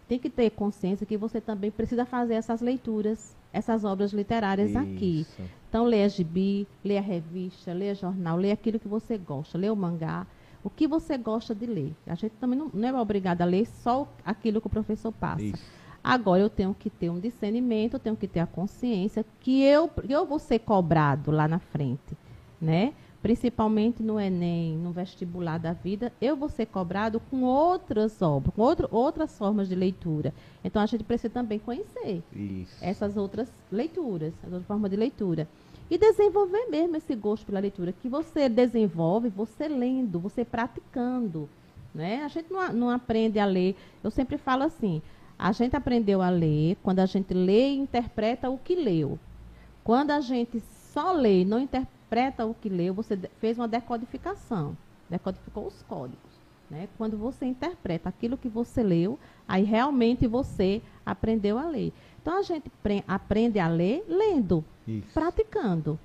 Tem 0.09 0.19
que 0.19 0.29
ter 0.29 0.51
consciência 0.51 1.07
que 1.07 1.17
você 1.17 1.41
também 1.41 1.71
precisa 1.71 2.05
fazer 2.05 2.35
essas 2.35 2.61
leituras, 2.61 3.35
essas 3.53 3.85
obras 3.85 4.13
literárias 4.13 4.77
aqui. 4.77 5.21
Isso. 5.21 5.43
Então, 5.69 5.85
leia 5.85 6.09
gibi, 6.09 6.67
leia 6.85 7.01
revista, 7.01 7.73
leia 7.73 7.95
jornal, 7.95 8.37
leia 8.37 8.55
aquilo 8.55 8.79
que 8.79 8.89
você 8.89 9.17
gosta, 9.17 9.57
leia 9.57 9.73
o 9.73 9.77
mangá. 9.77 10.27
O 10.65 10.71
que 10.71 10.89
você 10.89 11.19
gosta 11.19 11.55
de 11.55 11.67
ler. 11.67 11.95
A 12.07 12.15
gente 12.15 12.33
também 12.41 12.59
não, 12.59 12.71
não 12.73 12.89
é 12.89 13.01
obrigada 13.01 13.45
a 13.45 13.47
ler 13.47 13.67
só 13.67 14.09
aquilo 14.25 14.63
que 14.63 14.67
o 14.67 14.71
professor 14.71 15.13
passa. 15.13 15.45
Isso. 15.45 15.63
Agora 16.03 16.41
eu 16.43 16.51
tenho 16.51 16.75
que 16.75 16.89
ter 16.89 17.11
um 17.11 17.21
discernimento, 17.21 17.95
eu 17.95 18.01
tenho 18.01 18.17
que 18.17 18.27
ter 18.27 18.41
a 18.41 18.47
consciência 18.47 19.25
que 19.41 19.63
eu, 19.63 19.91
eu 20.09 20.27
vou 20.27 20.39
ser 20.39 20.59
cobrado 20.59 21.31
lá 21.31 21.47
na 21.47 21.59
frente, 21.59 22.17
né? 22.61 22.93
Principalmente 23.23 24.03
no 24.03 24.21
Enem, 24.21 24.77
no 24.77 24.91
vestibular 24.91 25.59
da 25.59 25.73
vida, 25.73 26.13
eu 26.21 26.37
vou 26.37 26.51
ser 26.51 26.67
cobrado 26.67 27.19
com 27.31 27.43
outras 27.43 28.21
obras, 28.21 28.55
com 28.55 28.61
outro, 28.61 28.87
outras 28.91 29.39
formas 29.39 29.67
de 29.67 29.75
leitura. 29.75 30.35
Então 30.63 30.83
a 30.83 30.87
gente 30.87 31.03
precisa 31.05 31.33
também 31.33 31.59
conhecer 31.59 32.23
Isso. 32.35 32.77
essas 32.83 33.17
outras 33.17 33.51
leituras, 33.73 34.35
as 34.43 34.53
outras 34.53 34.67
formas 34.67 34.91
de 34.91 34.97
leitura. 34.99 35.49
E 35.91 35.99
desenvolver 35.99 36.67
mesmo 36.67 36.97
esse 36.97 37.15
gosto 37.15 37.47
pela 37.47 37.61
leitura, 37.61 37.93
que 37.93 38.09
você 38.09 38.49
desenvolve 38.49 39.29
você 39.29 39.69
lendo, 39.69 40.19
você 40.19 40.45
praticando. 40.45 41.49
Né? 41.95 42.23
A 42.25 42.29
gente 42.29 42.53
não, 42.53 42.73
não 42.73 42.91
aprende 42.91 43.39
a 43.39 43.45
ler. 43.45 43.77
Eu 44.03 44.11
sempre 44.11 44.39
falo 44.39 44.63
assim: 44.63 45.03
a 45.39 45.53
gente 45.53 45.77
aprendeu 45.77 46.23
a 46.23 46.31
ler 46.31 46.77
quando 46.83 47.01
a 47.01 47.07
gente 47.07 47.35
lê 47.35 47.71
e 47.71 47.79
interpreta 47.79 48.51
o 48.51 48.59
que 48.59 48.75
leu. 48.75 49.19
Quando 49.83 50.11
a 50.11 50.21
gente 50.21 50.61
só 50.93 51.13
lê 51.13 51.43
e 51.43 51.45
não 51.45 51.59
interpreta 51.59 52.47
o 52.47 52.55
que 52.55 52.69
leu, 52.69 52.95
você 52.95 53.17
fez 53.39 53.59
uma 53.59 53.69
decodificação, 53.69 54.77
decodificou 55.11 55.67
os 55.67 55.83
códigos. 55.83 56.35
Né? 56.71 56.89
Quando 56.97 57.17
você 57.19 57.45
interpreta 57.45 58.09
aquilo 58.09 58.39
que 58.39 58.49
você 58.49 58.83
leu, 58.83 59.19
aí 59.47 59.63
realmente 59.65 60.27
você 60.27 60.81
aprendeu 61.05 61.59
a 61.59 61.67
ler. 61.67 61.93
Então 62.25 62.39
a 62.39 62.43
gente 62.43 62.71
pre- 62.83 63.05
aprende 63.07 63.59
a 63.59 63.69
ler 63.69 64.03
lendo, 64.09 64.65
Isso. 64.89 65.09
praticando, 65.13 65.99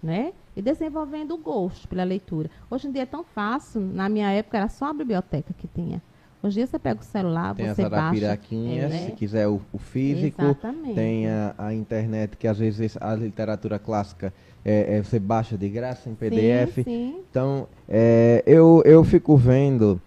né? 0.00 0.32
E 0.54 0.62
desenvolvendo 0.62 1.32
o 1.34 1.38
gosto 1.38 1.88
pela 1.88 2.04
leitura. 2.04 2.48
Hoje 2.70 2.86
em 2.86 2.92
dia 2.92 3.02
é 3.02 3.06
tão 3.06 3.24
fácil, 3.24 3.80
na 3.80 4.08
minha 4.08 4.30
época 4.30 4.58
era 4.58 4.68
só 4.68 4.90
a 4.90 4.92
biblioteca 4.92 5.52
que 5.58 5.66
tinha. 5.66 6.00
Hoje 6.40 6.54
em 6.54 6.58
dia 6.60 6.66
você 6.68 6.78
pega 6.78 7.00
o 7.00 7.04
celular, 7.04 7.52
Tem 7.56 7.68
as 7.68 7.74
você 7.74 7.82
baixa. 7.82 7.96
arapiraquinhas, 8.04 8.92
é, 8.94 8.98
se 9.06 9.10
quiser 9.10 9.48
o, 9.48 9.60
o 9.72 9.78
físico. 9.78 10.40
Exatamente. 10.40 10.94
Tem 10.94 11.26
a, 11.28 11.52
a 11.58 11.74
internet, 11.74 12.36
que 12.36 12.46
às 12.46 12.58
vezes 12.60 12.96
a 13.00 13.16
literatura 13.16 13.76
clássica 13.76 14.32
é, 14.64 14.98
é, 14.98 15.02
você 15.02 15.18
baixa 15.18 15.58
de 15.58 15.68
graça 15.68 16.08
em 16.08 16.14
PDF. 16.14 16.74
Sim, 16.76 16.84
sim. 16.84 17.20
Então, 17.28 17.66
é, 17.88 18.40
eu, 18.46 18.82
eu 18.86 19.02
fico 19.02 19.36
vendo 19.36 20.00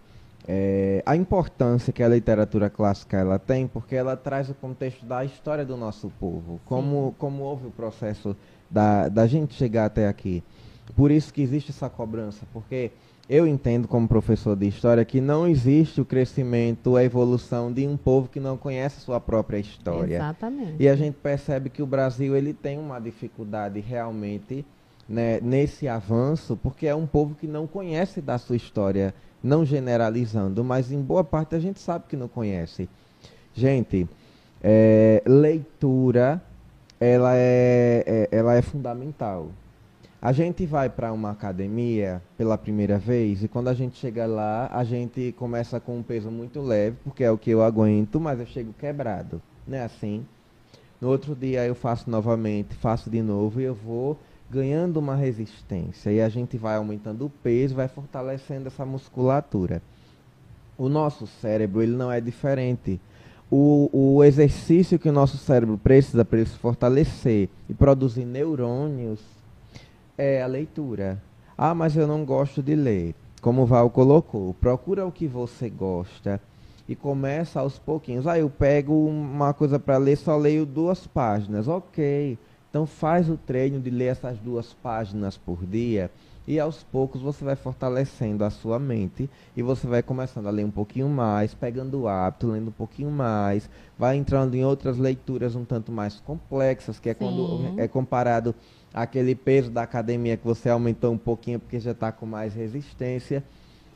é, 0.52 1.04
a 1.06 1.16
importância 1.16 1.93
que 1.93 2.02
a 2.02 2.08
literatura 2.08 2.72
clássica 2.72 3.16
ela 3.16 3.38
tem, 3.38 3.68
porque 3.68 3.95
ela 3.95 4.18
traz 4.18 4.50
o 4.50 4.56
contexto 4.56 5.06
da 5.06 5.24
história 5.24 5.64
do 5.64 5.78
nosso 5.78 6.12
povo, 6.20 6.60
como, 6.66 7.14
como 7.20 7.43
houve 7.43 7.68
o 7.68 7.70
processo 7.70 8.36
da, 8.68 9.08
da 9.10 9.28
gente 9.28 9.54
chegar 9.54 9.86
até 9.86 10.08
aqui. 10.08 10.43
Por 10.95 11.12
isso 11.12 11.32
que 11.32 11.43
existe 11.43 11.70
essa 11.70 11.88
cobrança, 11.88 12.47
porque 12.52 12.89
eu 13.30 13.45
entendo 13.45 13.88
como 13.88 14.08
professor 14.08 14.56
de 14.56 14.68
história 14.68 15.06
que 15.06 15.22
não 15.22 15.47
existe 15.47 16.02
o 16.02 16.06
crescimento, 16.06 16.95
a 16.95 17.04
evolução 17.04 17.72
de 17.72 17.88
um 17.88 17.95
povo 17.95 18.28
que 18.28 18.39
não 18.39 18.58
conhece 18.58 19.02
sua 19.02 19.20
própria 19.20 19.60
história. 19.60 20.16
Exatamente. 20.16 20.78
E 20.80 20.89
a 20.89 20.95
gente 20.95 21.14
percebe 21.14 21.70
que 21.70 21.84
o 21.84 21.86
Brasil 21.86 22.36
ele 22.36 22.56
tem 22.56 22.80
uma 22.80 23.00
dificuldade 23.00 23.80
realmente 23.82 24.66
né, 25.08 25.39
nesse 25.41 25.88
avanço, 25.88 26.58
porque 26.58 26.88
é 26.88 26.95
um 26.95 27.06
povo 27.06 27.36
que 27.36 27.45
não 27.45 27.68
conhece 27.68 28.20
da 28.20 28.39
sua 28.39 28.56
história, 28.56 29.14
não 29.44 29.66
generalizando, 29.66 30.64
mas 30.64 30.92
em 30.92 31.02
boa 31.02 31.24
parte 31.24 31.56
a 31.56 31.60
gente 31.60 31.80
sabe 31.80 32.06
que 32.08 32.18
não 32.18 32.28
conhece. 32.28 32.90
Gente, 33.54 34.08
é, 34.62 35.22
leitura 35.26 36.42
ela 37.00 37.36
é, 37.36 38.04
é- 38.06 38.30
ela 38.32 38.56
é 38.56 38.62
fundamental. 38.62 39.50
A 40.22 40.34
gente 40.34 40.66
vai 40.66 40.90
para 40.90 41.14
uma 41.14 41.32
academia 41.32 42.22
pela 42.38 42.58
primeira 42.58 42.98
vez 42.98 43.42
e 43.42 43.48
quando 43.48 43.70
a 43.70 43.74
gente 43.74 43.98
chega 43.98 44.26
lá, 44.26 44.70
a 44.72 44.84
gente 44.84 45.34
começa 45.38 45.80
com 45.80 45.98
um 45.98 46.04
peso 46.04 46.30
muito 46.30 46.60
leve, 46.62 46.98
porque 47.06 47.24
é 47.24 47.32
o 47.32 47.38
que 47.38 47.50
eu 47.50 47.64
aguento, 47.64 48.20
mas 48.20 48.38
eu 48.38 48.46
chego 48.46 48.74
quebrado, 48.74 49.42
né? 49.66 49.84
Assim. 49.84 50.26
No 51.00 51.08
outro 51.08 51.34
dia 51.34 51.66
eu 51.66 51.74
faço 51.74 52.10
novamente, 52.10 52.76
faço 52.76 53.10
de 53.10 53.22
novo 53.22 53.62
e 53.62 53.64
eu 53.64 53.74
vou 53.74 54.18
ganhando 54.50 54.97
uma 54.97 55.16
resistência 55.16 56.12
e 56.12 56.20
a 56.20 56.28
gente 56.28 56.58
vai 56.58 56.76
aumentando 56.76 57.26
o 57.26 57.30
peso, 57.30 57.76
vai 57.76 57.88
fortalecendo 57.88 58.68
essa 58.68 58.86
musculatura. 58.86 59.82
O 60.78 60.89
nosso 60.89 61.28
cérebro 61.28 61.82
ele 61.84 61.95
não 61.95 62.12
é 62.12 62.20
diferente. 62.20 63.00
O, 63.52 63.89
o 63.91 64.24
exercício 64.24 65.00
que 65.00 65.10
o 65.10 65.14
nosso 65.14 65.38
cérebro 65.38 65.78
precisa 65.78 66.24
para 66.24 66.39
ele 66.39 66.50
se 66.50 66.58
fortalecer 66.58 67.50
e 67.68 67.74
produzir 67.74 68.26
neurônios 68.26 69.20
é 70.18 70.41
a 70.41 70.47
leitura. 70.47 71.22
Ah, 71.58 71.76
mas 71.76 71.95
eu 71.95 72.08
não 72.08 72.24
gosto 72.24 72.62
de 72.64 72.76
ler. 72.76 73.16
Como 73.41 73.62
o 73.62 73.66
Val 73.66 73.89
colocou, 73.89 74.54
procura 74.54 75.06
o 75.06 75.12
que 75.12 75.28
você 75.28 75.70
gosta 75.70 76.41
e 76.88 76.95
começa 76.95 77.60
aos 77.60 77.78
pouquinhos. 77.78 78.28
Ah, 78.28 78.38
eu 78.38 78.50
pego 78.50 78.93
uma 79.08 79.54
coisa 79.54 79.80
para 79.80 79.97
ler, 79.97 80.18
só 80.18 80.36
leio 80.38 80.66
duas 80.66 81.06
páginas. 81.08 81.68
Ok. 81.68 82.38
Então 82.70 82.86
faz 82.86 83.30
o 83.30 83.36
treino 83.36 83.80
de 83.80 83.89
ler 83.89 84.07
essas 84.07 84.38
duas 84.38 84.74
páginas 84.74 85.36
por 85.36 85.65
dia 85.65 86.11
e 86.47 86.59
aos 86.59 86.84
poucos 86.84 87.22
você 87.22 87.43
vai 87.43 87.55
fortalecendo 87.55 88.43
a 88.43 88.49
sua 88.49 88.80
mente 88.80 89.30
e 89.55 89.61
você 89.61 89.86
vai 89.86 90.01
começando 90.01 90.47
a 90.47 90.51
ler 90.51 90.65
um 90.65 90.72
pouquinho 90.72 91.07
mais, 91.07 91.53
pegando 91.53 92.01
o 92.01 92.07
hábito, 92.07 92.47
lendo 92.47 92.70
um 92.70 92.72
pouquinho 92.72 93.11
mais, 93.11 93.70
vai 93.97 94.17
entrando 94.17 94.55
em 94.55 94.63
outras 94.63 94.97
leituras 94.97 95.55
um 95.55 95.63
tanto 95.63 95.91
mais 95.91 96.20
complexas, 96.20 96.99
que 96.99 97.09
é 97.09 97.13
quando 97.13 97.57
Sim. 97.57 97.80
é 97.80 97.88
comparado 97.88 98.55
àquele 98.93 99.36
peso 99.36 99.70
da 99.70 99.84
academia 99.84 100.38
que 100.38 100.45
você 100.45 100.70
aumentou 100.70 101.11
um 101.11 101.17
pouquinho 101.17 101.59
porque 101.59 101.80
já 101.80 101.91
está 101.91 102.11
com 102.11 102.26
mais 102.26 102.53
resistência. 102.53 103.43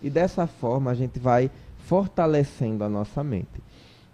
E 0.01 0.09
dessa 0.09 0.45
forma 0.45 0.91
a 0.91 0.95
gente 0.95 1.17
vai 1.17 1.49
fortalecendo 1.79 2.83
a 2.83 2.89
nossa 2.89 3.23
mente. 3.23 3.63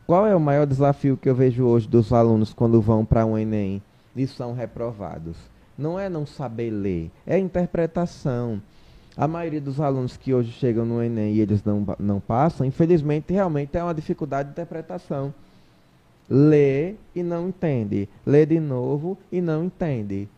Qual 0.07 0.25
é 0.25 0.35
o 0.35 0.39
maior 0.39 0.65
desafio 0.65 1.17
que 1.17 1.29
eu 1.29 1.35
vejo 1.35 1.65
hoje 1.65 1.87
dos 1.87 2.13
alunos 2.13 2.53
quando 2.53 2.81
vão 2.81 3.05
para 3.05 3.25
um 3.25 3.37
Enem 3.37 3.81
e 4.19 4.27
são 4.27 4.53
reprovados? 4.53 5.35
Não 5.77 5.99
é 5.99 6.09
não 6.09 6.25
saber 6.25 6.71
ler, 6.71 7.09
é 7.25 7.37
interpretação. 7.37 8.61
A 9.15 9.27
maioria 9.27 9.59
dos 9.59 9.79
alunos 9.79 10.15
que 10.15 10.33
hoje 10.33 10.51
chegam 10.51 10.85
no 10.85 11.03
Enem 11.03 11.33
e 11.33 11.41
eles 11.41 11.63
não, 11.63 11.85
não 11.99 12.19
passam, 12.19 12.65
infelizmente, 12.65 13.33
realmente 13.33 13.77
é 13.77 13.83
uma 13.83 13.93
dificuldade 13.93 14.49
de 14.49 14.53
interpretação. 14.53 15.33
Lê 16.29 16.95
e 17.15 17.23
não 17.23 17.49
entende. 17.49 18.07
Lê 18.25 18.45
de 18.45 18.59
novo 18.59 19.17
e 19.31 19.41
não 19.41 19.63
entende. 19.63 20.29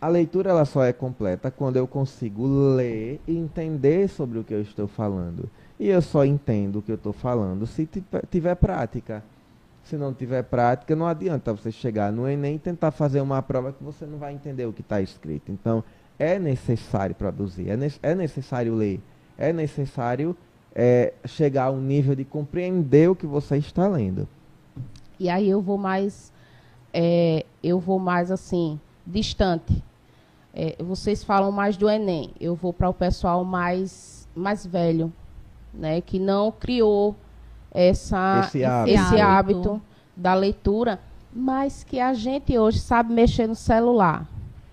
A 0.00 0.08
leitura 0.08 0.50
ela 0.50 0.64
só 0.64 0.82
é 0.82 0.94
completa 0.94 1.50
quando 1.50 1.76
eu 1.76 1.86
consigo 1.86 2.46
ler 2.46 3.20
e 3.26 3.36
entender 3.36 4.08
sobre 4.08 4.38
o 4.38 4.44
que 4.44 4.54
eu 4.54 4.62
estou 4.62 4.88
falando. 4.88 5.50
E 5.78 5.88
eu 5.88 6.00
só 6.00 6.24
entendo 6.24 6.78
o 6.78 6.82
que 6.82 6.92
eu 6.92 6.96
estou 6.96 7.12
falando 7.12 7.66
se 7.66 7.84
tiver, 7.84 8.24
tiver 8.30 8.54
prática. 8.54 9.22
Se 9.84 9.96
não 9.96 10.12
tiver 10.12 10.42
prática, 10.44 10.94
não 10.94 11.06
adianta 11.06 11.52
você 11.52 11.72
chegar 11.72 12.12
no 12.12 12.28
Enem 12.28 12.56
e 12.56 12.58
tentar 12.58 12.90
fazer 12.90 13.20
uma 13.20 13.42
prova 13.42 13.72
que 13.72 13.82
você 13.82 14.06
não 14.06 14.18
vai 14.18 14.32
entender 14.32 14.66
o 14.66 14.72
que 14.72 14.82
está 14.82 15.00
escrito. 15.00 15.50
Então, 15.50 15.82
é 16.18 16.38
necessário 16.38 17.14
produzir, 17.14 17.70
é, 17.70 17.76
ne 17.76 17.90
é 18.02 18.14
necessário 18.14 18.74
ler, 18.74 19.00
é 19.38 19.52
necessário 19.54 20.36
é, 20.74 21.14
chegar 21.24 21.64
a 21.64 21.70
um 21.70 21.80
nível 21.80 22.14
de 22.14 22.24
compreender 22.24 23.08
o 23.10 23.16
que 23.16 23.26
você 23.26 23.56
está 23.56 23.88
lendo. 23.88 24.28
E 25.18 25.28
aí 25.28 25.48
eu 25.48 25.62
vou 25.62 25.78
mais, 25.78 26.30
é, 26.92 27.44
eu 27.62 27.80
vou 27.80 27.98
mais 27.98 28.30
assim, 28.30 28.78
distante. 29.06 29.82
É, 30.52 30.76
vocês 30.82 31.24
falam 31.24 31.50
mais 31.50 31.76
do 31.76 31.88
Enem, 31.88 32.32
eu 32.40 32.54
vou 32.54 32.72
para 32.72 32.88
o 32.88 32.94
pessoal 32.94 33.44
mais, 33.44 34.28
mais 34.34 34.66
velho, 34.66 35.12
né, 35.72 36.00
que 36.00 36.18
não 36.18 36.52
criou 36.52 37.16
essa, 37.72 38.40
Esse 38.46 38.64
hábito. 38.64 38.98
esse 38.98 39.20
hábito. 39.20 39.82
da 40.16 40.34
leitura, 40.34 41.00
mas 41.32 41.84
que 41.84 41.98
a 42.00 42.12
gente 42.12 42.58
hoje 42.58 42.78
sabe 42.80 43.12
mexer 43.12 43.46
no 43.46 43.54
celular. 43.54 44.26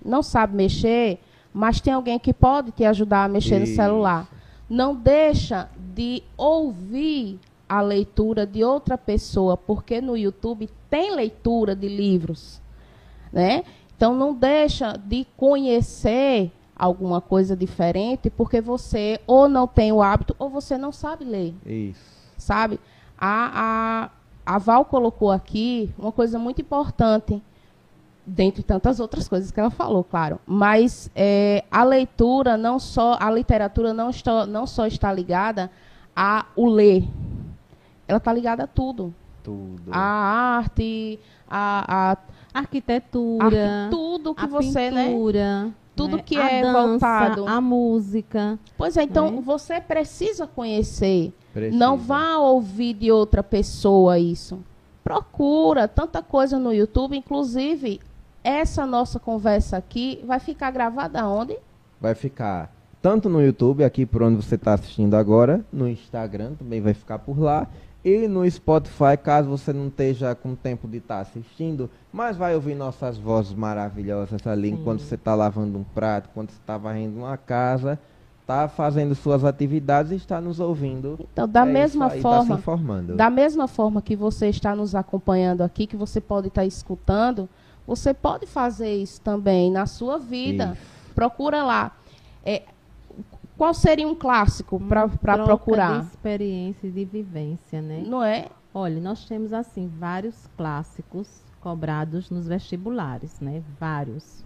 Não 0.03 0.23
sabe 0.23 0.55
mexer, 0.55 1.19
mas 1.53 1.79
tem 1.79 1.93
alguém 1.93 2.17
que 2.19 2.33
pode 2.33 2.71
te 2.71 2.83
ajudar 2.85 3.25
a 3.25 3.27
mexer 3.27 3.61
Isso. 3.61 3.71
no 3.71 3.75
celular. 3.75 4.27
Não 4.69 4.95
deixa 4.95 5.69
de 5.95 6.23
ouvir 6.35 7.39
a 7.69 7.81
leitura 7.81 8.45
de 8.45 8.63
outra 8.63 8.97
pessoa, 8.97 9.55
porque 9.57 9.99
no 10.01 10.15
YouTube 10.17 10.69
tem 10.89 11.13
leitura 11.15 11.75
de 11.75 11.87
livros, 11.87 12.61
né? 13.31 13.63
Então 13.95 14.15
não 14.15 14.33
deixa 14.33 14.93
de 14.93 15.25
conhecer 15.35 16.51
alguma 16.75 17.19
coisa 17.19 17.55
diferente, 17.55 18.29
porque 18.29 18.61
você 18.61 19.19
ou 19.25 19.49
não 19.49 19.67
tem 19.67 19.91
o 19.91 20.01
hábito 20.01 20.35
ou 20.37 20.49
você 20.49 20.77
não 20.77 20.91
sabe 20.91 21.25
ler. 21.25 21.53
Isso. 21.65 22.16
Sabe? 22.47 22.79
A, 23.19 24.09
a, 24.45 24.55
a 24.55 24.57
Val 24.57 24.85
colocou 24.85 25.29
aqui 25.31 25.93
uma 25.99 26.13
coisa 26.13 26.39
muito 26.39 26.61
importante, 26.61 27.43
dentre 28.25 28.63
tantas 28.63 29.01
outras 29.01 29.27
coisas 29.27 29.51
que 29.51 29.59
ela 29.59 29.69
falou, 29.69 30.01
claro. 30.01 30.39
Mas 30.47 31.11
é, 31.13 31.65
a 31.69 31.83
leitura, 31.83 32.55
não 32.55 32.79
só, 32.79 33.17
a 33.19 33.29
literatura 33.29 33.93
não, 33.93 34.09
está, 34.09 34.45
não 34.45 34.65
só 34.65 34.85
está 34.87 35.11
ligada 35.11 35.69
a 36.15 36.45
o 36.55 36.67
ler. 36.69 37.03
Ela 38.07 38.17
está 38.17 38.31
ligada 38.31 38.63
a 38.63 38.67
tudo. 38.67 39.13
Tudo. 39.43 39.91
A 39.91 39.99
arte, 40.57 41.19
a, 41.49 42.11
a 42.13 42.59
Arquitetura, 42.59 43.45
arqui- 43.45 43.91
tudo 43.91 44.33
que 44.33 44.43
a 44.45 44.47
você, 44.47 44.89
né? 44.89 45.09
Tudo 45.97 46.17
né? 46.17 46.23
que 46.25 46.37
a 46.37 46.49
é 46.49 46.61
dança, 46.61 46.87
voltado. 46.87 47.47
a 47.47 47.59
música. 47.59 48.57
Pois 48.77 48.95
é, 48.95 49.03
então 49.03 49.31
né? 49.31 49.41
você 49.41 49.81
precisa 49.81 50.47
conhecer. 50.47 51.33
Precisa. 51.53 51.77
Não 51.77 51.97
vá 51.97 52.37
ouvir 52.37 52.93
de 52.93 53.11
outra 53.11 53.43
pessoa 53.43 54.17
isso. 54.17 54.59
Procura 55.03 55.87
tanta 55.87 56.21
coisa 56.21 56.59
no 56.59 56.71
YouTube, 56.73 57.17
inclusive 57.17 57.99
essa 58.43 58.85
nossa 58.85 59.19
conversa 59.19 59.75
aqui 59.75 60.23
vai 60.25 60.39
ficar 60.39 60.71
gravada 60.71 61.27
onde? 61.27 61.57
Vai 61.99 62.15
ficar 62.15 62.71
tanto 63.01 63.29
no 63.29 63.41
YouTube, 63.41 63.83
aqui 63.83 64.05
por 64.05 64.23
onde 64.23 64.35
você 64.37 64.55
está 64.55 64.73
assistindo 64.73 65.15
agora, 65.15 65.65
no 65.71 65.87
Instagram 65.87 66.53
também 66.55 66.81
vai 66.81 66.93
ficar 66.93 67.19
por 67.19 67.39
lá. 67.39 67.67
E 68.07 68.25
no 68.25 68.49
Spotify, 68.49 69.17
caso 69.21 69.49
você 69.49 69.73
não 69.73 69.87
esteja 69.87 70.33
com 70.33 70.55
tempo 70.55 70.87
de 70.87 70.99
estar 70.99 71.19
assistindo, 71.19 71.89
mas 72.09 72.37
vai 72.37 72.55
ouvir 72.55 72.73
nossas 72.73 73.17
vozes 73.17 73.53
maravilhosas 73.53 74.47
ali 74.47 74.69
Sim. 74.69 74.75
enquanto 74.75 75.01
você 75.01 75.15
está 75.15 75.35
lavando 75.35 75.77
um 75.77 75.83
prato, 75.83 76.29
quando 76.33 76.51
você 76.51 76.55
está 76.57 76.77
varrendo 76.77 77.17
uma 77.19 77.35
casa, 77.35 77.99
está 78.39 78.69
fazendo 78.69 79.13
suas 79.13 79.43
atividades 79.43 80.13
e 80.13 80.15
está 80.15 80.39
nos 80.39 80.61
ouvindo. 80.61 81.19
Então, 81.33 81.45
da 81.49 81.63
É 81.63 81.65
mesma 81.65 82.05
aí, 82.05 82.21
tá 82.21 82.29
forma, 82.29 82.55
informando. 82.55 83.13
Da 83.17 83.29
mesma 83.29 83.67
forma 83.67 84.01
que 84.01 84.15
você 84.15 84.47
está 84.47 84.73
nos 84.73 84.95
acompanhando 84.95 85.61
aqui, 85.61 85.85
que 85.85 85.97
você 85.97 86.21
pode 86.21 86.47
estar 86.47 86.63
escutando, 86.63 87.49
você 87.85 88.13
pode 88.13 88.47
fazer 88.47 88.95
isso 88.95 89.19
também 89.19 89.69
na 89.69 89.85
sua 89.85 90.17
vida. 90.17 90.77
Isso. 90.79 91.13
Procura 91.13 91.61
lá. 91.61 91.91
É, 92.45 92.63
qual 93.57 93.73
seria 93.73 94.07
um 94.07 94.15
clássico 94.15 94.79
para 94.79 95.07
procurar? 95.43 96.01
de 96.01 96.07
experiência 96.07 96.87
e 96.87 96.91
de 96.91 97.05
vivência, 97.05 97.81
né? 97.81 98.03
Não 98.05 98.23
é? 98.23 98.49
Olha, 98.73 99.01
nós 99.01 99.25
temos 99.25 99.51
assim 99.51 99.87
vários 99.87 100.47
clássicos 100.55 101.43
cobrados 101.59 102.29
nos 102.29 102.47
vestibulares, 102.47 103.39
né? 103.39 103.63
Vários. 103.79 104.45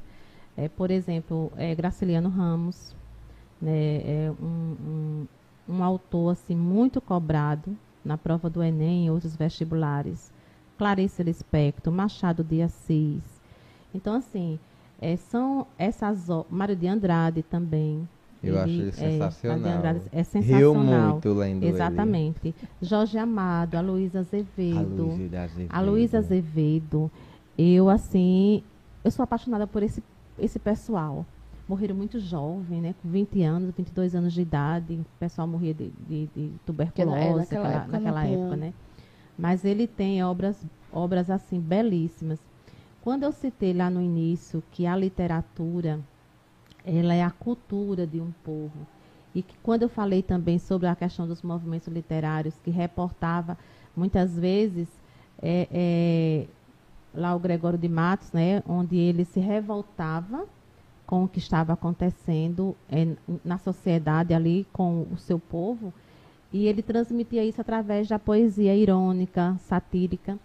É, 0.55 0.69
por 0.69 0.89
exemplo, 0.89 1.51
é, 1.57 1.75
Graciliano 1.75 2.29
Ramos, 2.29 2.95
né? 3.61 3.97
É 3.97 4.33
um, 4.41 5.27
um, 5.67 5.75
um 5.75 5.83
autor 5.83 6.31
assim 6.31 6.55
muito 6.55 7.01
cobrado 7.01 7.77
na 8.03 8.17
prova 8.17 8.49
do 8.49 8.63
Enem 8.63 9.07
e 9.07 9.11
outros 9.11 9.35
vestibulares. 9.35 10.31
Clarice 10.77 11.21
Lispector, 11.21 11.93
Machado 11.93 12.43
de 12.43 12.61
Assis. 12.61 13.41
Então, 13.93 14.15
assim, 14.15 14.57
é, 14.99 15.15
são 15.15 15.67
essas 15.77 16.27
Mário 16.49 16.75
de 16.75 16.87
Andrade 16.87 17.43
também. 17.43 18.07
Eu 18.43 18.59
acho 18.59 18.73
ele 18.73 18.89
é, 18.89 18.91
sensacional. 18.91 19.59
De 19.59 19.69
Andrade 19.69 20.01
é 20.11 20.15
Riu 20.17 20.25
sensacional. 20.25 21.11
muito 21.11 21.33
lendo 21.33 21.63
ele. 21.63 21.73
Exatamente. 21.73 22.55
Jorge 22.81 23.17
Amado, 23.17 23.75
a 23.75 23.81
Luísa 23.81 24.19
A 24.19 24.21
Azevedo. 24.21 25.05
Luísa 25.05 25.41
Azevedo. 25.41 25.69
A 25.69 25.81
Luísa 25.81 26.17
Azevedo. 26.17 27.11
Eu, 27.57 27.89
assim, 27.89 28.63
eu 29.03 29.11
sou 29.11 29.23
apaixonada 29.23 29.67
por 29.67 29.83
esse, 29.83 30.03
esse 30.39 30.57
pessoal. 30.57 31.25
Morreram 31.67 31.95
muito 31.95 32.19
jovem, 32.19 32.81
né? 32.81 32.95
Com 33.01 33.09
20 33.09 33.43
anos, 33.43 33.73
22 33.75 34.15
anos 34.15 34.33
de 34.33 34.41
idade. 34.41 34.95
O 34.95 35.19
pessoal 35.19 35.47
morria 35.47 35.73
de, 35.73 35.91
de, 36.07 36.29
de 36.35 36.51
tuberculose 36.65 37.19
é, 37.21 37.35
naquela 37.35 37.63
naquela, 37.63 37.69
época 37.69 37.99
naquela 37.99 38.25
época, 38.25 38.55
né? 38.55 38.73
Mas 39.37 39.63
ele 39.63 39.87
tem 39.87 40.23
obras, 40.23 40.57
obras 40.91 41.29
assim, 41.29 41.59
belíssimas. 41.59 42.39
Quando 43.01 43.23
eu 43.23 43.31
citei 43.31 43.73
lá 43.73 43.89
no 43.89 44.01
início 44.01 44.61
que 44.71 44.85
a 44.85 44.95
literatura, 44.95 45.99
ela 46.85 47.13
é 47.13 47.23
a 47.23 47.31
cultura 47.31 48.05
de 48.05 48.19
um 48.19 48.31
povo. 48.43 48.87
E 49.33 49.41
que 49.41 49.55
quando 49.63 49.83
eu 49.83 49.89
falei 49.89 50.21
também 50.21 50.59
sobre 50.59 50.87
a 50.87 50.95
questão 50.95 51.27
dos 51.27 51.41
movimentos 51.41 51.87
literários, 51.87 52.55
que 52.63 52.69
reportava 52.69 53.57
muitas 53.95 54.37
vezes 54.37 54.87
é, 55.41 55.67
é, 55.71 56.47
lá 57.13 57.35
o 57.35 57.39
Gregório 57.39 57.77
de 57.77 57.87
Matos, 57.87 58.31
né, 58.31 58.61
onde 58.67 58.97
ele 58.97 59.25
se 59.25 59.39
revoltava 59.39 60.45
com 61.05 61.23
o 61.23 61.27
que 61.27 61.39
estava 61.39 61.73
acontecendo 61.73 62.75
é, 62.89 63.15
na 63.43 63.57
sociedade 63.57 64.33
ali 64.33 64.65
com 64.71 65.07
o 65.11 65.17
seu 65.17 65.39
povo, 65.39 65.93
e 66.53 66.67
ele 66.67 66.81
transmitia 66.81 67.43
isso 67.43 67.61
através 67.61 68.07
da 68.07 68.19
poesia 68.19 68.75
irônica, 68.75 69.57
satírica. 69.67 70.37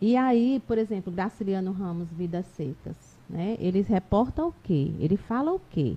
E 0.00 0.16
aí, 0.16 0.62
por 0.66 0.76
exemplo, 0.76 1.12
Graciliano 1.12 1.72
Ramos, 1.72 2.08
Vidas 2.12 2.46
Secas, 2.46 2.96
né? 3.28 3.56
Ele 3.58 3.82
reporta 3.82 4.44
o 4.44 4.52
quê? 4.62 4.92
Ele 4.98 5.16
fala 5.16 5.52
o 5.52 5.60
quê? 5.70 5.96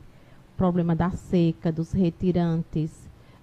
O 0.54 0.58
problema 0.58 0.96
da 0.96 1.10
seca, 1.12 1.72
dos 1.72 1.92
retirantes, 1.92 2.92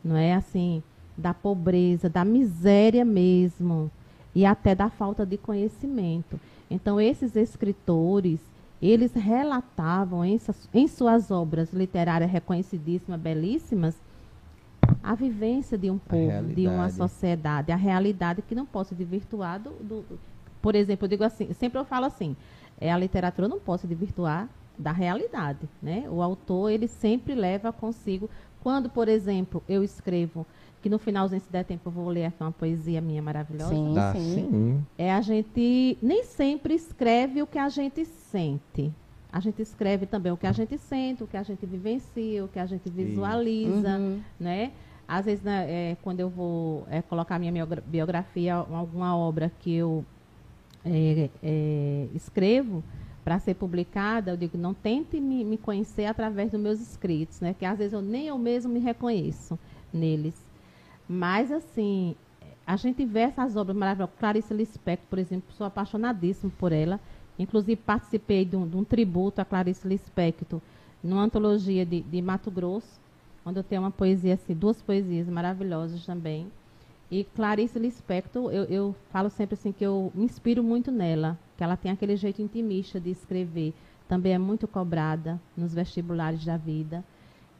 não 0.04 0.16
é 0.16 0.34
assim, 0.34 0.82
da 1.16 1.32
pobreza, 1.32 2.08
da 2.08 2.24
miséria 2.24 3.04
mesmo, 3.04 3.90
e 4.34 4.44
até 4.44 4.74
da 4.74 4.90
falta 4.90 5.24
de 5.24 5.36
conhecimento. 5.38 6.38
Então, 6.70 7.00
esses 7.00 7.36
escritores, 7.36 8.40
eles 8.82 9.14
relatavam 9.14 10.24
em, 10.24 10.38
suas- 10.38 10.68
em 10.74 10.86
suas 10.86 11.30
obras 11.30 11.72
literárias 11.72 12.30
reconhecidíssimas, 12.30 13.18
belíssimas, 13.20 13.96
a 15.02 15.14
vivência 15.14 15.78
de 15.78 15.90
um 15.90 15.98
povo, 15.98 16.26
de 16.54 16.66
uma 16.68 16.86
sociedade, 16.90 17.72
a 17.72 17.76
realidade 17.76 18.42
que 18.42 18.54
não 18.54 18.66
pode 18.66 18.88
se 18.88 18.94
desvirtuar 18.94 19.58
do, 19.60 19.70
do- 19.82 20.04
Por 20.60 20.74
exemplo, 20.74 21.04
eu 21.04 21.08
digo 21.08 21.22
assim, 21.24 21.52
sempre 21.54 21.78
eu 21.78 21.84
falo 21.84 22.06
assim, 22.06 22.34
é, 22.80 22.90
a 22.92 22.98
literatura 22.98 23.48
não 23.48 23.58
pode 23.58 23.82
se 23.82 23.86
desvirtuar 23.86 24.48
da 24.78 24.92
realidade, 24.92 25.68
né? 25.82 26.04
O 26.10 26.20
autor, 26.22 26.70
ele 26.70 26.86
sempre 26.86 27.34
leva 27.34 27.72
consigo, 27.72 28.28
quando, 28.62 28.90
por 28.90 29.08
exemplo, 29.08 29.62
eu 29.68 29.82
escrevo, 29.82 30.44
que 30.82 30.90
no 30.90 30.98
finalzinho, 30.98 31.40
se 31.40 31.50
der 31.50 31.64
tempo, 31.64 31.88
eu 31.88 31.92
vou 31.92 32.08
ler 32.08 32.26
aqui 32.26 32.36
uma 32.42 32.52
poesia 32.52 33.00
minha 33.00 33.22
maravilhosa, 33.22 33.70
Sim. 33.74 33.94
Sim. 34.12 34.34
sim. 34.50 34.84
é 34.98 35.12
a 35.12 35.20
gente 35.20 35.96
nem 36.02 36.24
sempre 36.24 36.74
escreve 36.74 37.40
o 37.42 37.46
que 37.46 37.58
a 37.58 37.68
gente 37.68 38.04
sente. 38.04 38.92
A 39.32 39.40
gente 39.40 39.60
escreve 39.62 40.06
também 40.06 40.30
o 40.32 40.36
que 40.36 40.46
a 40.46 40.52
gente 40.52 40.76
sente, 40.78 41.22
o 41.24 41.26
que 41.26 41.36
a 41.36 41.42
gente 41.42 41.64
vivencia, 41.66 42.44
o 42.44 42.48
que 42.48 42.58
a 42.58 42.66
gente 42.66 42.88
visualiza, 42.90 43.96
Uhum. 43.98 44.20
né? 44.38 44.72
Às 45.08 45.24
vezes, 45.26 45.44
né, 45.44 45.66
é, 45.68 45.96
quando 46.02 46.20
eu 46.20 46.28
vou 46.28 46.84
é, 46.90 47.00
colocar 47.00 47.38
minha 47.38 47.52
biogra- 47.52 47.82
biografia, 47.86 48.54
alguma 48.54 49.16
obra 49.16 49.50
que 49.60 49.72
eu 49.74 50.04
é, 50.86 51.30
é, 51.42 52.08
escrevo 52.14 52.82
para 53.24 53.40
ser 53.40 53.54
publicada, 53.54 54.30
eu 54.30 54.36
digo, 54.36 54.56
não 54.56 54.72
tente 54.72 55.20
me, 55.20 55.44
me 55.44 55.58
conhecer 55.58 56.04
através 56.04 56.52
dos 56.52 56.60
meus 56.60 56.80
escritos, 56.80 57.40
né? 57.40 57.54
Que 57.58 57.64
às 57.64 57.76
vezes 57.76 57.92
eu 57.92 58.00
nem 58.00 58.28
eu 58.28 58.38
mesmo 58.38 58.72
me 58.72 58.78
reconheço 58.78 59.58
neles. 59.92 60.34
Mas, 61.08 61.50
assim, 61.50 62.14
a 62.64 62.76
gente 62.76 63.04
vê 63.04 63.20
essas 63.20 63.56
obras 63.56 63.76
maravilhosas. 63.76 64.14
Clarice 64.18 64.54
Lispector, 64.54 65.08
por 65.10 65.18
exemplo, 65.18 65.52
sou 65.54 65.66
apaixonadíssima 65.66 66.52
por 66.56 66.70
ela. 66.70 67.00
Inclusive, 67.36 67.76
participei 67.76 68.44
de 68.44 68.56
um, 68.56 68.66
de 68.66 68.76
um 68.76 68.84
tributo 68.84 69.40
a 69.40 69.44
Clarice 69.44 69.86
Lispector 69.86 70.60
numa 71.02 71.22
antologia 71.22 71.84
de, 71.84 72.02
de 72.02 72.22
Mato 72.22 72.50
Grosso, 72.50 73.00
onde 73.44 73.58
eu 73.58 73.64
tenho 73.64 73.82
uma 73.82 73.90
poesia, 73.90 74.34
assim, 74.34 74.54
duas 74.54 74.80
poesias 74.80 75.28
maravilhosas 75.28 76.04
também. 76.06 76.46
E 77.10 77.24
Clarice 77.36 77.78
Lispector, 77.78 78.50
eu, 78.52 78.64
eu 78.64 78.94
falo 79.10 79.30
sempre 79.30 79.54
assim 79.54 79.70
que 79.72 79.84
eu 79.84 80.10
me 80.14 80.24
inspiro 80.24 80.62
muito 80.62 80.90
nela, 80.90 81.38
que 81.56 81.62
ela 81.62 81.76
tem 81.76 81.90
aquele 81.92 82.16
jeito 82.16 82.42
intimista 82.42 82.98
de 83.00 83.10
escrever. 83.10 83.72
Também 84.08 84.32
é 84.32 84.38
muito 84.38 84.66
cobrada 84.66 85.40
nos 85.56 85.72
vestibulares 85.74 86.44
da 86.44 86.56
vida. 86.56 87.04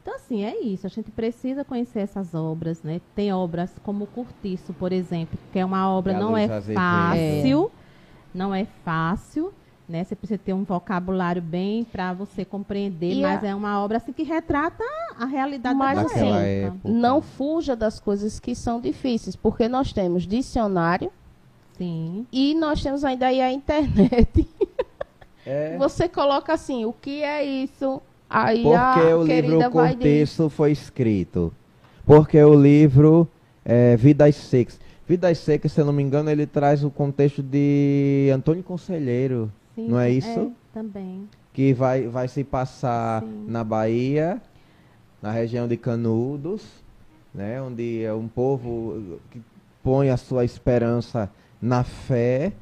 Então, 0.01 0.15
assim, 0.15 0.43
é 0.43 0.57
isso. 0.61 0.85
A 0.85 0.89
gente 0.89 1.11
precisa 1.11 1.63
conhecer 1.65 1.99
essas 1.99 2.33
obras, 2.33 2.81
né? 2.83 3.01
Tem 3.15 3.31
obras 3.33 3.73
como 3.83 4.05
o 4.05 4.07
Curtiço, 4.07 4.73
por 4.73 4.91
exemplo, 4.91 5.37
que 5.51 5.59
é 5.59 5.65
uma 5.65 5.89
obra, 5.89 6.13
Da 6.13 6.19
não 6.19 6.37
é 6.37 6.47
fácil, 6.73 7.71
não 8.33 8.55
é 8.55 8.65
fácil, 8.85 9.53
né? 9.87 10.03
Você 10.03 10.15
precisa 10.15 10.37
ter 10.37 10.53
um 10.53 10.63
vocabulário 10.63 11.41
bem 11.41 11.83
para 11.83 12.13
você 12.13 12.45
compreender, 12.45 13.13
E 13.15 13.21
mas 13.21 13.43
a- 13.43 13.47
é 13.47 13.55
uma 13.55 13.81
obra 13.83 13.97
assim 13.97 14.13
que 14.13 14.23
retrata 14.23 14.83
a 15.19 15.25
realidade 15.25 15.75
Mas, 15.75 15.97
daquela 15.97 16.19
Daquela 16.19 16.41
época. 16.41 16.75
época. 16.77 16.89
Não 16.89 17.21
fuja 17.21 17.75
das 17.75 17.99
coisas 17.99 18.39
que 18.39 18.53
são 18.55 18.79
difíceis, 18.79 19.35
porque 19.35 19.67
nós 19.67 19.91
temos 19.93 20.27
dicionário 20.27 21.11
Sim. 21.77 22.25
e 22.31 22.55
nós 22.55 22.81
temos 22.81 23.03
ainda 23.03 23.27
aí 23.27 23.41
a 23.41 23.51
internet. 23.51 24.47
É 25.49 25.77
Você 25.77 26.09
coloca 26.09 26.51
assim, 26.51 26.83
o 26.83 26.91
que 26.91 27.23
é 27.23 27.41
isso? 27.41 28.01
Aí 28.29 28.63
porque 28.63 28.75
a 28.75 29.17
o 29.17 29.23
livro. 29.23 29.71
Cortiço 29.71 30.49
foi 30.49 30.73
escrito. 30.73 31.53
Porque 32.05 32.43
o 32.43 32.53
livro 32.53 33.25
é, 33.63 33.95
Vidas 33.95 34.35
Secas. 34.35 34.77
Vidas 35.07 35.37
Secas, 35.37 35.71
se 35.71 35.79
eu 35.79 35.85
não 35.85 35.93
me 35.93 36.03
engano, 36.03 36.29
ele 36.29 36.45
traz 36.45 36.83
o 36.83 36.89
contexto 36.89 37.41
de 37.41 38.29
Antônio 38.35 38.61
Conselheiro, 38.61 39.49
Sim, 39.73 39.87
não 39.87 39.97
é 39.97 40.09
isso? 40.11 40.27
É, 40.27 40.49
também. 40.73 41.29
Que 41.53 41.73
vai, 41.73 42.07
vai 42.07 42.27
se 42.27 42.43
passar 42.43 43.21
Sim. 43.21 43.45
na 43.47 43.63
Bahia, 43.63 44.41
na 45.21 45.31
região 45.31 45.67
de 45.67 45.77
Canudos, 45.77 46.65
né? 47.33 47.61
Onde 47.61 48.03
é 48.03 48.13
um 48.13 48.27
povo 48.27 49.19
que 49.31 49.41
põe 49.83 50.09
a 50.09 50.17
sua 50.17 50.43
esperança 50.43 51.31
na 51.61 51.83
fé 51.83 52.53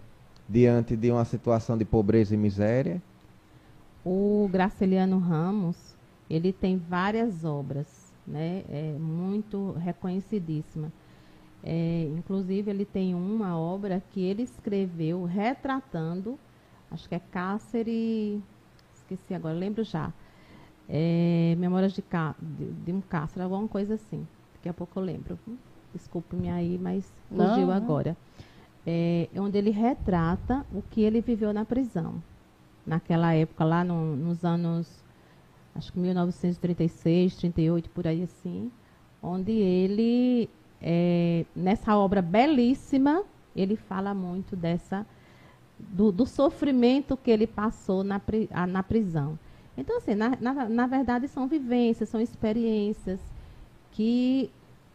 diante 0.47 0.95
de 0.95 1.11
uma 1.11 1.25
situação 1.25 1.77
de 1.77 1.85
pobreza 1.85 2.33
e 2.33 2.37
miséria. 2.37 3.01
O 4.03 4.47
Graciliano 4.51 5.17
Ramos, 5.17 5.95
ele 6.29 6.53
tem 6.53 6.77
várias 6.77 7.43
obras, 7.43 8.13
né? 8.25 8.63
É 8.69 8.93
muito 8.99 9.71
reconhecidíssima. 9.79 10.91
É, 11.63 12.07
inclusive, 12.15 12.69
ele 12.69 12.85
tem 12.85 13.15
uma 13.15 13.57
obra 13.57 14.01
que 14.11 14.21
ele 14.21 14.43
escreveu 14.43 15.23
retratando, 15.23 16.37
acho 16.91 17.09
que 17.09 17.15
é 17.15 17.19
Cáceres, 17.19 18.39
esqueci 18.93 19.33
agora, 19.33 19.55
lembro 19.55 19.83
já. 19.83 20.13
É, 20.87 21.55
Memórias 21.57 21.93
de, 21.93 22.01
Cá, 22.01 22.35
de, 22.39 22.65
de 22.71 22.91
um 22.91 23.01
Cáceres, 23.01 23.43
alguma 23.43 23.67
coisa 23.67 23.95
assim. 23.95 24.25
Daqui 24.53 24.69
a 24.69 24.73
pouco 24.73 24.99
eu 24.99 25.03
lembro. 25.03 25.37
Desculpe-me 25.93 26.49
aí, 26.49 26.77
mas 26.77 27.11
Não, 27.31 27.49
fugiu 27.49 27.67
não. 27.67 27.73
agora. 27.73 28.15
É, 28.85 29.27
onde 29.37 29.57
ele 29.57 29.71
retrata 29.71 30.65
o 30.73 30.81
que 30.81 31.01
ele 31.01 31.21
viveu 31.21 31.51
na 31.53 31.65
prisão. 31.65 32.21
Naquela 32.85 33.33
época, 33.33 33.63
lá 33.65 33.83
no- 33.83 34.15
nos 34.15 34.43
anos, 34.45 35.03
acho 35.73 35.91
que 35.91 35.97
1936, 35.99 37.35
38, 37.35 37.89
por 37.89 38.05
aí 38.05 38.21
assim, 38.21 38.71
onde 39.23 39.51
ele, 39.51 40.47
é, 40.79 41.45
nessa 41.55 41.97
obra 41.97 42.21
belíssima, 42.21 43.23
ele 43.55 43.75
fala 43.75 44.13
muito 44.13 44.55
dessa, 44.55 45.03
do, 45.79 46.11
do 46.11 46.25
sofrimento 46.27 47.17
que 47.17 47.31
ele 47.31 47.47
passou 47.47 48.03
na, 48.03 48.21
na 48.67 48.83
prisão. 48.83 49.39
Então, 49.77 49.97
assim, 49.97 50.15
na, 50.15 50.37
na, 50.39 50.69
na 50.69 50.87
verdade, 50.87 51.27
são 51.27 51.47
vivências, 51.47 52.07
são 52.09 52.19
experiências 52.21 53.19
que 53.91 54.49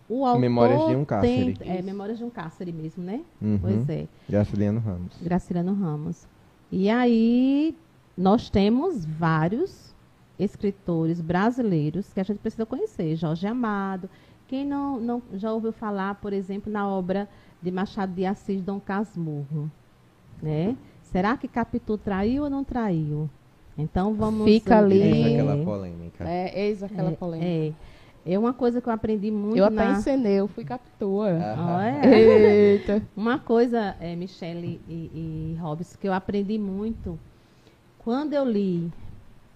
o 0.09 0.25
autor 0.25 0.41
Memórias 0.41 0.87
de 0.89 0.97
um 0.97 1.05
Cárcere. 1.05 1.55
tem- 1.55 1.71
É, 1.71 1.83
Memórias 1.83 2.19
de 2.19 2.25
um 2.25 2.31
Cárcere 2.31 2.73
mesmo, 2.73 3.03
né? 3.05 3.21
Uhum. 3.41 3.59
Pois 3.61 3.89
é. 3.89 4.07
Graciliano 4.29 4.81
Ramos. 4.81 5.17
Graciliano 5.23 5.75
Ramos. 5.75 6.27
E 6.73 6.89
aí 6.89 7.77
nós 8.17 8.49
temos 8.51 9.05
vários 9.05 9.95
escritores 10.39 11.21
brasileiros 11.21 12.13
que 12.13 12.21
a 12.21 12.23
gente 12.23 12.39
precisa 12.39 12.65
conhecer. 12.67 13.15
Jorge 13.17 13.47
Amado. 13.47 14.09
Quem 14.49 14.67
não, 14.67 14.99
não 14.99 15.23
já 15.35 15.53
ouviu 15.53 15.73
falar, 15.73 16.15
por 16.17 16.33
exemplo, 16.33 16.73
na 16.73 16.89
obra 16.89 17.29
de 17.63 17.71
Machado 17.71 18.13
de 18.15 18.25
Assis, 18.27 18.61
Dom 18.63 18.81
Casmurro? 18.81 19.71
Né? 20.43 20.77
Será 21.03 21.37
que 21.37 21.47
Capitu 21.47 21.99
traiu 21.99 22.45
ou 22.45 22.51
não 22.51 22.65
traiu? 22.65 23.29
Então 23.81 24.15
vamos... 24.15 24.45
Fica 24.45 24.79
ali. 24.79 25.01
Eis 25.01 25.27
É, 25.27 25.33
aquela 25.33 25.65
polêmica. 25.65 26.29
É, 26.29 26.67
eis 26.67 26.83
aquela 26.83 27.11
é, 27.11 27.17
polêmica. 27.17 27.49
É, 28.27 28.33
é 28.33 28.39
uma 28.39 28.53
coisa 28.53 28.81
que 28.81 28.89
eu 28.89 28.93
aprendi 28.93 29.31
muito 29.31 29.57
eu 29.57 29.71
na... 29.71 29.83
até 29.83 29.93
encenei, 29.99 30.35
eu 30.35 30.47
fui 30.49 30.65
captura. 30.65 31.57
Ó, 31.59 31.81
é. 31.81 32.73
Eita. 32.75 33.03
Uma 33.17 33.39
coisa, 33.39 33.97
é, 34.01 34.15
Michele 34.15 34.81
e, 34.89 35.55
e 35.55 35.59
Robson, 35.61 35.97
que 35.99 36.07
eu 36.07 36.13
aprendi 36.13 36.59
muito 36.59 37.19
quando 37.99 38.33
eu 38.35 38.45
li 38.45 38.91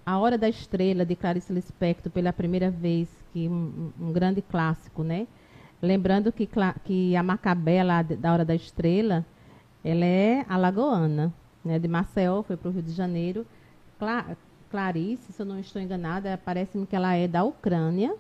A 0.05 0.19
Hora 0.19 0.37
da 0.37 0.49
Estrela, 0.49 1.05
de 1.05 1.17
Clarice 1.17 1.53
Lispector, 1.53 2.11
pela 2.13 2.33
primeira 2.33 2.71
vez, 2.71 3.09
que 3.33 3.49
um, 3.49 3.91
um- 4.01 4.13
grande 4.13 4.43
clássico, 4.43 5.03
né? 5.03 5.27
Lembrando 5.81 6.33
que, 6.33 6.49
que 6.85 7.15
a 7.17 8.03
de- 8.03 8.17
da 8.17 8.33
Hora 8.33 8.45
da 8.45 8.55
Estrela, 8.55 9.25
ela 9.85 10.05
é 10.05 10.45
alagoana, 10.49 11.33
né? 11.65 11.79
De 11.79 11.89
Maceió, 11.89 12.43
foi 12.43 12.57
para 12.57 12.69
o 12.69 12.73
Rio 12.73 12.83
de 12.83 12.93
Janeiro. 12.93 13.47
Cla- 14.05 14.37
Clarice, 14.71 15.33
se 15.33 15.41
eu 15.41 15.47
não 15.47 15.59
estou 15.59 15.81
enganada, 15.81 16.39
parece-me 16.45 16.87
que 16.87 16.95
ela 16.97 17.15
é 17.15 17.27
da 17.29 17.43
Ucrânia. 17.45 18.15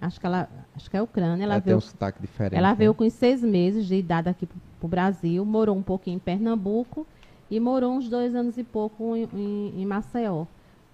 Acho 0.00 0.20
que 0.20 0.26
ela, 0.26 0.48
acho 0.76 0.88
que 0.90 0.96
é 0.96 1.02
Ucrânia. 1.02 1.44
Ela 1.44 1.54
Ela 1.54 1.60
tem 1.60 1.66
veio 1.70 1.78
um 1.78 1.80
sotaque 1.80 2.20
diferente. 2.20 2.56
ela 2.58 2.70
né? 2.70 2.74
veio 2.76 2.94
com 2.94 3.08
seis 3.10 3.42
meses 3.42 3.84
de 3.86 3.96
idade 3.96 4.28
aqui 4.28 4.46
para 4.46 4.56
o 4.86 4.88
Brasil, 4.88 5.44
morou 5.44 5.76
um 5.76 5.82
pouquinho 5.82 6.16
em 6.16 6.20
Pernambuco 6.20 7.06
e 7.50 7.58
morou 7.58 7.92
uns 7.94 8.08
dois 8.08 8.34
anos 8.34 8.56
e 8.58 8.62
pouco 8.64 9.16
em, 9.16 9.28
em- 9.34 9.82
em 9.82 9.84
Maceió. 9.86 10.44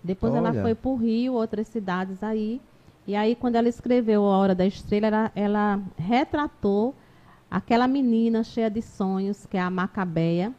Depois 0.02 0.34
ela 0.34 0.50
Olha. 0.50 0.62
foi 0.62 0.74
para 0.74 0.90
o 0.90 0.96
Rio, 0.96 1.34
outras 1.34 1.68
cidades 1.68 2.22
aí. 2.22 2.60
E 3.06 3.14
aí, 3.14 3.34
quando 3.34 3.56
ela 3.56 3.68
escreveu 3.68 4.24
A 4.24 4.38
Hora 4.38 4.54
da 4.54 4.64
Estrela, 4.66 5.06
ela, 5.06 5.32
ela 5.34 5.80
retratou 5.98 6.94
aquela 7.50 7.86
menina 7.86 8.42
cheia 8.42 8.70
de 8.70 8.80
sonhos, 8.80 9.44
que 9.46 9.56
é 9.58 9.60
a 9.60 9.68
Macabeia, 9.70 10.52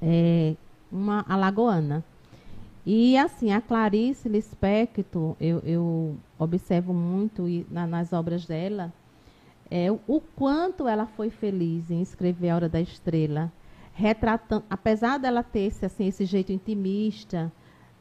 é, 0.00 0.54
uma 0.90 1.24
alagoana. 1.28 2.02
E 2.90 3.18
assim, 3.18 3.52
a 3.52 3.60
Clarice 3.60 4.30
Lispector, 4.30 5.36
eu, 5.38 5.58
eu 5.58 6.16
observo 6.38 6.94
muito 6.94 7.46
e 7.46 7.66
na- 7.70 7.86
nas 7.86 8.14
obras 8.14 8.46
dela, 8.46 8.90
é, 9.70 9.92
o, 9.92 10.00
o 10.06 10.22
quanto 10.22 10.88
ela 10.88 11.04
foi 11.04 11.28
feliz 11.28 11.90
em 11.90 12.00
escrever 12.00 12.48
A 12.48 12.56
Hora 12.56 12.66
da 12.66 12.80
Estrela, 12.80 13.52
retratando, 13.92 14.64
apesar 14.70 15.18
dela 15.18 15.42
ter 15.42 15.64
esse, 15.66 15.84
assim, 15.84 16.06
esse 16.06 16.24
jeito 16.24 16.50
intimista 16.50 17.52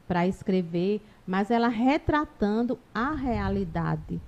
para 0.07 0.25
escrever, 0.25 1.01
mas 1.27 1.51
ela 1.51 1.67
retratando 1.67 2.79
a 2.95 3.11
realidade, 3.13 4.21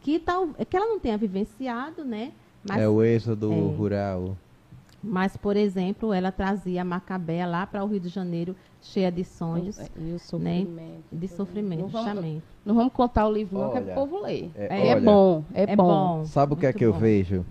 que, 0.00 0.18
tal, 0.18 0.48
que 0.68 0.76
ela 0.76 0.86
não 0.86 0.98
tenha 0.98 1.16
vivenciado, 1.16 2.04
né? 2.04 2.32
Mas 2.64 2.80
É 2.82 2.88
o 2.88 3.00
êxodo 3.00 3.52
É. 3.52 3.76
rural. 3.76 4.36
Mas, 5.04 5.36
por 5.36 5.56
exemplo, 5.56 6.12
ela 6.12 6.32
trazia 6.32 6.82
a 6.82 6.84
Macabé 6.84 7.44
lá 7.46 7.66
para 7.66 7.84
o 7.84 7.86
Rio 7.86 8.00
de 8.00 8.08
Janeiro, 8.08 8.56
cheia 8.80 9.10
de 9.12 9.24
sonhos, 9.24 9.78
E 9.98 10.12
o 10.12 10.18
sofrimento. 10.18 11.04
de 11.12 11.28
sofrimento, 11.28 11.80
Não 11.82 11.88
vamos, 11.88 12.08
justamente. 12.08 12.42
não 12.64 12.74
vamos 12.74 12.92
contar 12.92 13.26
o 13.28 13.32
livro, 13.32 13.58
não, 13.58 13.70
que 13.70 13.78
é 13.78 13.80
pro 13.82 13.94
povo 13.94 14.22
ler. 14.22 14.50
é, 14.54 14.88
É, 14.88 14.92
olha, 14.92 15.00
bom, 15.00 15.44
é, 15.54 15.62
É 15.64 15.76
bom. 15.76 16.18
bom. 16.18 16.24
Sabe 16.24 16.54
o 16.54 16.56
que 16.56 16.66
é 16.66 16.72
que 16.72 16.84
eu 16.84 16.92
bom. 16.92 16.98
vejo? 16.98 17.44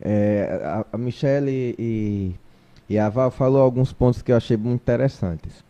É, 0.00 0.60
a, 0.64 0.84
a 0.92 0.98
Michelle 0.98 1.74
e, 1.78 2.34
e 2.88 2.98
a 2.98 3.08
Val 3.08 3.30
falou 3.30 3.60
alguns 3.62 3.92
pontos 3.92 4.22
que 4.22 4.32
eu 4.32 4.36
achei 4.36 4.56
muito 4.56 4.80
interessantes. 4.82 5.64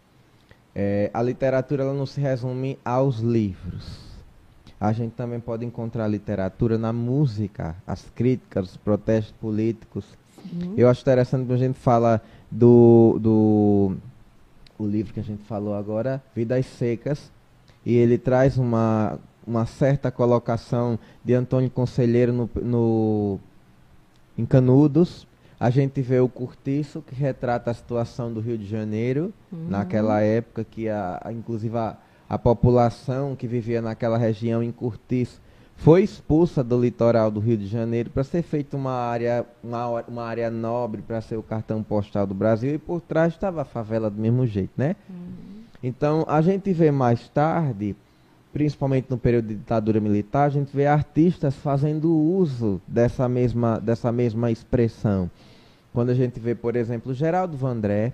É, 0.74 1.11
a 1.14 1.22
literatura 1.22 1.84
ela 1.84 1.94
não 1.94 2.07
se 2.07 2.20
resume 2.20 2.78
aos 2.84 3.18
livros. 3.20 4.02
A 4.80 4.92
gente 4.92 5.12
também 5.12 5.38
pode 5.40 5.64
encontrar 5.64 6.09
literatura 6.09 6.76
na 6.76 6.92
música, 6.92 7.76
as 7.86 8.11
críticas, 8.14 8.70
os 8.72 8.76
protestos 8.76 9.32
políticos. 9.40 10.05
Sim. 10.51 10.74
Eu 10.76 10.88
acho 10.88 11.01
interessante 11.03 11.42
quando 11.47 11.53
a 11.55 11.57
gente 11.57 11.78
fala 11.78 12.20
do, 12.51 13.18
do 13.20 13.97
o 14.78 14.86
livro 14.86 15.12
que 15.14 15.20
a 15.20 15.24
gente 15.24 15.42
falou 15.45 15.74
agora, 15.74 16.22
Vidas 16.34 16.66
Secas, 16.66 17.30
e 17.86 17.95
ele 17.95 18.18
traz 18.18 18.59
uma, 18.59 19.18
uma 19.47 19.66
certa 19.66 20.11
colocação 20.11 20.99
de 21.24 21.34
Antônio 21.34 21.70
Conselheiro 21.70 22.32
no, 22.32 22.51
no, 22.62 23.38
em 24.36 24.45
Canudos. 24.45 25.26
A 25.59 25.70
gente 25.70 26.03
vê 26.03 26.18
o 26.20 26.28
Curtiço, 26.28 27.01
que 27.03 27.14
retrata 27.14 27.70
a 27.70 27.74
situação 27.74 28.32
do 28.32 28.40
Rio 28.40 28.59
de 28.59 28.66
Janeiro, 28.66 29.32
Uhum. 29.53 29.66
naquela 29.68 30.20
época 30.20 30.64
que, 30.64 30.88
a, 30.88 31.20
a- 31.24 31.32
inclusive, 31.32 31.76
a, 31.78 31.97
a 32.28 32.36
população 32.38 33.36
que 33.36 33.47
vivia 33.47 33.80
naquela 33.80 34.18
região 34.18 34.62
em 34.62 34.72
Curtiço 34.72 35.40
foi 35.77 36.03
expulsa 36.03 36.62
do 36.64 36.81
litoral 36.81 37.31
do 37.31 37.41
Rio 37.41 37.57
de 37.57 37.66
Janeiro 37.66 38.11
para 38.11 38.25
ser 38.25 38.43
feita 38.43 38.77
uma 38.77 38.93
área, 38.93 39.45
uma, 39.62 40.03
uma 40.03 40.25
área 40.25 40.51
nobre 40.51 41.03
para 41.03 41.20
ser 41.20 41.37
o 41.37 41.43
cartão 41.43 41.83
postal 41.83 42.27
do 42.27 42.35
Brasil 42.35 42.75
e 42.75 42.79
por 42.79 43.01
trás 43.01 43.35
estava 43.35 43.62
a 43.62 43.64
favela 43.64 44.09
do 44.09 44.20
mesmo 44.20 44.47
jeito, 44.47 44.72
né? 44.77 44.97
Então 45.83 46.25
a 46.27 46.41
gente 46.41 46.72
vê 46.72 46.91
mais 46.91 47.29
tarde, 47.29 47.95
principalmente 48.53 49.07
no 49.11 49.18
período 49.18 49.49
de 49.49 49.57
ditadura 49.57 50.01
militar, 50.01 50.45
a 50.45 50.51
gente 50.51 50.75
vê 50.75 50.87
artistas 50.87 51.55
fazendo 51.55 52.11
uso 52.11 52.81
dessa 52.89 53.29
mesma, 53.29 53.79
dessa 53.79 54.11
mesma 54.11 54.51
expressão. 54.51 55.31
Quando 55.93 56.11
a 56.11 56.14
gente 56.14 56.41
vê, 56.41 56.55
por 56.55 56.77
exemplo, 56.77 57.12
Geraldo 57.12 57.57
Vandré, 57.57 58.12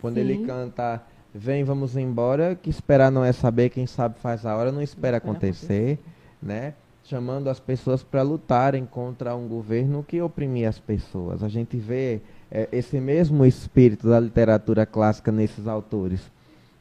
quando 0.00 0.18
ele 0.18 0.38
Sim. 0.38 0.46
canta 0.46 1.02
Vem, 1.36 1.64
vamos 1.64 1.96
embora, 1.96 2.54
que 2.54 2.70
esperar 2.70 3.10
não 3.10 3.24
é 3.24 3.32
saber, 3.32 3.68
quem 3.68 3.88
sabe 3.88 4.20
faz 4.20 4.46
a 4.46 4.56
hora, 4.56 4.70
não 4.70 4.80
espera 4.80 5.16
espera 5.16 5.32
acontecer, 5.32 5.98
né? 6.40 6.74
Chamando 7.04 7.48
as 7.50 7.60
pessoas 7.60 8.02
para 8.02 8.22
lutarem 8.22 8.86
contra 8.86 9.36
um 9.36 9.46
governo 9.46 10.02
que 10.02 10.22
oprimia 10.22 10.70
as 10.70 10.78
pessoas. 10.78 11.42
A 11.42 11.48
gente 11.48 11.76
vê 11.76 12.22
eh, 12.50 12.66
esse 12.72 12.98
mesmo 12.98 13.44
espírito 13.44 14.08
da 14.08 14.18
literatura 14.18 14.86
clássica 14.86 15.30
nesses 15.30 15.66
autores. 15.68 16.20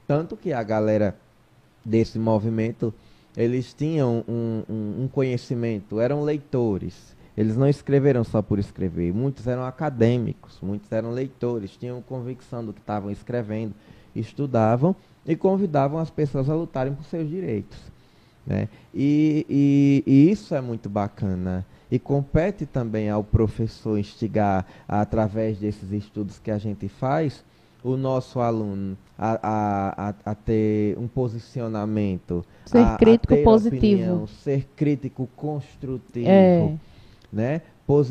Tanto 0.07 0.37
que 0.37 0.53
a 0.53 0.63
galera 0.63 1.13
desse 1.83 2.17
movimento, 2.17 2.93
eles 3.35 3.73
tinham 3.73 4.23
um, 4.25 4.63
um- 4.69 5.03
um 5.03 5.07
conhecimento, 5.09 5.99
eram 5.99 6.23
leitores. 6.23 7.13
Eles 7.35 7.57
não 7.57 7.67
escreveram 7.67 8.23
só 8.23 8.41
por 8.41 8.59
escrever. 8.59 9.13
Muitos 9.13 9.45
eram 9.45 9.65
acadêmicos, 9.65 10.57
muitos 10.61 10.89
eram 10.91 11.11
leitores, 11.11 11.75
tinham 11.75 12.01
convicção 12.01 12.63
do 12.63 12.71
que 12.71 12.79
estavam 12.79 13.11
escrevendo, 13.11 13.73
estudavam 14.15 14.95
e 15.25 15.35
convidavam 15.35 15.99
as 15.99 16.09
pessoas 16.09 16.49
a 16.49 16.55
lutarem 16.55 16.93
por 16.93 17.03
seus 17.05 17.27
direitos. 17.29 17.77
Né? 18.45 18.67
E, 18.93 19.45
e- 19.49 20.03
e 20.05 20.31
isso 20.31 20.53
é 20.53 20.61
muito 20.61 20.89
bacana. 20.89 21.65
E 21.91 21.99
compete 21.99 22.65
também 22.65 23.09
ao 23.09 23.23
professor 23.23 23.97
instigar, 23.97 24.65
através 24.87 25.57
desses 25.59 25.91
estudos 25.91 26.39
que 26.39 26.49
a 26.51 26.57
gente 26.57 26.87
faz, 26.87 27.43
o 27.83 27.95
nosso 27.97 28.39
aluno 28.39 28.97
a, 29.17 29.39
a, 29.43 30.13
a, 30.31 30.35
ter 30.35 30.97
um 30.97 31.07
posicionamento. 31.07 32.43
Ser 32.65 32.79
a, 32.79 32.97
crítico 32.97 33.35
positivo. 33.43 33.77
Opinião, 33.77 34.27
ser 34.27 34.67
crítico 34.75 35.29
construtivo. 35.35 36.27
É. 36.27 36.73
Né? 37.31 37.61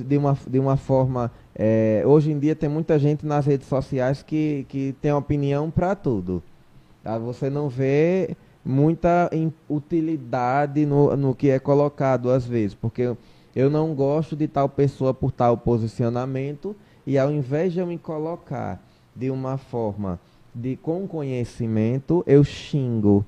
De 0.07 0.19
uma, 0.19 0.37
de 0.47 0.59
uma 0.59 0.77
forma. 0.77 1.31
é, 1.55 2.03
hoje 2.07 2.31
em 2.31 2.39
dia 2.39 2.55
tem 2.55 2.69
muita 2.69 2.99
gente 2.99 3.25
nas 3.27 3.47
redes 3.47 3.67
sociais 3.67 4.23
que, 4.23 4.67
que 4.69 4.95
tem 5.01 5.13
opinião 5.13 5.71
para 5.71 5.95
tudo. 5.95 6.43
Tá? 7.03 7.19
Você 7.19 7.49
não 7.51 7.69
vê 7.69 8.37
muita 8.65 9.31
utilidade 9.69 10.87
no, 10.87 11.17
no 11.17 11.35
que 11.35 11.51
é 11.51 11.59
colocado 11.59 12.31
às 12.31 12.47
vezes, 12.47 12.75
porque 12.75 13.15
eu, 13.55 13.71
não 13.71 13.95
gosto 13.95 14.37
de 14.37 14.47
tal 14.47 14.69
pessoa 14.69 15.13
por 15.13 15.33
tal 15.33 15.57
posicionamento 15.57 16.77
e 17.07 17.19
ao 17.19 17.31
invés 17.31 17.73
de 17.73 17.81
eu 17.81 17.87
me 17.87 17.99
colocar 17.99 18.81
de 19.15 19.31
uma 19.31 19.57
forma 19.57 20.19
de 20.55 20.77
com 20.77 21.07
conhecimento, 21.07 22.23
eu 22.27 22.45
xingo. 22.45 23.25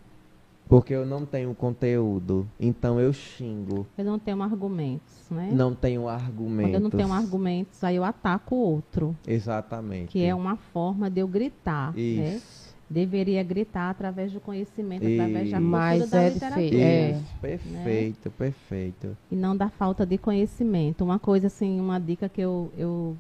Porque 0.67 0.95
eu 0.95 1.05
não 1.05 1.27
tenho 1.27 1.55
conteúdo, 1.55 2.49
então 2.59 2.99
eu 2.99 3.13
xingo. 3.13 3.87
Eu 3.99 4.05
não 4.05 4.19
tenho 4.19 4.43
argumentos, 4.43 5.29
né? 5.31 5.51
Não 5.53 5.75
tenho 5.75 6.09
argumentos. 6.09 6.71
Quando 6.71 6.75
eu 6.75 6.81
não 6.81 6.91
tenho 6.91 7.13
argumentos, 7.13 7.85
aí 7.85 7.97
eu 7.97 8.05
ataco 8.05 8.55
o 8.55 8.59
outro. 8.59 9.15
Exatamente. 9.27 10.09
Que 10.09 10.25
é 10.25 10.35
uma 10.35 10.57
forma 10.57 11.11
de 11.11 11.21
eu 11.21 11.29
gritar, 11.29 11.93
né? 11.95 12.41
Deveria 12.89 13.43
gritar 13.43 13.91
através 13.91 14.33
do 14.33 14.41
conhecimento, 14.41 15.07
através 15.07 15.51
da 15.51 15.59
Isso. 15.59 15.71
cultura 15.71 15.71
Mas 15.71 16.11
da 16.11 16.23
é 16.23 16.29
literatura. 16.29 16.77
É. 16.77 17.23
Perfeito, 17.41 18.31
perfeito. 18.31 19.17
E 19.31 19.37
não 19.37 19.57
da 19.57 19.71
falta 19.71 20.05
de 20.05 20.19
conhecimento. 20.19 21.03
Uma 21.03 21.19
coisa 21.19 21.47
assim, 21.47 21.81
uma 21.81 21.99
dica 21.99 22.29
que 22.29 22.41
eu 22.41 22.71
eu 22.77 23.17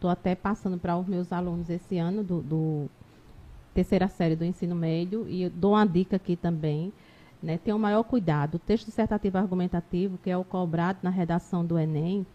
tô 0.00 0.08
até 0.08 0.34
passando 0.34 0.78
para 0.78 0.96
os 0.96 1.06
meus 1.06 1.32
alunos 1.32 1.70
esse 1.70 1.98
ano 1.98 2.22
do, 2.22 2.42
do 2.42 2.90
terceira 3.74 4.08
série 4.08 4.36
do 4.36 4.44
ensino 4.44 4.74
médio 4.74 5.26
e 5.28 5.42
eu 5.42 5.50
dou 5.50 5.72
uma 5.72 5.84
dica 5.86 6.16
aqui 6.16 6.36
também, 6.36 6.92
né? 7.42 7.58
Tenham 7.58 7.78
maior 7.78 8.02
cuidado. 8.04 8.56
O 8.56 8.58
texto 8.58 8.86
dissertativo 8.86 9.38
argumentativo, 9.38 10.18
que 10.18 10.30
é 10.30 10.36
o 10.36 10.44
cobrado 10.44 11.00
na 11.02 11.10
redação 11.10 11.64
do 11.64 11.78
ENEM, 11.78 12.26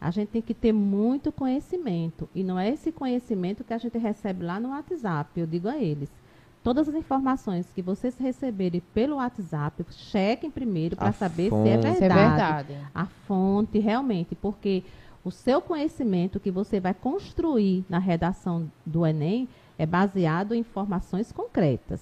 a 0.00 0.10
gente 0.10 0.28
tem 0.28 0.42
que 0.42 0.54
ter 0.54 0.72
muito 0.72 1.32
conhecimento. 1.32 2.28
E 2.34 2.42
não 2.44 2.58
é 2.58 2.68
esse 2.68 2.92
conhecimento 2.92 3.64
que 3.64 3.72
a 3.72 3.78
gente 3.78 3.98
recebe 3.98 4.44
lá 4.44 4.60
no 4.60 4.70
WhatsApp. 4.70 5.40
Eu 5.40 5.46
digo 5.46 5.68
a 5.68 5.76
eles. 5.76 6.08
Todas 6.62 6.88
as 6.88 6.94
informações 6.94 7.66
que 7.74 7.80
vocês 7.80 8.16
receberem 8.18 8.82
pelo 8.92 9.16
WhatsApp, 9.16 9.84
chequem 9.90 10.50
primeiro 10.50 10.96
para 10.96 11.12
saber 11.12 11.50
se 11.50 11.68
é 11.68 11.78
fonte. 11.78 11.80
verdade 11.80 11.94
Isso 11.94 12.04
é 12.04 12.08
verdade. 12.08 12.76
a 12.94 13.06
fonte 13.06 13.78
realmente, 13.78 14.34
porque 14.34 14.82
o 15.24 15.30
seu 15.30 15.60
conhecimento 15.60 16.40
que 16.40 16.50
você 16.50 16.80
vai 16.80 16.94
construir 16.94 17.84
na 17.88 17.98
redação 17.98 18.70
do 18.84 19.06
Enem 19.06 19.48
é 19.78 19.86
baseado 19.86 20.54
em 20.54 20.60
informações 20.60 21.30
concretas, 21.32 22.00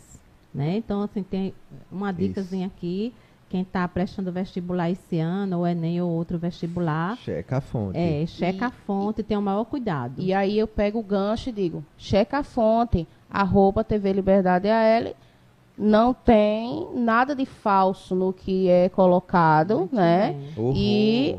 né? 0.52 0.76
Então, 0.76 1.02
assim, 1.02 1.22
tem 1.22 1.54
uma 1.90 2.12
dicasinha 2.12 2.66
aqui, 2.66 3.12
quem 3.56 3.62
está 3.62 3.88
prestando 3.88 4.30
vestibular 4.30 4.90
esse 4.90 5.18
ano, 5.18 5.60
ou 5.60 5.66
Enem 5.66 5.98
ou 6.02 6.10
outro 6.10 6.36
vestibular, 6.38 7.16
Checa 7.16 7.56
a 7.56 7.60
fonte. 7.62 7.96
é, 7.98 8.26
checa 8.26 8.64
E- 8.66 8.68
a 8.68 8.70
fonte, 8.70 9.22
tenha 9.22 9.40
o 9.40 9.42
maior 9.42 9.64
cuidado. 9.64 10.20
E 10.20 10.34
aí 10.34 10.58
eu 10.58 10.66
pego 10.68 10.98
o 10.98 11.02
gancho 11.02 11.48
e 11.48 11.52
digo, 11.52 11.82
checa 11.96 12.38
a 12.38 12.42
fonte, 12.42 13.06
arroba 13.30 13.82
TV 13.82 14.12
Liberdade 14.12 14.68
AL, 14.68 15.14
não 15.78 16.12
tem 16.12 16.86
nada 16.94 17.34
de 17.34 17.46
falso 17.46 18.14
no 18.14 18.30
que 18.32 18.68
é 18.68 18.90
colocado, 18.90 19.78
Muito 19.78 19.94
né? 19.96 20.36
Uhul. 20.56 20.72
E 20.76 21.36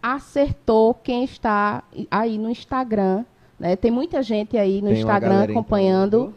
acertou 0.00 0.94
quem 0.94 1.24
está 1.24 1.82
aí 2.10 2.38
no 2.38 2.48
Instagram, 2.50 3.24
né? 3.58 3.74
Tem 3.74 3.90
muita 3.90 4.22
gente 4.22 4.56
aí 4.56 4.80
no 4.80 4.88
Tem 4.90 4.98
Instagram 4.98 5.42
acompanhando. 5.44 6.32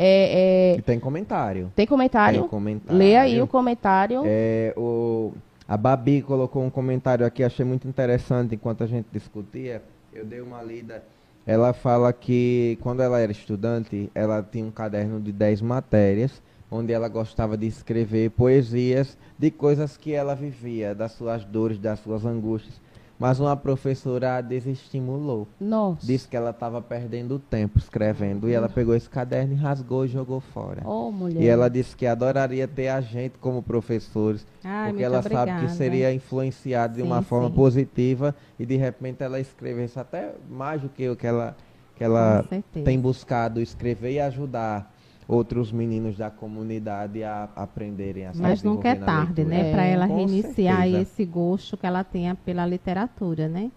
É, 0.00 0.74
é, 0.74 0.78
E 0.78 0.82
tem 0.82 1.00
comentário. 1.00 1.72
tem 1.74 1.84
comentário? 1.84 2.40
Tem 2.42 2.48
comentário. 2.48 2.96
Lê 2.96 3.16
aí 3.16 3.42
o 3.42 3.48
comentário. 3.48 4.22
É, 4.24 4.72
o, 4.76 5.32
a 5.66 5.76
Babi 5.76 6.22
colocou 6.22 6.62
um 6.64 6.70
comentário 6.70 7.26
aqui, 7.26 7.42
achei 7.42 7.64
muito 7.64 7.88
interessante 7.88 8.54
enquanto 8.54 8.84
a 8.84 8.86
gente 8.86 9.06
discutia. 9.12 9.82
Eu 10.14 10.24
dei 10.24 10.40
uma 10.40 10.62
lida. 10.62 11.02
Ela 11.44 11.72
fala 11.72 12.12
que 12.12 12.78
quando 12.80 13.02
ela 13.02 13.18
era 13.18 13.32
estudante, 13.32 14.08
ela 14.14 14.40
tinha 14.40 14.64
um 14.64 14.70
caderno 14.70 15.20
de 15.20 15.32
10 15.32 15.62
matérias, 15.62 16.40
onde 16.70 16.92
ela 16.92 17.08
gostava 17.08 17.56
de 17.56 17.66
escrever 17.66 18.30
poesias 18.30 19.18
de 19.36 19.50
coisas 19.50 19.96
que 19.96 20.12
ela 20.12 20.34
vivia, 20.36 20.94
das 20.94 21.12
suas 21.12 21.44
dores, 21.44 21.78
das 21.78 21.98
suas 21.98 22.24
angústias. 22.24 22.80
Mas 23.18 23.40
uma 23.40 23.56
professora 23.56 24.40
desestimulou. 24.40 25.48
Nossa. 25.60 26.06
Disse 26.06 26.28
que 26.28 26.36
ela 26.36 26.50
estava 26.50 26.80
perdendo 26.80 27.38
tempo 27.38 27.78
escrevendo 27.78 28.48
e 28.48 28.52
ela 28.52 28.68
pegou 28.68 28.94
esse 28.94 29.10
caderno 29.10 29.54
e 29.54 29.56
rasgou 29.56 30.04
e 30.04 30.08
jogou 30.08 30.40
fora. 30.40 30.82
Oh, 30.86 31.10
mulher. 31.10 31.42
E 31.42 31.48
ela 31.48 31.68
disse 31.68 31.96
que 31.96 32.06
adoraria 32.06 32.68
ter 32.68 32.88
a 32.88 33.00
gente 33.00 33.36
como 33.38 33.60
professores, 33.60 34.46
Ai, 34.62 34.90
porque 34.90 35.02
ela 35.02 35.20
sabe 35.20 35.34
que 35.34 35.40
obrigada. 35.40 35.68
seria 35.70 36.12
influenciada 36.12 36.94
de 36.94 37.02
uma 37.02 37.22
forma 37.22 37.48
sim. 37.48 37.54
positiva 37.54 38.34
e 38.58 38.64
de 38.64 38.76
repente 38.76 39.22
ela 39.22 39.40
escrevesse 39.40 39.98
até 39.98 40.34
mais 40.48 40.80
do 40.80 40.88
que 40.88 41.08
o 41.08 41.16
que 41.16 41.26
ela, 41.26 41.56
que 41.96 42.04
ela 42.04 42.44
tem 42.84 43.00
buscado 43.00 43.60
escrever 43.60 44.12
e 44.12 44.20
ajudar 44.20 44.94
outros 45.28 45.70
meninos 45.72 46.16
da 46.16 46.30
comunidade 46.30 47.22
a 47.22 47.44
aprenderem 47.54 48.26
a 48.26 48.32
Mas 48.32 48.62
nunca 48.62 48.88
é 48.88 48.94
tarde, 48.94 49.44
né? 49.44 49.60
É, 49.60 49.64
Para 49.64 49.84
ela 49.84 50.06
reiniciar 50.06 50.86
certeza. 50.86 51.02
esse 51.02 51.24
gosto 51.24 51.76
que 51.76 51.86
ela 51.86 52.04
tenha 52.04 52.34
pela 52.34 52.66
literatura, 52.66 53.48
né? 53.48 53.70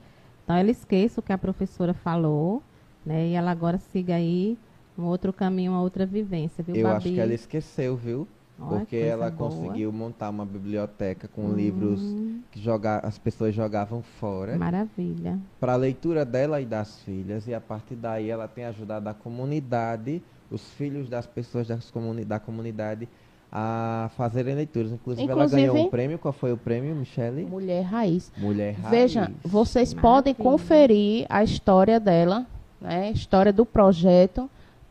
Então 0.43 0.55
ela 0.55 0.69
esqueça 0.71 1.19
o 1.19 1.23
que 1.23 1.33
a 1.33 1.37
professora 1.37 1.93
falou, 1.93 2.63
né? 3.05 3.27
E 3.27 3.33
ela 3.33 3.51
agora 3.51 3.77
siga 3.77 4.15
aí 4.15 4.57
um 4.97 5.05
outro 5.05 5.33
caminho, 5.33 5.71
uma 5.71 5.81
outra 5.81 6.05
vivência, 6.05 6.63
viu, 6.63 6.75
Eu 6.75 6.83
Babi? 6.83 6.97
acho 6.97 7.13
que 7.13 7.19
ela 7.19 7.33
esqueceu, 7.33 7.95
viu? 7.95 8.27
Olha, 8.59 8.87
Porque 8.87 8.95
ela 8.95 9.29
boa. 9.29 9.37
conseguiu 9.37 9.91
montar 9.91 10.29
uma 10.29 10.45
biblioteca 10.45 11.27
com 11.27 11.47
Hum, 11.47 11.55
livros 11.55 12.15
que 12.51 12.59
joga, 12.59 12.99
as 12.99 13.17
pessoas 13.17 13.53
jogavam 13.55 14.01
fora. 14.01 14.57
Maravilha. 14.57 15.39
para 15.59 15.73
a 15.73 15.75
leitura 15.77 16.25
dela 16.25 16.59
e 16.61 16.65
das 16.65 17.01
filhas, 17.03 17.47
e 17.47 17.53
a 17.53 17.61
partir 17.61 17.95
daí 17.95 18.29
ela 18.29 18.47
tem 18.47 18.65
ajudado 18.65 19.07
a 19.09 19.13
comunidade, 19.13 20.21
os 20.51 20.61
filhos 20.73 21.09
das 21.09 21.25
pessoas 21.25 21.67
das 21.67 21.89
comuni 21.89 22.25
da 22.25 22.39
comunidade, 22.39 23.07
a 23.51 24.09
fazerem 24.15 24.55
leituras. 24.55 24.91
Inclusive, 24.91 25.23
ela 25.29 25.45
Inclusive- 25.45 25.61
ganhou 25.71 25.87
um 25.87 25.89
prêmio. 25.89 26.19
Qual 26.19 26.31
foi 26.33 26.51
o 26.53 26.57
prêmio, 26.57 26.95
Michele? 26.95 27.45
Mulher 27.45 27.81
raiz. 27.83 28.31
Mulher 28.37 28.73
Raiz. 28.75 28.89
Veja, 28.89 29.31
vocês 29.43 29.93
podem 29.93 30.33
Maravilha. 30.33 30.51
conferir 30.51 31.25
a 31.29 31.43
história 31.43 31.99
dela, 31.99 32.45
né? 32.79 33.07
A 33.07 33.11
história 33.11 33.51
do 33.51 33.65
projeto, 33.65 34.49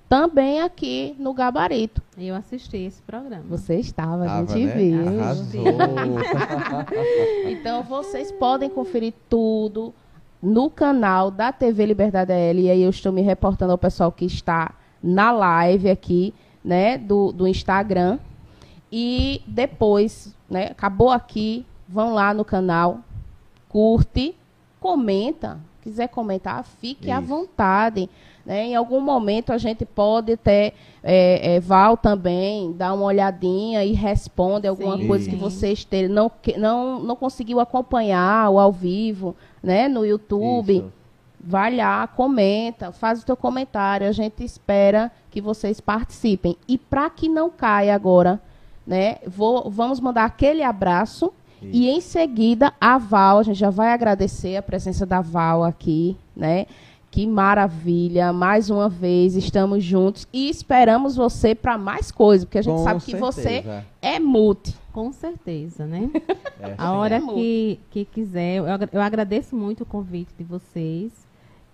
também 0.09 0.61
aqui 0.61 1.15
no 1.19 1.33
Gabarito. 1.33 2.03
E 2.19 2.27
eu 2.29 2.35
assisti 2.35 2.77
esse 2.79 3.01
programa. 3.03 3.45
Você 3.49 3.77
estava, 3.77 4.25
a 4.25 4.45
gente 4.45 4.67
né? 4.67 4.75
viu. 4.75 5.09
Arrasou. 5.21 5.65
Então 7.49 7.83
vocês 7.83 8.31
podem 8.33 8.69
conferir 8.69 9.15
tudo 9.29 9.95
no 10.43 10.71
canal 10.71 11.31
da 11.31 11.53
TV 11.53 11.87
Liberdade 11.87 12.33
AL. 12.33 12.55
E 12.57 12.71
aí 12.71 12.83
eu 12.83 12.91
estou 12.91 13.13
me 13.13 13.23
reportando 13.23 13.73
ao 13.73 13.79
pessoal 13.79 14.11
que 14.13 14.25
está 14.25 14.75
na 15.03 15.33
live 15.33 15.89
aqui, 15.89 16.35
né, 16.65 16.99
do, 16.99 17.33
do 17.33 17.47
Instagram. 17.47 18.19
E 18.93 19.43
depois, 19.47 20.35
né, 20.49 20.67
acabou 20.67 21.11
aqui, 21.11 21.65
vão 21.89 22.15
lá 22.15 22.35
no 22.35 22.45
canal, 22.45 23.01
curte, 23.69 24.35
comenta. 24.81 25.59
Quiser 25.83 26.09
comentar, 26.09 26.63
fique 26.63 27.11
à 27.11 27.19
Isso. 27.19 27.29
vontade. 27.29 28.11
né? 28.45 28.67
Em 28.67 28.77
algum 28.77 29.01
momento 29.01 29.51
a 29.51 29.57
gente 29.57 29.87
pode 29.87 30.37
ter, 30.37 30.75
é, 31.03 31.55
é, 31.55 31.61
Val 31.61 31.97
também, 31.97 32.73
dar 32.73 32.93
uma 32.93 33.07
olhadinha 33.07 33.83
e 33.83 33.93
responde 33.93 34.67
alguma 34.67 34.99
Sim, 34.99 35.07
coisa 35.07 35.31
que 35.31 35.37
você 35.37 35.73
esteja, 35.73 36.13
não, 36.13 36.31
não, 36.59 37.01
não 37.01 37.17
conseguiu 37.17 37.61
acompanhar 37.61 38.51
o 38.51 38.59
ao 38.59 38.71
vivo, 38.71 39.35
né, 39.63 39.89
no 39.89 40.05
YouTube. 40.05 40.79
Isso. 40.79 41.00
Vai 41.43 41.75
lá, 41.77 42.07
comenta, 42.07 42.93
faz 42.93 43.23
o 43.23 43.27
teu 43.27 43.37
comentário. 43.37 44.07
A 44.07 44.13
gente 44.13 44.45
espera 44.45 45.11
que 45.31 45.41
vocês 45.41 45.81
participem. 45.81 46.57
E 46.69 46.77
para 46.77 47.09
que 47.09 47.29
não 47.29 47.49
caia 47.51 47.95
agora, 47.95 48.41
né, 48.87 49.17
vou, 49.27 49.71
vamos 49.71 50.01
mandar 50.01 50.25
aquele 50.25 50.63
abraço. 50.63 51.33
E 51.63 51.91
em 51.91 52.01
seguida, 52.01 52.73
a 52.81 52.97
Val, 52.97 53.39
a 53.39 53.43
gente 53.43 53.59
já 53.59 53.69
vai 53.69 53.93
agradecer 53.93 54.57
a 54.57 54.63
presença 54.63 55.05
da 55.05 55.21
Val 55.21 55.63
aqui, 55.63 56.17
né? 56.35 56.65
Que 57.11 57.27
maravilha, 57.27 58.33
mais 58.33 58.71
uma 58.71 58.89
vez 58.89 59.35
estamos 59.37 59.83
juntos 59.85 60.27
e 60.33 60.49
esperamos 60.49 61.17
você 61.17 61.55
para 61.55 61.77
mais 61.77 62.11
coisas, 62.11 62.45
porque 62.47 62.59
a 62.59 62.63
gente 62.63 62.77
Com 62.77 62.85
sabe 62.85 63.01
que 63.03 63.17
você 63.17 63.43
certeza. 63.43 63.85
é 64.01 64.19
multi. 64.19 64.75
Com 64.93 65.13
certeza, 65.13 65.87
né? 65.87 66.09
É, 66.63 66.75
A 66.77 66.93
hora 66.93 67.17
É 67.17 67.21
que, 67.21 67.81
que 67.91 68.05
quiser. 68.05 68.57
Eu, 68.57 68.67
eu 68.93 69.01
agradeço 69.01 69.57
muito 69.57 69.83
o 69.83 69.87
convite 69.87 70.31
de 70.37 70.45
vocês. 70.45 71.11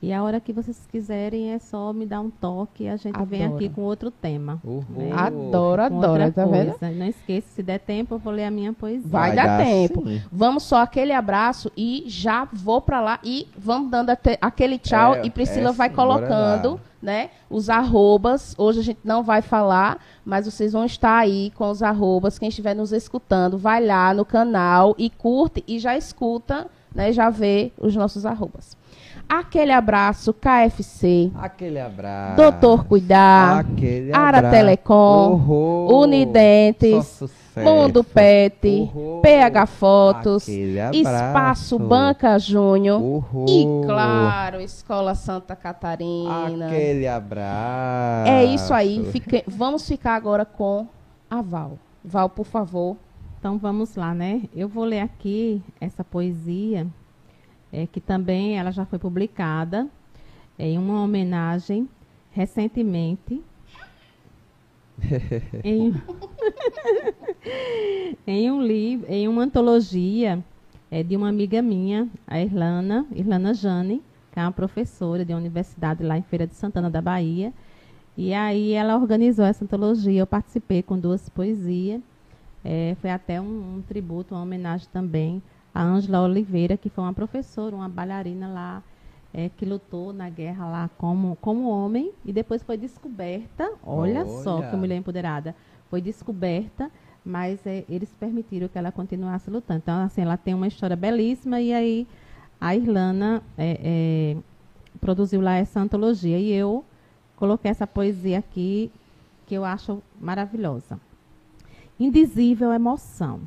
E 0.02 0.12
a 0.12 0.22
hora 0.22 0.38
que 0.38 0.52
vocês 0.52 0.86
quiserem 0.92 1.52
é 1.52 1.58
só 1.58 1.90
me 1.92 2.04
dar 2.04 2.20
um 2.20 2.28
toque 2.30 2.84
e 2.84 2.88
a 2.88 2.96
gente 2.96 3.18
vem 3.24 3.44
Adoro. 3.44 3.56
aqui 3.56 3.68
com 3.70 3.80
outro 3.80 4.10
tema. 4.10 4.60
Uhul. 4.62 4.84
né? 4.90 5.10
Adoro, 5.12 5.88
Com 5.88 5.98
adoro, 5.98 6.32
tá 6.32 6.44
vendo? 6.44 6.78
coisa. 6.78 6.94
Não 6.94 7.06
esqueça, 7.06 7.46
se 7.54 7.62
der 7.62 7.78
tempo, 7.80 8.14
eu 8.14 8.18
vou 8.18 8.32
ler 8.32 8.44
a 8.44 8.50
minha 8.50 8.72
poesia. 8.74 9.08
Vai 9.08 9.34
dar 9.34 9.58
tempo. 9.64 10.06
sim. 10.06 10.22
Vamos 10.30 10.64
só 10.64 10.82
aquele 10.82 11.12
abraço 11.12 11.72
e 11.76 12.04
já 12.06 12.46
vou 12.52 12.80
pra 12.80 13.00
lá 13.00 13.18
e 13.24 13.48
vamos 13.56 13.90
dando 13.90 14.10
aquele 14.40 14.78
tchau 14.78 15.14
É, 15.14 15.26
e 15.26 15.30
Priscila 15.30 15.70
é 15.70 15.72
vai 15.72 15.88
colocando, 15.88 16.78
né, 17.00 17.30
os 17.48 17.70
arrobas. 17.70 18.54
Hoje 18.58 18.80
a 18.80 18.82
gente 18.82 19.00
não 19.02 19.22
vai 19.22 19.40
falar, 19.40 19.98
mas 20.24 20.44
vocês 20.44 20.74
vão 20.74 20.84
estar 20.84 21.16
aí 21.16 21.50
com 21.54 21.70
os 21.70 21.82
arrobas. 21.82 22.38
Quem 22.38 22.50
estiver 22.50 22.74
nos 22.74 22.92
escutando, 22.92 23.56
vai 23.56 23.84
lá 23.84 24.12
no 24.12 24.26
canal 24.26 24.94
e 24.98 25.08
curte 25.08 25.64
e 25.66 25.78
já 25.78 25.96
escuta, 25.96 26.66
né, 26.94 27.12
já 27.12 27.30
vê 27.30 27.72
os 27.78 27.96
nossos 27.96 28.26
arrobas. 28.26 28.76
Aquele 29.28 29.72
abraço 29.72 30.32
KFC, 30.32 31.32
Aquele 31.34 31.80
abraço. 31.80 32.36
Doutor 32.36 32.84
Cuidar, 32.84 33.60
Aquele 33.60 34.14
Ara 34.14 34.38
abraço. 34.38 34.54
Telecom, 34.56 35.32
Uhul. 35.34 36.02
Unidentes. 36.02 37.22
Mundo 37.56 38.04
Pet, 38.04 38.68
Uhul. 38.94 39.22
PH 39.22 39.64
Fotos, 39.66 40.42
Aquele 40.42 40.78
abraço. 40.78 41.00
Espaço 41.00 41.78
Banca 41.78 42.38
Júnior 42.38 43.00
Uhul. 43.00 43.46
e, 43.48 43.86
claro, 43.86 44.60
Escola 44.60 45.14
Santa 45.14 45.56
Catarina. 45.56 46.66
Aquele 46.66 47.08
abraço. 47.08 48.30
É 48.30 48.44
isso 48.44 48.74
aí. 48.74 49.08
Fique- 49.10 49.42
Vamos 49.48 49.88
ficar 49.88 50.16
agora 50.16 50.44
com 50.44 50.86
a 51.30 51.40
Val. 51.40 51.78
Val, 52.04 52.28
por 52.28 52.44
favor. 52.44 52.94
Então 53.38 53.56
vamos 53.56 53.96
lá, 53.96 54.12
né? 54.14 54.42
Eu 54.54 54.68
vou 54.68 54.84
ler 54.84 55.00
aqui 55.00 55.62
essa 55.80 56.04
poesia, 56.04 56.86
é, 57.72 57.86
que 57.86 58.00
também 58.00 58.58
ela 58.58 58.70
já 58.70 58.84
foi 58.84 58.98
publicada 58.98 59.88
em 60.58 60.78
uma 60.78 61.02
homenagem 61.02 61.88
recentemente 62.30 63.42
em, 65.64 65.94
em 68.26 68.50
um 68.50 68.60
livro, 68.62 69.06
em 69.08 69.28
uma 69.28 69.42
antologia 69.42 70.42
é, 70.90 71.02
de 71.02 71.16
uma 71.16 71.28
amiga 71.28 71.60
minha, 71.60 72.08
a 72.26 72.40
Irlana, 72.40 73.06
Irlana 73.12 73.52
Jane, 73.52 74.02
que 74.32 74.38
é 74.38 74.42
uma 74.42 74.52
professora 74.52 75.24
de 75.24 75.32
uma 75.32 75.40
universidade 75.40 76.02
lá 76.02 76.16
em 76.16 76.22
Feira 76.22 76.46
de 76.46 76.54
Santana 76.54 76.90
da 76.90 77.02
Bahia. 77.02 77.52
E 78.16 78.32
aí 78.32 78.72
ela 78.72 78.96
organizou 78.96 79.44
essa 79.44 79.64
antologia, 79.64 80.20
eu 80.20 80.26
participei 80.26 80.82
com 80.82 80.98
duas 80.98 81.28
poesias. 81.28 82.00
É, 82.64 82.96
foi 83.00 83.10
até 83.10 83.40
um, 83.40 83.76
um 83.76 83.82
tributo, 83.86 84.34
uma 84.34 84.42
homenagem 84.42 84.88
também 84.92 85.42
a 85.76 85.82
Ângela 85.82 86.22
Oliveira, 86.22 86.74
que 86.74 86.88
foi 86.88 87.04
uma 87.04 87.12
professora, 87.12 87.76
uma 87.76 87.86
bailarina 87.86 88.48
lá, 88.48 88.82
é, 89.34 89.50
que 89.50 89.66
lutou 89.66 90.10
na 90.10 90.30
guerra 90.30 90.66
lá 90.66 90.90
como, 90.96 91.36
como 91.36 91.68
homem 91.68 92.12
e 92.24 92.32
depois 92.32 92.62
foi 92.62 92.78
descoberta. 92.78 93.70
Olha, 93.84 94.24
só 94.24 94.56
Olha. 94.56 94.70
que 94.70 94.76
mulher 94.76 94.96
empoderada. 94.96 95.54
Foi 95.90 96.00
descoberta, 96.00 96.90
mas 97.22 97.66
é, 97.66 97.84
eles 97.90 98.08
permitiram 98.18 98.68
que 98.68 98.78
ela 98.78 98.90
continuasse 98.90 99.50
lutando. 99.50 99.80
Então, 99.82 100.02
assim, 100.02 100.22
ela 100.22 100.38
tem 100.38 100.54
uma 100.54 100.66
história 100.66 100.96
belíssima 100.96 101.60
e 101.60 101.74
aí 101.74 102.06
a 102.58 102.74
Irlana 102.74 103.42
é, 103.58 103.78
é, 103.84 104.36
produziu 104.98 105.42
lá 105.42 105.56
essa 105.56 105.78
antologia 105.78 106.38
e 106.38 106.50
eu 106.50 106.82
coloquei 107.36 107.70
essa 107.70 107.86
poesia 107.86 108.38
aqui 108.38 108.90
que 109.46 109.54
eu 109.54 109.62
acho 109.62 110.02
maravilhosa. 110.18 110.98
Indizível 112.00 112.72
emoção. 112.72 113.42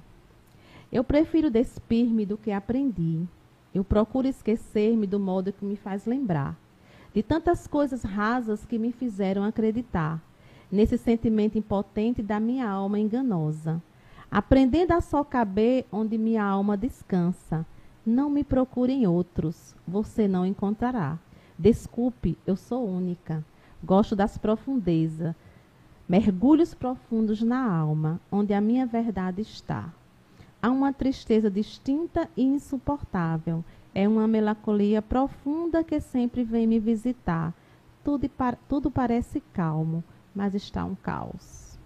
Eu 0.91 1.03
prefiro 1.03 1.51
despir-me 1.51 2.25
do 2.25 2.35
que 2.35 2.51
aprendi. 2.51 3.23
Eu 3.73 3.83
procuro 3.83 4.27
esquecer-me 4.27 5.05
do 5.05 5.19
modo 5.19 5.53
que 5.53 5.63
me 5.63 5.75
faz 5.75 6.07
lembrar. 6.07 6.57
De 7.13 7.21
tantas 7.21 7.67
coisas 7.67 8.01
rasas 8.01 8.65
que 8.65 8.79
me 8.79 8.91
fizeram 8.91 9.43
acreditar. 9.43 10.19
Nesse 10.71 10.97
sentimento 10.97 11.57
impotente 11.59 12.23
da 12.23 12.39
minha 12.39 12.67
alma 12.67 12.99
enganosa. 12.99 13.81
Aprendendo 14.31 14.93
a 14.93 15.01
só 15.01 15.23
caber 15.23 15.85
onde 15.91 16.17
minha 16.17 16.43
alma 16.43 16.75
descansa. 16.75 17.65
Não 18.03 18.29
me 18.29 18.43
procure 18.43 18.91
em 18.91 19.05
outros, 19.05 19.75
você 19.87 20.27
não 20.27 20.45
encontrará. 20.45 21.19
Desculpe, 21.57 22.35
eu 22.47 22.55
sou 22.55 22.87
única. 22.87 23.45
Gosto 23.83 24.15
das 24.15 24.37
profundezas. 24.37 25.35
Mergulhos 26.07 26.73
profundos 26.73 27.43
na 27.43 27.71
alma, 27.71 28.19
onde 28.31 28.53
a 28.53 28.61
minha 28.61 28.87
verdade 28.87 29.41
está. 29.41 29.93
Há 30.61 30.69
uma 30.69 30.91
tristeza 30.91 31.49
distinta 31.49 32.29
e 32.35 32.43
insuportável. 32.43 33.63
É 33.95 34.07
uma 34.07 34.27
melancolia 34.27 35.01
profunda 35.01 35.83
que 35.83 35.99
sempre 36.01 36.43
vem 36.43 36.67
me 36.67 36.79
visitar. 36.79 37.53
Tudo, 38.03 38.29
tudo 38.67 38.91
parece 38.91 39.41
calmo, 39.53 40.03
mas 40.35 40.53
está 40.53 40.83
um 40.83 40.95
caos. 40.95 41.79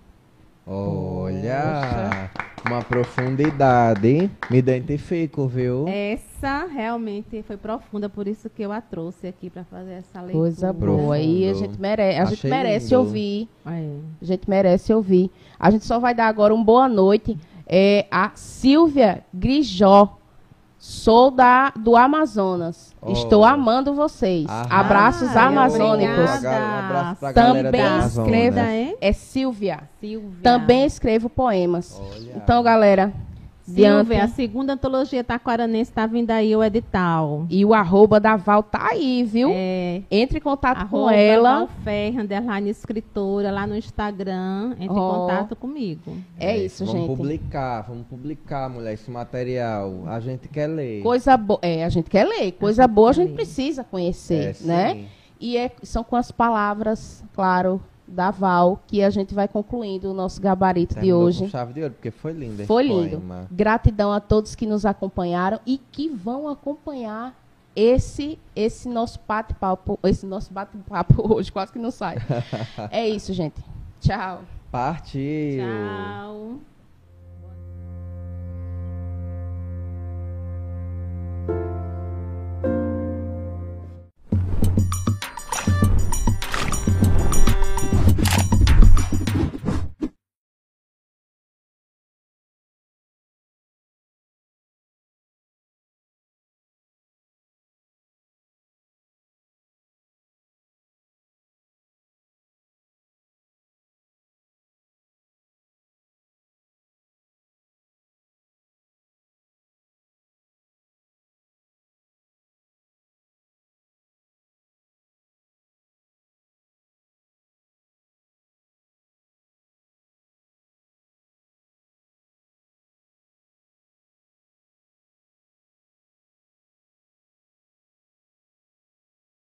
Olha, 0.66 2.32
uma 2.66 2.82
profundidade, 2.82 4.08
hein? 4.08 4.32
Me 4.50 4.58
identifico, 4.58 5.46
viu? 5.46 5.86
Essa 5.88 6.66
realmente 6.66 7.44
foi 7.44 7.58
profunda, 7.58 8.10
por 8.10 8.28
isso 8.28 8.50
que 8.50 8.64
eu 8.64 8.72
a 8.72 8.80
trouxe 8.80 9.28
aqui 9.28 9.50
para 9.50 9.66
fazer 9.66 9.94
essa 9.94 10.22
leitura. 10.22 10.40
Coisa 10.40 10.72
boa. 10.72 11.20
E 11.20 11.50
a 11.50 11.54
gente 11.54 11.80
merece, 11.80 12.20
a 12.20 12.26
gente 12.26 12.48
merece 12.48 12.86
lindo. 12.86 13.00
ouvir. 13.00 13.50
É. 13.66 13.98
A 14.22 14.26
gente 14.26 14.50
merece 14.50 14.94
ouvir. 14.94 15.30
A 15.60 15.70
gente 15.70 15.86
só 15.86 16.00
vai 16.00 16.16
dar 16.16 16.28
agora 16.28 16.56
uma 16.56 16.64
boa 16.64 16.88
noite. 16.88 17.38
É 17.68 18.06
a 18.12 18.32
Silvia 18.36 19.24
Grijó. 19.34 20.18
Sou 20.78 21.32
da, 21.32 21.72
do 21.80 21.96
Amazonas. 21.96 22.94
Oh. 23.02 23.14
Estou 23.14 23.46
amando 23.46 23.94
vocês. 23.94 24.46
Arrasa. 24.50 24.74
Abraços 24.76 25.30
Ai, 25.30 25.48
amazônicos. 25.48 26.30
obrigada. 26.30 27.18
Um 27.22 27.34
Também 27.34 28.00
escreva, 28.00 28.70
hein? 28.70 28.98
É 29.00 29.14
Silvia. 29.14 29.90
Silvia. 30.02 30.42
Também 30.44 30.86
escrevo 30.86 31.30
poemas. 31.30 32.02
Olha. 32.02 32.34
Então, 32.36 32.62
galera. 32.62 33.14
Silvia, 33.64 34.26
a 34.26 34.28
segunda 34.28 34.74
antologia 34.74 35.24
taquaranense 35.24 35.90
está 35.90 36.06
vindo 36.06 36.32
aí 36.32 36.54
o 36.54 36.62
edital. 36.64 37.46
E 37.50 37.64
o 37.64 37.74
arroba 37.74 38.20
da 38.20 38.36
Val 38.36 38.62
tá 38.62 38.90
aí, 38.92 39.24
viu? 39.24 39.52
É, 39.54 40.02
Entre 40.12 40.40
em 40.40 40.42
contato 40.42 40.86
com 40.90 40.98
arroba 40.98 41.16
ela. 41.16 41.60
Valfer, 41.60 42.20
underline 42.20 42.70
escritora, 42.70 43.52
lá 43.52 43.66
no 43.66 43.76
Instagram. 43.78 44.72
Entre 44.80 44.90
Oh. 44.90 44.94
em 44.94 45.12
contato 45.20 45.56
comigo. 45.56 46.18
É 46.38 46.58
isso, 46.58 46.86
vamos 46.86 47.02
gente. 47.02 47.16
publicar, 47.16 47.82
vamos 47.88 48.06
publicar, 48.08 48.70
mulher, 48.70 48.94
esse 48.94 49.10
material. 49.10 50.04
A 50.08 50.20
gente 50.20 50.50
quer 50.50 50.68
ler. 50.68 51.02
Coisa 51.02 51.38
boa. 51.38 51.60
É, 51.62 51.86
a 51.86 51.90
gente 51.90 52.10
quer 52.10 52.26
ler. 52.28 52.52
Coisa 52.54 52.86
boa 52.86 53.12
a 53.12 53.14
gente 53.14 53.30
ler. 53.30 53.36
precisa 53.36 53.82
É, 53.82 53.86
conhecer, 53.86 54.56
sim. 54.56 54.68
né? 54.68 55.06
E 55.40 55.58
é- 55.58 55.72
são 55.84 56.04
com 56.04 56.16
as 56.18 56.32
palavras, 56.32 57.24
claro, 57.34 57.82
da 58.08 58.32
Val, 58.32 58.82
que 58.88 59.02
a 59.02 59.10
gente 59.10 59.34
vai 59.34 59.48
concluindo 59.48 60.12
o 60.12 60.14
nosso 60.14 60.42
gabarito 60.42 60.96
de 60.96 61.02
Terminou 61.02 61.24
hoje. 61.24 61.40
Com 61.46 61.50
chave 61.50 61.74
de 61.74 61.82
ouro, 61.82 61.94
porque 61.94 62.12
foi 62.12 62.34
lindo 62.34 62.56
esse 62.56 62.66
Foi 62.66 62.84
lindo. 62.84 63.18
poema. 63.18 63.48
Gratidão 63.52 64.12
a 64.12 64.20
todos 64.20 64.56
que 64.56 64.66
nos 64.66 64.86
acompanharam 64.86 65.60
e 65.66 65.78
que 65.78 66.10
vão 66.10 66.48
acompanhar 66.48 67.34
esse 67.76 68.38
esse 68.56 68.88
nosso 68.88 69.20
bate-papo, 69.28 69.98
esse 70.04 70.26
nosso 70.26 70.54
bate-papo 70.54 71.16
hoje, 71.34 71.52
quase 71.52 71.72
que 71.72 71.80
não 71.80 71.92
sai. 71.92 72.18
é 72.92 73.08
isso, 73.08 73.34
gente. 73.34 73.64
Tchau. 74.00 74.42
Partiu. 74.72 75.64
Tchau. 75.64 76.73